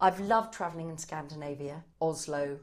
I've 0.00 0.20
loved 0.20 0.52
travelling 0.52 0.90
in 0.90 0.98
Scandinavia, 0.98 1.84
Oslo, 2.00 2.58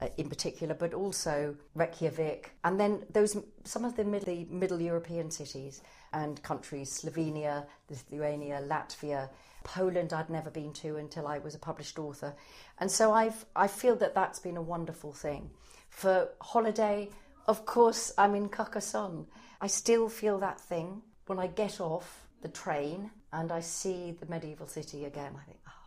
uh, 0.00 0.08
in 0.16 0.28
particular, 0.28 0.74
but 0.74 0.94
also 0.94 1.56
Reykjavik, 1.74 2.52
and 2.64 2.78
then 2.78 3.04
those 3.12 3.36
some 3.64 3.84
of 3.84 3.96
the 3.96 4.04
middle, 4.04 4.34
the 4.34 4.44
middle 4.50 4.80
European 4.80 5.30
cities 5.30 5.82
and 6.12 6.42
countries, 6.42 7.02
Slovenia, 7.02 7.66
Lithuania, 7.90 8.60
Latvia, 8.62 9.28
Poland. 9.64 10.12
I'd 10.12 10.30
never 10.30 10.50
been 10.50 10.72
to 10.74 10.96
until 10.96 11.26
I 11.26 11.38
was 11.38 11.54
a 11.54 11.58
published 11.58 11.98
author, 11.98 12.34
and 12.78 12.90
so 12.90 13.12
I've 13.12 13.46
I 13.54 13.68
feel 13.68 13.96
that 13.96 14.14
that's 14.14 14.38
been 14.38 14.56
a 14.56 14.62
wonderful 14.62 15.12
thing 15.12 15.50
For 15.96 16.28
holiday, 16.42 17.08
of 17.46 17.64
course, 17.64 18.12
I'm 18.18 18.34
in 18.34 18.50
Carcassonne. 18.50 19.26
I 19.62 19.66
still 19.66 20.10
feel 20.10 20.38
that 20.40 20.60
thing 20.60 21.02
when 21.26 21.38
I 21.38 21.46
get 21.46 21.80
off 21.80 22.26
the 22.42 22.48
train 22.48 23.10
and 23.32 23.50
I 23.50 23.60
see 23.60 24.12
the 24.20 24.26
medieval 24.26 24.66
city 24.66 25.06
again. 25.06 25.32
I 25.40 25.44
think, 25.44 25.58
oh. 25.66 25.85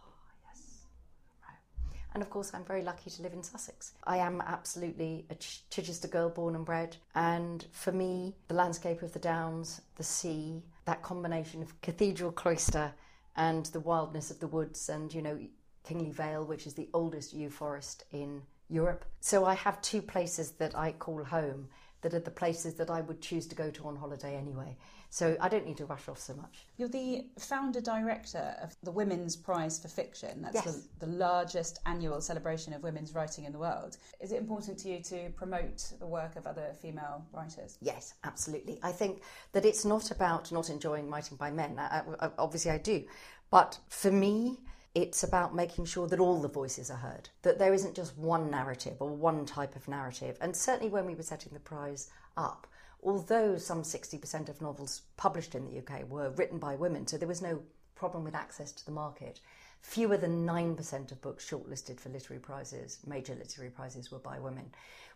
And 2.13 2.23
of 2.23 2.29
course, 2.29 2.51
I'm 2.53 2.65
very 2.65 2.81
lucky 2.81 3.09
to 3.11 3.21
live 3.21 3.33
in 3.33 3.43
Sussex. 3.43 3.93
I 4.03 4.17
am 4.17 4.41
absolutely 4.41 5.25
a 5.29 5.35
Chichester 5.35 6.07
girl, 6.07 6.29
born 6.29 6.55
and 6.55 6.65
bred. 6.65 6.97
And 7.13 7.65
for 7.71 7.91
me, 7.91 8.35
the 8.47 8.55
landscape 8.55 9.01
of 9.03 9.13
the 9.13 9.19
Downs, 9.19 9.81
the 9.95 10.03
sea, 10.03 10.63
that 10.85 11.03
combination 11.03 11.61
of 11.61 11.79
cathedral 11.81 12.31
cloister 12.31 12.93
and 13.35 13.67
the 13.67 13.79
wildness 13.79 14.31
of 14.31 14.39
the 14.39 14.47
woods, 14.47 14.89
and 14.89 15.13
you 15.13 15.21
know, 15.21 15.39
Kingly 15.83 16.11
Vale, 16.11 16.43
which 16.43 16.67
is 16.67 16.73
the 16.73 16.89
oldest 16.93 17.31
yew 17.33 17.49
forest 17.49 18.05
in 18.11 18.41
Europe. 18.69 19.05
So 19.21 19.45
I 19.45 19.53
have 19.55 19.81
two 19.81 20.01
places 20.01 20.51
that 20.51 20.77
I 20.77 20.91
call 20.91 21.23
home 21.23 21.69
that 22.01 22.13
are 22.13 22.19
the 22.19 22.31
places 22.31 22.75
that 22.75 22.89
I 22.89 23.01
would 23.01 23.21
choose 23.21 23.47
to 23.47 23.55
go 23.55 23.69
to 23.71 23.87
on 23.87 23.95
holiday 23.95 24.35
anyway. 24.35 24.77
So 25.11 25.35
I 25.41 25.49
don't 25.49 25.65
need 25.65 25.77
to 25.77 25.85
rush 25.85 26.07
off 26.07 26.19
so 26.19 26.35
much. 26.35 26.67
You're 26.77 26.87
the 26.87 27.25
founder 27.39 27.81
director 27.81 28.55
of 28.61 28.75
the 28.83 28.91
Women's 28.91 29.35
Prize 29.35 29.79
for 29.79 29.87
Fiction. 29.87 30.41
That's 30.43 30.55
yes. 30.55 30.87
the, 30.99 31.05
the, 31.05 31.11
largest 31.11 31.79
annual 31.87 32.21
celebration 32.21 32.73
of 32.73 32.83
women's 32.83 33.15
writing 33.15 33.45
in 33.45 33.51
the 33.51 33.57
world. 33.57 33.97
Is 34.21 34.31
it 34.31 34.37
important 34.37 34.77
to 34.79 34.89
you 34.89 35.01
to 35.03 35.29
promote 35.35 35.93
the 35.99 36.05
work 36.05 36.35
of 36.35 36.45
other 36.45 36.73
female 36.79 37.25
writers? 37.33 37.77
Yes, 37.81 38.13
absolutely. 38.23 38.79
I 38.83 38.91
think 38.91 39.23
that 39.53 39.65
it's 39.65 39.83
not 39.83 40.11
about 40.11 40.51
not 40.51 40.69
enjoying 40.69 41.09
writing 41.09 41.37
by 41.37 41.49
men. 41.49 41.79
I, 41.79 42.03
I, 42.19 42.29
obviously, 42.37 42.69
I 42.71 42.77
do. 42.77 43.03
But 43.49 43.79
for 43.89 44.11
me, 44.11 44.59
it's 44.95 45.23
about 45.23 45.55
making 45.55 45.85
sure 45.85 46.07
that 46.07 46.19
all 46.19 46.41
the 46.41 46.47
voices 46.47 46.91
are 46.91 46.97
heard, 46.97 47.29
that 47.43 47.57
there 47.57 47.73
isn't 47.73 47.95
just 47.95 48.17
one 48.17 48.49
narrative 48.49 48.97
or 48.99 49.09
one 49.09 49.45
type 49.45 49.75
of 49.75 49.87
narrative. 49.87 50.37
And 50.41 50.55
certainly 50.55 50.89
when 50.91 51.05
we 51.05 51.15
were 51.15 51.23
setting 51.23 51.53
the 51.53 51.59
prize 51.59 52.09
up, 52.37 52.67
although 53.03 53.57
some 53.57 53.83
60% 53.83 54.49
of 54.49 54.61
novels 54.61 55.03
published 55.17 55.55
in 55.55 55.65
the 55.65 55.77
UK 55.79 56.09
were 56.09 56.31
written 56.31 56.59
by 56.59 56.75
women, 56.75 57.07
so 57.07 57.17
there 57.17 57.27
was 57.27 57.41
no 57.41 57.61
problem 57.95 58.23
with 58.23 58.35
access 58.35 58.71
to 58.71 58.85
the 58.85 58.91
market, 58.91 59.39
fewer 59.81 60.17
than 60.17 60.45
9% 60.45 61.11
of 61.11 61.21
books 61.21 61.49
shortlisted 61.49 61.99
for 61.99 62.09
literary 62.09 62.39
prizes, 62.39 62.99
major 63.07 63.35
literary 63.35 63.69
prizes, 63.69 64.11
were 64.11 64.19
by 64.19 64.39
women, 64.39 64.65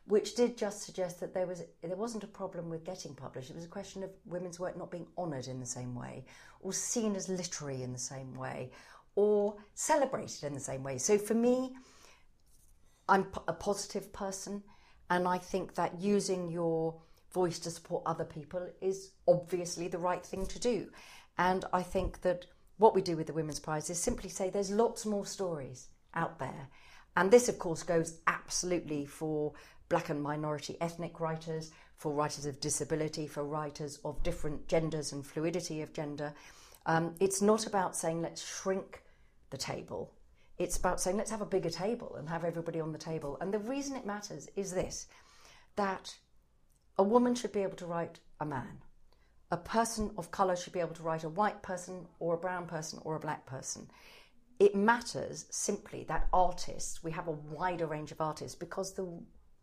which 0.05 0.35
did 0.35 0.57
just 0.57 0.83
suggest 0.83 1.19
that 1.19 1.33
there, 1.33 1.47
was, 1.47 1.63
there 1.81 1.95
wasn't 1.95 2.23
a 2.23 2.27
problem 2.27 2.69
with 2.69 2.83
getting 2.83 3.13
published. 3.13 3.49
It 3.49 3.55
was 3.55 3.65
a 3.65 3.69
question 3.69 4.03
of 4.03 4.09
women's 4.25 4.59
work 4.59 4.77
not 4.77 4.91
being 4.91 5.07
honoured 5.17 5.47
in 5.47 5.59
the 5.59 5.65
same 5.65 5.95
way 5.95 6.25
or 6.61 6.73
seen 6.73 7.15
as 7.15 7.29
literary 7.29 7.83
in 7.83 7.93
the 7.93 7.99
same 7.99 8.33
way 8.33 8.71
or 9.15 9.55
celebrated 9.75 10.43
in 10.43 10.53
the 10.53 10.59
same 10.59 10.83
way. 10.83 10.97
So 10.97 11.17
for 11.17 11.33
me, 11.33 11.75
I'm 13.07 13.27
a 13.47 13.53
positive 13.53 14.11
person, 14.13 14.63
and 15.09 15.27
I 15.27 15.37
think 15.37 15.75
that 15.75 15.99
using 15.99 16.49
your 16.49 16.95
voice 17.33 17.59
to 17.59 17.71
support 17.71 18.03
other 18.05 18.25
people 18.25 18.67
is 18.81 19.11
obviously 19.27 19.87
the 19.87 19.97
right 19.97 20.25
thing 20.25 20.45
to 20.45 20.59
do. 20.59 20.89
And 21.37 21.65
I 21.73 21.81
think 21.81 22.21
that 22.21 22.45
what 22.77 22.95
we 22.95 23.01
do 23.01 23.17
with 23.17 23.27
the 23.27 23.33
Women's 23.33 23.59
Prize 23.59 23.89
is 23.89 23.99
simply 23.99 24.29
say 24.29 24.49
there's 24.49 24.71
lots 24.71 25.05
more 25.05 25.25
stories 25.25 25.87
out 26.13 26.39
there. 26.39 26.67
And 27.15 27.29
this, 27.29 27.49
of 27.49 27.59
course, 27.59 27.83
goes 27.83 28.19
absolutely 28.27 29.05
for 29.05 29.53
black 29.89 30.09
and 30.09 30.21
minority 30.21 30.77
ethnic 30.81 31.19
writers, 31.19 31.71
for 31.97 32.11
writers 32.11 32.45
of 32.45 32.59
disability, 32.59 33.27
for 33.27 33.43
writers 33.43 33.99
of 34.03 34.21
different 34.23 34.67
genders 34.67 35.11
and 35.11 35.25
fluidity 35.25 35.81
of 35.81 35.93
gender. 35.93 36.33
Um, 36.85 37.15
it's 37.19 37.41
not 37.41 37.67
about 37.67 37.95
saying 37.95 38.21
let's 38.21 38.43
shrink 38.43 39.03
the 39.49 39.57
table. 39.57 40.11
It's 40.57 40.77
about 40.77 41.01
saying, 41.01 41.17
let's 41.17 41.31
have 41.31 41.41
a 41.41 41.45
bigger 41.45 41.69
table 41.69 42.15
and 42.17 42.29
have 42.29 42.43
everybody 42.43 42.79
on 42.79 42.91
the 42.91 42.97
table. 42.97 43.37
And 43.41 43.53
the 43.53 43.59
reason 43.59 43.95
it 43.95 44.05
matters 44.05 44.49
is 44.55 44.71
this 44.71 45.07
that 45.75 46.15
a 46.97 47.03
woman 47.03 47.35
should 47.35 47.51
be 47.51 47.63
able 47.63 47.77
to 47.77 47.85
write 47.85 48.19
a 48.39 48.45
man. 48.45 48.79
A 49.51 49.57
person 49.57 50.11
of 50.17 50.31
colour 50.31 50.55
should 50.55 50.73
be 50.73 50.79
able 50.79 50.95
to 50.95 51.03
write 51.03 51.23
a 51.23 51.29
white 51.29 51.61
person 51.61 52.07
or 52.19 52.33
a 52.33 52.39
brown 52.39 52.65
person 52.65 52.99
or 53.03 53.15
a 53.15 53.19
black 53.19 53.45
person. 53.45 53.87
It 54.59 54.75
matters 54.75 55.45
simply 55.49 56.03
that 56.05 56.27
artists, 56.31 57.03
we 57.03 57.11
have 57.11 57.27
a 57.27 57.31
wider 57.31 57.85
range 57.85 58.11
of 58.11 58.21
artists 58.21 58.55
because 58.55 58.93
the, 58.93 59.07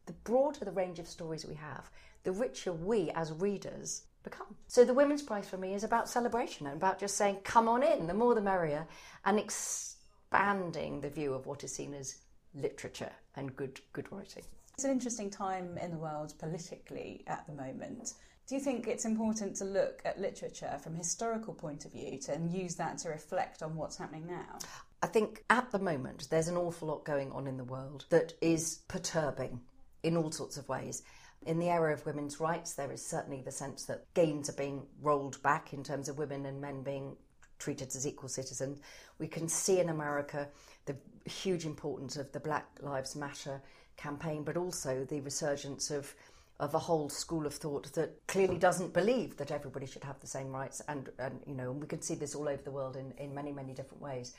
the 0.07 0.12
broader 0.25 0.64
the 0.64 0.71
range 0.73 0.99
of 0.99 1.09
stories 1.09 1.47
we 1.47 1.55
have, 1.55 1.90
the 2.25 2.33
richer 2.33 2.73
we 2.73 3.11
as 3.11 3.33
readers 3.33 4.03
become. 4.23 4.55
So 4.66 4.85
the 4.85 4.95
Women's 4.95 5.23
Prize 5.23 5.49
for 5.49 5.57
me 5.57 5.75
is 5.75 5.85
about 5.85 6.09
celebration 6.09 6.66
and 6.66 6.77
about 6.77 6.99
just 6.99 7.16
saying, 7.16 7.38
come 7.45 7.69
on 7.69 7.83
in, 7.83 8.07
the 8.07 8.14
more 8.14 8.35
the 8.35 8.40
merrier, 8.40 8.87
and 9.25 9.38
expanding 9.38 11.01
the 11.01 11.11
view 11.11 11.33
of 11.33 11.47
what 11.47 11.64
is 11.64 11.75
seen 11.75 11.95
as 11.95 12.16
literature 12.55 13.12
and 13.37 13.57
good, 13.57 13.81
good 13.93 14.11
writing. 14.12 14.45
It's 14.81 14.87
an 14.87 14.93
interesting 14.93 15.29
time 15.29 15.77
in 15.77 15.90
the 15.90 15.99
world 15.99 16.33
politically 16.38 17.23
at 17.27 17.47
the 17.47 17.53
moment. 17.53 18.14
Do 18.47 18.55
you 18.55 18.62
think 18.62 18.88
it's 18.88 19.05
important 19.05 19.55
to 19.57 19.66
look 19.66 20.01
at 20.07 20.19
literature 20.19 20.79
from 20.83 20.95
a 20.95 20.97
historical 20.97 21.53
point 21.53 21.85
of 21.85 21.93
view 21.93 22.16
to, 22.21 22.33
and 22.33 22.51
use 22.51 22.77
that 22.77 22.97
to 23.01 23.11
reflect 23.11 23.62
on 23.62 23.77
what's 23.77 23.99
happening 23.99 24.27
now? 24.27 24.59
I 25.03 25.07
think 25.07 25.45
at 25.51 25.71
the 25.71 25.79
moment 25.79 26.29
there's 26.31 26.49
an 26.49 26.57
awful 26.57 26.88
lot 26.88 27.05
going 27.05 27.31
on 27.33 27.47
in 27.47 27.59
the 27.59 27.64
world 27.64 28.07
that 28.09 28.33
is 28.40 28.81
perturbing 28.88 29.61
in 30.03 30.16
all 30.16 30.33
sorts 30.33 30.57
of 30.57 30.66
ways. 30.66 31.03
In 31.45 31.59
the 31.59 31.69
area 31.69 31.93
of 31.93 32.07
women's 32.07 32.40
rights, 32.40 32.73
there 32.73 32.90
is 32.90 33.05
certainly 33.05 33.43
the 33.43 33.53
sense 33.53 33.85
that 33.85 34.07
gains 34.14 34.49
are 34.49 34.55
being 34.55 34.87
rolled 35.03 35.43
back 35.43 35.75
in 35.75 35.85
terms 35.85 36.09
of 36.09 36.16
women 36.16 36.47
and 36.47 36.59
men 36.59 36.83
being 36.83 37.19
treated 37.59 37.88
as 37.88 38.07
equal 38.07 38.31
citizens. 38.31 38.81
We 39.19 39.29
can 39.29 39.47
see 39.47 39.79
in 39.79 39.90
America 39.90 40.49
the 40.87 40.97
huge 41.27 41.66
importance 41.66 42.16
of 42.16 42.33
the 42.33 42.40
Black 42.40 42.66
Lives 42.81 43.14
Matter 43.14 43.61
campaign, 44.00 44.42
but 44.42 44.56
also 44.56 45.04
the 45.04 45.20
resurgence 45.20 45.90
of 45.90 46.14
of 46.58 46.74
a 46.74 46.78
whole 46.78 47.08
school 47.08 47.46
of 47.46 47.54
thought 47.54 47.90
that 47.94 48.26
clearly 48.26 48.58
doesn't 48.58 48.92
believe 48.92 49.34
that 49.38 49.50
everybody 49.50 49.86
should 49.86 50.04
have 50.04 50.20
the 50.20 50.26
same 50.26 50.50
rights 50.50 50.82
and, 50.88 51.08
and 51.18 51.40
you 51.46 51.54
know 51.54 51.70
and 51.70 51.80
we 51.80 51.86
can 51.86 52.02
see 52.02 52.14
this 52.14 52.34
all 52.34 52.46
over 52.46 52.62
the 52.62 52.70
world 52.70 52.96
in, 52.96 53.12
in 53.12 53.34
many 53.34 53.52
many 53.52 53.72
different 53.72 54.02
ways. 54.02 54.34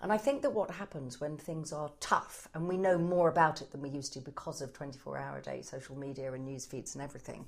And 0.00 0.12
I 0.12 0.18
think 0.18 0.42
that 0.42 0.52
what 0.52 0.70
happens 0.70 1.20
when 1.20 1.36
things 1.36 1.72
are 1.72 1.90
tough, 2.00 2.48
and 2.54 2.68
we 2.68 2.76
know 2.76 2.98
more 2.98 3.28
about 3.28 3.62
it 3.62 3.70
than 3.70 3.80
we 3.80 3.88
used 3.88 4.12
to 4.14 4.20
because 4.20 4.60
of 4.60 4.72
24 4.72 5.18
hour 5.18 5.38
a 5.38 5.42
day 5.42 5.62
social 5.62 5.96
media 5.96 6.32
and 6.32 6.44
news 6.44 6.66
feeds 6.66 6.94
and 6.94 7.02
everything, 7.02 7.46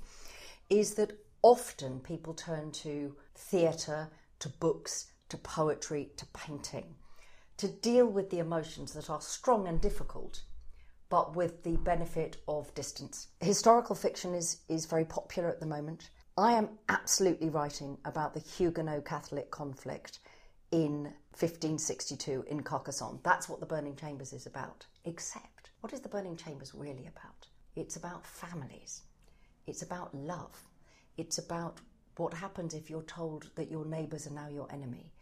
is 0.71 0.95
that 0.95 1.19
often 1.43 2.01
people 2.01 2.35
turn 2.35 2.71
to 2.73 3.15
theatre, 3.35 4.09
to 4.39 4.49
books, 4.49 5.11
to 5.29 5.37
poetry, 5.37 6.11
to 6.17 6.27
painting 6.27 6.95
to 7.57 7.69
deal 7.69 8.07
with 8.07 8.31
the 8.31 8.39
emotions 8.39 8.93
that 8.93 9.09
are 9.09 9.21
strong 9.21 9.67
and 9.67 9.81
difficult, 9.81 10.43
but 11.09 11.37
with 11.37 11.63
the 11.63 11.77
benefit 11.79 12.39
of 12.49 12.75
distance. 12.75 13.29
Historical 13.41 13.95
fiction 13.95 14.35
is, 14.35 14.59
is 14.69 14.87
very 14.87 15.05
popular 15.05 15.49
at 15.49 15.61
the 15.61 15.67
moment. 15.67 16.11
I 16.37 16.53
am 16.53 16.71
absolutely 16.89 17.49
writing 17.49 17.97
about 18.05 18.35
the 18.35 18.41
Huguenot 18.41 19.05
Catholic 19.05 19.51
conflict 19.51 20.19
in 20.71 21.05
1562 21.39 22.45
in 22.49 22.63
Carcassonne. 22.63 23.21
That's 23.23 23.49
what 23.49 23.61
the 23.61 23.67
Burning 23.67 23.97
Chambers 23.97 24.33
is 24.33 24.47
about. 24.47 24.87
Except, 25.05 25.71
what 25.81 25.93
is 25.93 26.01
the 26.01 26.09
Burning 26.09 26.37
Chambers 26.37 26.75
really 26.75 27.07
about? 27.07 27.47
It's 27.77 27.97
about 27.97 28.27
families, 28.27 29.03
it's 29.67 29.83
about 29.83 30.15
love, 30.15 30.59
it's 31.17 31.39
about 31.39 31.81
what 32.17 32.35
happens 32.35 32.75
if 32.75 32.89
you're 32.89 33.03
told 33.03 33.51
that 33.57 33.71
your 33.71 33.85
neighbours 33.85 34.27
are 34.27 34.33
now 34.33 34.49
your 34.49 34.71
enemy. 34.73 35.13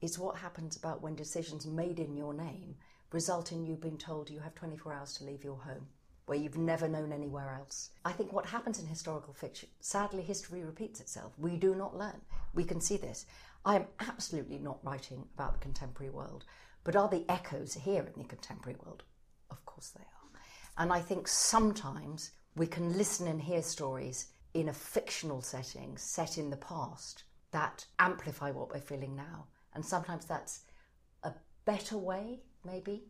It's 0.00 0.18
what 0.18 0.36
happens 0.36 0.76
about 0.76 1.02
when 1.02 1.14
decisions 1.14 1.66
made 1.66 1.98
in 1.98 2.16
your 2.16 2.34
name 2.34 2.76
result 3.14 3.52
in 3.52 3.64
you 3.64 3.76
being 3.76 3.96
told 3.96 4.28
you 4.28 4.40
have 4.40 4.54
24 4.56 4.92
hours 4.92 5.14
to 5.14 5.24
leave 5.24 5.44
your 5.44 5.56
home 5.58 5.86
where 6.26 6.38
you've 6.38 6.56
never 6.56 6.88
known 6.88 7.12
anywhere 7.12 7.54
else. 7.58 7.90
I 8.04 8.12
think 8.12 8.32
what 8.32 8.46
happens 8.46 8.78
in 8.78 8.86
historical 8.86 9.34
fiction, 9.34 9.68
sadly, 9.80 10.22
history 10.22 10.64
repeats 10.64 11.00
itself. 11.00 11.32
We 11.38 11.56
do 11.56 11.74
not 11.74 11.96
learn. 11.96 12.20
We 12.54 12.64
can 12.64 12.80
see 12.80 12.96
this. 12.96 13.26
I 13.64 13.76
am 13.76 13.86
absolutely 14.00 14.58
not 14.58 14.84
writing 14.84 15.26
about 15.34 15.54
the 15.54 15.60
contemporary 15.60 16.10
world, 16.10 16.44
but 16.82 16.96
are 16.96 17.08
the 17.08 17.24
echoes 17.28 17.74
here 17.74 18.06
in 18.14 18.22
the 18.22 18.28
contemporary 18.28 18.78
world? 18.84 19.02
Of 19.50 19.64
course 19.64 19.90
they 19.90 20.02
are. 20.02 20.40
And 20.82 20.92
I 20.92 21.00
think 21.00 21.28
sometimes 21.28 22.32
we 22.56 22.66
can 22.66 22.96
listen 22.96 23.28
and 23.28 23.40
hear 23.40 23.62
stories 23.62 24.26
in 24.54 24.68
a 24.68 24.72
fictional 24.72 25.42
setting 25.42 25.96
set 25.98 26.38
in 26.38 26.50
the 26.50 26.56
past 26.56 27.24
that 27.50 27.86
amplify 27.98 28.50
what 28.50 28.72
we're 28.72 28.80
feeling 28.80 29.14
now. 29.14 29.46
And 29.74 29.84
sometimes 29.84 30.24
that's 30.24 30.60
a 31.22 31.32
better 31.64 31.98
way, 31.98 32.40
maybe, 32.64 33.04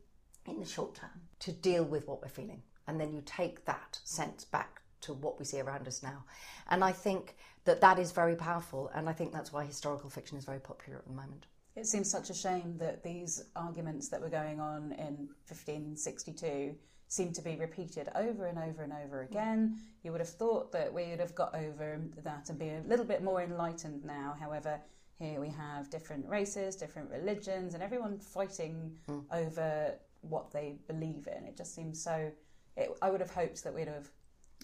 in 0.47 0.61
the 0.61 0.67
short 0.67 0.95
term, 0.95 1.11
to 1.41 1.53
deal 1.53 1.85
with 1.85 2.07
what 2.07 2.23
we're 2.23 2.29
feeling. 2.29 2.63
And 2.87 3.01
then 3.01 3.13
you 3.13 3.23
take 3.25 3.65
that 3.65 3.99
sense 4.05 4.45
back 4.45 4.83
to 5.03 5.13
what 5.13 5.39
we 5.39 5.45
see 5.45 5.61
around 5.61 5.87
us 5.87 6.03
now. 6.03 6.25
And 6.69 6.83
I 6.83 6.93
think 6.93 7.37
that 7.65 7.81
that 7.81 7.99
is 7.99 8.13
very 8.13 8.37
powerful, 8.37 8.91
and 8.95 9.09
I 9.09 9.13
think 9.13 9.33
that's 9.33 9.53
why 9.53 9.65
historical 9.65 10.11
fiction 10.11 10.37
is 10.37 10.45
very 10.45 10.61
popular 10.61 10.99
at 10.99 11.07
the 11.07 11.13
moment. 11.13 11.47
It 11.77 11.87
seems 11.87 12.11
such 12.11 12.31
a 12.31 12.35
shame 12.35 12.77
that 12.79 13.03
these 13.03 13.45
arguments 13.57 14.09
that 14.09 14.21
were 14.21 14.29
going 14.29 14.61
on 14.61 14.93
in 14.93 15.29
1562 15.49 16.75
seem 17.09 17.33
to 17.33 17.43
be 17.43 17.57
repeated 17.57 18.09
over 18.15 18.47
and 18.47 18.59
over 18.59 18.83
and 18.83 18.93
over 18.93 19.23
again. 19.23 19.79
You 20.03 20.13
would 20.13 20.21
have 20.21 20.29
thought 20.29 20.73
that 20.73 20.93
we 20.93 21.09
would 21.09 21.21
have 21.21 21.35
got 21.35 21.55
over 21.55 22.01
that 22.23 22.49
and 22.49 22.59
be 22.59 22.69
a 22.69 22.83
little 22.87 23.05
bit 23.05 23.23
more 23.23 23.43
enlightened 23.43 24.05
now. 24.05 24.37
However, 24.39 24.81
here 25.19 25.41
we 25.41 25.49
have 25.49 25.91
different 25.91 26.29
races, 26.29 26.77
different 26.77 27.11
religions, 27.11 27.75
and 27.75 27.83
everyone 27.83 28.19
fighting 28.19 28.97
mm. 29.09 29.25
over 29.33 29.95
what 30.29 30.53
they 30.53 30.77
believe 30.87 31.29
in. 31.29 31.45
It 31.45 31.57
just 31.57 31.75
seems 31.75 32.03
so 32.03 32.31
it, 32.77 32.91
I 33.03 33.11
would 33.11 33.21
have 33.21 33.31
hoped 33.31 33.63
that 33.65 33.75
we'd 33.75 33.89
have 33.89 34.11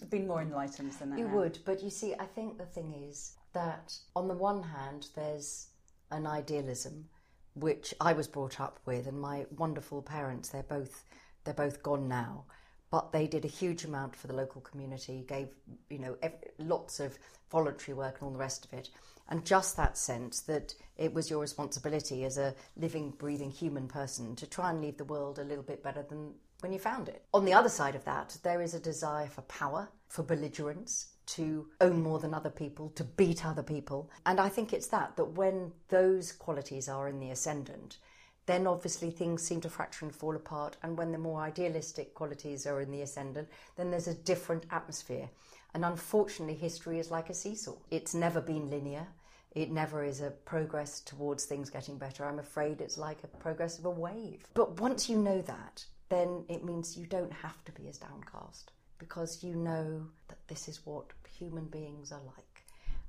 been 0.09 0.27
more 0.27 0.41
enlightened 0.41 0.91
than 0.93 1.11
that. 1.11 1.19
You 1.19 1.27
now. 1.27 1.35
would, 1.35 1.59
but 1.65 1.81
you 1.83 1.89
see, 1.89 2.13
I 2.19 2.25
think 2.25 2.57
the 2.57 2.65
thing 2.65 2.93
is 3.09 3.35
that 3.53 3.95
on 4.15 4.27
the 4.27 4.33
one 4.33 4.63
hand, 4.63 5.07
there's 5.15 5.67
an 6.11 6.27
idealism 6.27 7.07
which 7.53 7.93
I 7.99 8.13
was 8.13 8.27
brought 8.27 8.59
up 8.59 8.79
with, 8.85 9.07
and 9.07 9.19
my 9.19 9.45
wonderful 9.57 10.01
parents. 10.01 10.49
They're 10.49 10.63
both 10.63 11.03
they're 11.43 11.53
both 11.53 11.81
gone 11.83 12.07
now, 12.07 12.45
but 12.91 13.11
they 13.11 13.25
did 13.25 13.45
a 13.45 13.47
huge 13.47 13.83
amount 13.85 14.15
for 14.15 14.27
the 14.27 14.35
local 14.35 14.61
community. 14.61 15.25
Gave 15.27 15.47
you 15.89 15.99
know 15.99 16.17
lots 16.59 16.99
of 16.99 17.17
voluntary 17.49 17.97
work 17.97 18.17
and 18.19 18.27
all 18.27 18.31
the 18.31 18.37
rest 18.37 18.65
of 18.65 18.73
it, 18.73 18.89
and 19.29 19.45
just 19.45 19.77
that 19.77 19.97
sense 19.97 20.41
that 20.41 20.75
it 20.97 21.13
was 21.13 21.29
your 21.29 21.39
responsibility 21.39 22.25
as 22.25 22.37
a 22.37 22.53
living, 22.77 23.11
breathing 23.11 23.49
human 23.49 23.87
person 23.87 24.35
to 24.35 24.45
try 24.45 24.69
and 24.69 24.81
leave 24.81 24.97
the 24.97 25.05
world 25.05 25.39
a 25.39 25.43
little 25.43 25.63
bit 25.63 25.81
better 25.81 26.03
than 26.03 26.33
when 26.59 26.71
you 26.71 26.79
found 26.79 27.09
it. 27.09 27.23
On 27.33 27.45
the 27.45 27.53
other 27.53 27.69
side 27.69 27.95
of 27.95 28.05
that, 28.05 28.37
there 28.43 28.61
is 28.61 28.73
a 28.73 28.79
desire 28.79 29.27
for 29.27 29.41
power, 29.43 29.89
for 30.09 30.23
belligerence, 30.23 31.07
to 31.25 31.67
own 31.79 32.03
more 32.03 32.19
than 32.19 32.33
other 32.33 32.49
people, 32.49 32.89
to 32.89 33.03
beat 33.03 33.45
other 33.45 33.63
people. 33.63 34.11
And 34.25 34.39
I 34.39 34.49
think 34.49 34.73
it's 34.73 34.87
that, 34.87 35.15
that 35.15 35.31
when 35.31 35.71
those 35.89 36.31
qualities 36.31 36.89
are 36.89 37.07
in 37.07 37.19
the 37.19 37.31
ascendant, 37.31 37.97
then 38.45 38.67
obviously 38.67 39.11
things 39.11 39.43
seem 39.43 39.61
to 39.61 39.69
fracture 39.69 40.05
and 40.05 40.15
fall 40.15 40.35
apart. 40.35 40.77
And 40.83 40.97
when 40.97 41.11
the 41.11 41.17
more 41.17 41.41
idealistic 41.41 42.13
qualities 42.13 42.65
are 42.65 42.81
in 42.81 42.91
the 42.91 43.01
ascendant, 43.01 43.49
then 43.75 43.91
there's 43.91 44.07
a 44.07 44.13
different 44.13 44.65
atmosphere. 44.71 45.29
And 45.73 45.85
unfortunately, 45.85 46.55
history 46.55 46.99
is 46.99 47.11
like 47.11 47.29
a 47.29 47.33
seesaw. 47.33 47.75
It's 47.91 48.13
never 48.13 48.41
been 48.41 48.69
linear. 48.69 49.07
It 49.53 49.71
never 49.71 50.03
is 50.03 50.21
a 50.21 50.31
progress 50.31 51.01
towards 51.01 51.45
things 51.45 51.69
getting 51.69 51.97
better. 51.97 52.25
I'm 52.25 52.39
afraid 52.39 52.81
it's 52.81 52.97
like 52.97 53.23
a 53.23 53.27
progress 53.27 53.79
of 53.79 53.85
a 53.85 53.89
wave. 53.89 54.45
But 54.53 54.79
once 54.79 55.09
you 55.09 55.17
know 55.17 55.41
that, 55.41 55.85
then 56.09 56.45
it 56.49 56.63
means 56.63 56.97
you 56.97 57.05
don't 57.05 57.33
have 57.33 57.63
to 57.65 57.71
be 57.73 57.87
as 57.87 57.97
downcast 57.97 58.71
because 58.97 59.43
you 59.43 59.55
know 59.55 60.05
that 60.27 60.47
this 60.47 60.67
is 60.67 60.85
what 60.85 61.05
human 61.29 61.65
beings 61.65 62.11
are 62.11 62.21
like. 62.25 62.63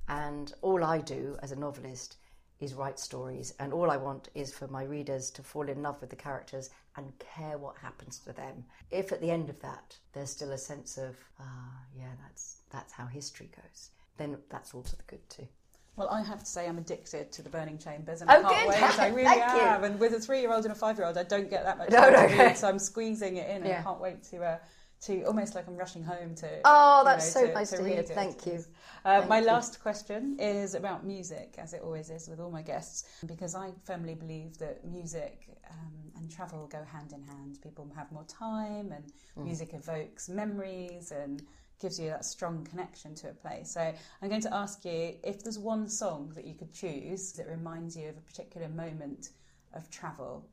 And 0.09 0.53
all 0.61 0.83
I 0.83 0.99
do 0.99 1.37
as 1.41 1.51
a 1.51 1.55
novelist 1.55 2.17
is 2.59 2.73
write 2.73 2.99
stories, 2.99 3.53
and 3.59 3.73
all 3.73 3.91
I 3.91 3.97
want 3.97 4.29
is 4.35 4.53
for 4.53 4.67
my 4.67 4.83
readers 4.83 5.29
to 5.31 5.43
fall 5.43 5.67
in 5.67 5.81
love 5.81 5.99
with 6.01 6.09
the 6.09 6.15
characters 6.15 6.69
and 6.95 7.11
care 7.19 7.57
what 7.57 7.75
happens 7.77 8.19
to 8.19 8.33
them. 8.33 8.63
If 8.91 9.11
at 9.11 9.21
the 9.21 9.31
end 9.31 9.49
of 9.49 9.59
that 9.61 9.97
there's 10.13 10.29
still 10.29 10.51
a 10.51 10.57
sense 10.57 10.97
of, 10.97 11.15
ah, 11.39 11.81
yeah, 11.97 12.11
that's 12.23 12.57
that's 12.71 12.93
how 12.93 13.05
history 13.05 13.49
goes, 13.55 13.89
then 14.17 14.37
that's 14.49 14.73
all 14.73 14.83
to 14.83 14.95
the 14.95 15.03
good 15.07 15.29
too. 15.29 15.47
Well, 15.95 16.09
I 16.09 16.23
have 16.23 16.39
to 16.39 16.45
say 16.45 16.67
I'm 16.67 16.79
addicted 16.79 17.31
to 17.33 17.41
the 17.43 17.49
Burning 17.49 17.77
Chambers, 17.77 18.21
and 18.21 18.29
Oh, 18.31 18.33
I 18.33 18.41
can't 18.41 18.55
good. 18.71 18.81
wait. 18.81 18.99
I 18.99 19.07
really 19.09 19.23
Thank 19.25 19.53
you. 19.53 19.59
am. 19.67 19.83
And 19.83 19.99
with 19.99 20.13
a 20.13 20.19
three-year-old 20.19 20.65
and 20.65 20.71
a 20.71 20.75
five-year-old, 20.75 21.17
I 21.19 21.23
don't 21.23 21.49
get 21.51 21.65
that 21.65 21.77
much 21.77 21.89
No, 21.91 22.09
time 22.09 22.13
no, 22.13 22.43
read, 22.43 22.57
so 22.57 22.67
I'm 22.67 22.79
squeezing 22.91 23.37
it 23.37 23.47
in, 23.49 23.63
and 23.63 23.73
I 23.73 23.81
can't 23.83 23.99
wait 23.99 24.23
to. 24.31 24.43
Uh, 24.43 24.57
to 25.05 25.23
almost 25.23 25.55
like 25.55 25.67
I'm 25.67 25.75
rushing 25.75 26.03
home 26.03 26.35
to. 26.35 26.49
Oh, 26.65 26.99
you 26.99 27.05
that's 27.05 27.35
know, 27.35 27.41
so 27.41 27.47
to- 27.47 27.53
nice 27.53 27.69
to 27.71 27.83
hear. 27.83 27.99
it. 27.99 28.09
Thank 28.09 28.45
you. 28.45 28.63
Uh, 29.05 29.17
Thank 29.19 29.29
my 29.29 29.39
you. 29.39 29.45
last 29.45 29.81
question 29.81 30.37
is 30.39 30.75
about 30.75 31.05
music, 31.05 31.55
as 31.57 31.73
it 31.73 31.81
always 31.83 32.09
is 32.09 32.27
with 32.29 32.39
all 32.39 32.51
my 32.51 32.61
guests, 32.61 33.03
because 33.25 33.53
I 33.55 33.71
firmly 33.83 34.15
believe 34.15 34.57
that 34.59 34.85
music 34.85 35.47
um, 35.69 35.93
and 36.15 36.31
travel 36.31 36.67
go 36.67 36.83
hand 36.85 37.11
in 37.13 37.21
hand. 37.23 37.59
People 37.61 37.89
have 37.95 38.11
more 38.11 38.25
time, 38.25 38.91
and 38.91 39.11
Mm. 39.37 39.45
music 39.45 39.73
evokes 39.73 40.29
memories 40.29 41.11
and 41.11 41.43
gives 41.79 41.99
you 41.99 42.07
that 42.09 42.23
strong 42.23 42.63
connection 42.63 43.13
to 43.15 43.29
a 43.29 43.33
place. 43.33 43.71
So 43.71 43.81
I'm 44.21 44.29
going 44.29 44.41
to 44.41 44.53
ask 44.53 44.85
you 44.85 45.15
if 45.23 45.43
there's 45.43 45.59
one 45.59 45.89
song 45.89 46.31
that 46.35 46.45
you 46.45 46.53
could 46.53 46.71
choose 46.71 47.33
that 47.33 47.47
reminds 47.47 47.97
you 47.97 48.07
of 48.09 48.17
a 48.17 48.21
particular 48.21 48.69
moment 48.69 49.31
of 49.73 49.89
travel 49.89 50.47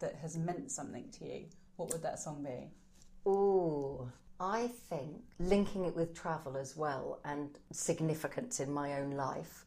that 0.00 0.14
has 0.16 0.36
meant 0.36 0.70
something 0.70 1.08
to 1.12 1.24
you. 1.24 1.46
What 1.76 1.90
would 1.92 2.02
that 2.02 2.18
song 2.18 2.42
be? 2.42 2.70
Ooh, 3.26 4.10
I 4.38 4.68
think 4.88 5.22
linking 5.38 5.84
it 5.84 5.96
with 5.96 6.14
travel 6.14 6.56
as 6.56 6.76
well 6.76 7.20
and 7.24 7.50
significance 7.72 8.60
in 8.60 8.72
my 8.72 9.00
own 9.00 9.12
life, 9.12 9.64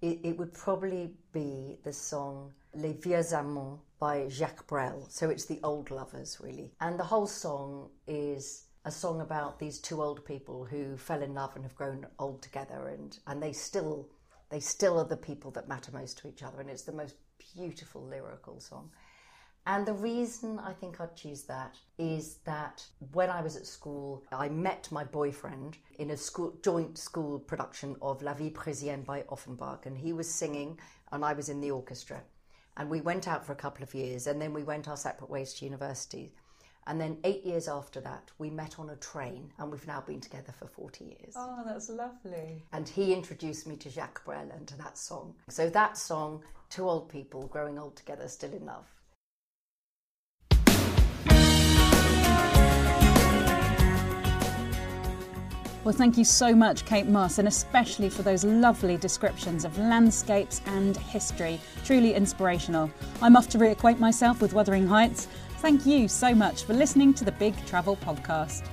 it, 0.00 0.20
it 0.22 0.38
would 0.38 0.52
probably 0.52 1.14
be 1.32 1.78
the 1.84 1.92
song 1.92 2.52
Les 2.74 2.92
Vieux 2.92 3.34
Amants 3.34 3.80
by 3.98 4.28
Jacques 4.28 4.66
Brel. 4.66 5.06
So 5.10 5.30
it's 5.30 5.46
the 5.46 5.60
old 5.62 5.90
lovers, 5.90 6.38
really. 6.40 6.72
And 6.80 6.98
the 6.98 7.04
whole 7.04 7.26
song 7.26 7.90
is 8.06 8.64
a 8.84 8.90
song 8.90 9.20
about 9.20 9.58
these 9.58 9.78
two 9.78 10.02
old 10.02 10.24
people 10.24 10.64
who 10.64 10.96
fell 10.96 11.22
in 11.22 11.34
love 11.34 11.54
and 11.54 11.64
have 11.64 11.74
grown 11.74 12.06
old 12.18 12.42
together 12.42 12.88
and, 12.88 13.18
and 13.26 13.42
they 13.42 13.52
still 13.52 14.08
they 14.50 14.60
still 14.60 14.98
are 14.98 15.04
the 15.04 15.16
people 15.16 15.50
that 15.50 15.68
matter 15.68 15.92
most 15.92 16.16
to 16.16 16.28
each 16.28 16.42
other 16.42 16.60
and 16.60 16.70
it's 16.70 16.84
the 16.84 16.92
most 16.92 17.14
beautiful 17.54 18.02
lyrical 18.02 18.58
song. 18.60 18.90
And 19.66 19.86
the 19.86 19.92
reason 19.92 20.58
I 20.58 20.72
think 20.72 21.00
I'd 21.00 21.14
choose 21.14 21.42
that 21.42 21.76
is 21.98 22.38
that 22.44 22.86
when 23.12 23.28
I 23.28 23.42
was 23.42 23.56
at 23.56 23.66
school, 23.66 24.24
I 24.32 24.48
met 24.48 24.88
my 24.90 25.04
boyfriend 25.04 25.76
in 25.98 26.10
a 26.10 26.16
school, 26.16 26.54
joint 26.62 26.96
school 26.96 27.38
production 27.38 27.96
of 28.00 28.22
La 28.22 28.32
Vie 28.32 28.50
Parisienne 28.50 29.02
by 29.02 29.24
Offenbach, 29.28 29.84
and 29.84 29.98
he 29.98 30.12
was 30.14 30.28
singing, 30.28 30.78
and 31.12 31.24
I 31.24 31.34
was 31.34 31.50
in 31.50 31.60
the 31.60 31.70
orchestra. 31.70 32.22
And 32.78 32.88
we 32.88 33.00
went 33.02 33.28
out 33.28 33.44
for 33.44 33.52
a 33.52 33.56
couple 33.56 33.82
of 33.82 33.92
years, 33.92 34.26
and 34.26 34.40
then 34.40 34.54
we 34.54 34.62
went 34.62 34.88
our 34.88 34.96
separate 34.96 35.28
ways 35.28 35.52
to 35.54 35.64
university. 35.66 36.32
And 36.86 36.98
then 36.98 37.18
eight 37.24 37.44
years 37.44 37.68
after 37.68 38.00
that, 38.00 38.30
we 38.38 38.48
met 38.48 38.78
on 38.78 38.88
a 38.88 38.96
train, 38.96 39.52
and 39.58 39.70
we've 39.70 39.86
now 39.86 40.00
been 40.00 40.22
together 40.22 40.52
for 40.52 40.66
40 40.66 41.04
years. 41.04 41.34
Oh, 41.36 41.62
that's 41.66 41.90
lovely. 41.90 42.64
And 42.72 42.88
he 42.88 43.12
introduced 43.12 43.66
me 43.66 43.76
to 43.76 43.90
Jacques 43.90 44.24
Brel 44.24 44.50
and 44.50 44.66
to 44.68 44.78
that 44.78 44.96
song. 44.96 45.34
So 45.50 45.68
that 45.68 45.98
song, 45.98 46.42
Two 46.70 46.88
Old 46.88 47.10
People 47.10 47.46
Growing 47.48 47.78
Old 47.78 47.96
Together, 47.96 48.26
Still 48.26 48.54
in 48.54 48.64
Love. 48.64 48.86
Well, 55.84 55.94
thank 55.94 56.18
you 56.18 56.24
so 56.24 56.54
much, 56.54 56.84
Kate 56.84 57.06
Mosse, 57.06 57.38
and 57.38 57.48
especially 57.48 58.10
for 58.10 58.22
those 58.22 58.44
lovely 58.44 58.96
descriptions 58.96 59.64
of 59.64 59.78
landscapes 59.78 60.60
and 60.66 60.96
history. 60.96 61.60
Truly 61.84 62.14
inspirational. 62.14 62.90
I'm 63.22 63.36
off 63.36 63.48
to 63.50 63.58
reacquaint 63.58 63.98
myself 63.98 64.42
with 64.42 64.52
Wuthering 64.52 64.86
Heights. 64.86 65.28
Thank 65.58 65.86
you 65.86 66.08
so 66.08 66.34
much 66.34 66.64
for 66.64 66.74
listening 66.74 67.14
to 67.14 67.24
the 67.24 67.32
Big 67.32 67.54
Travel 67.66 67.96
Podcast. 67.96 68.64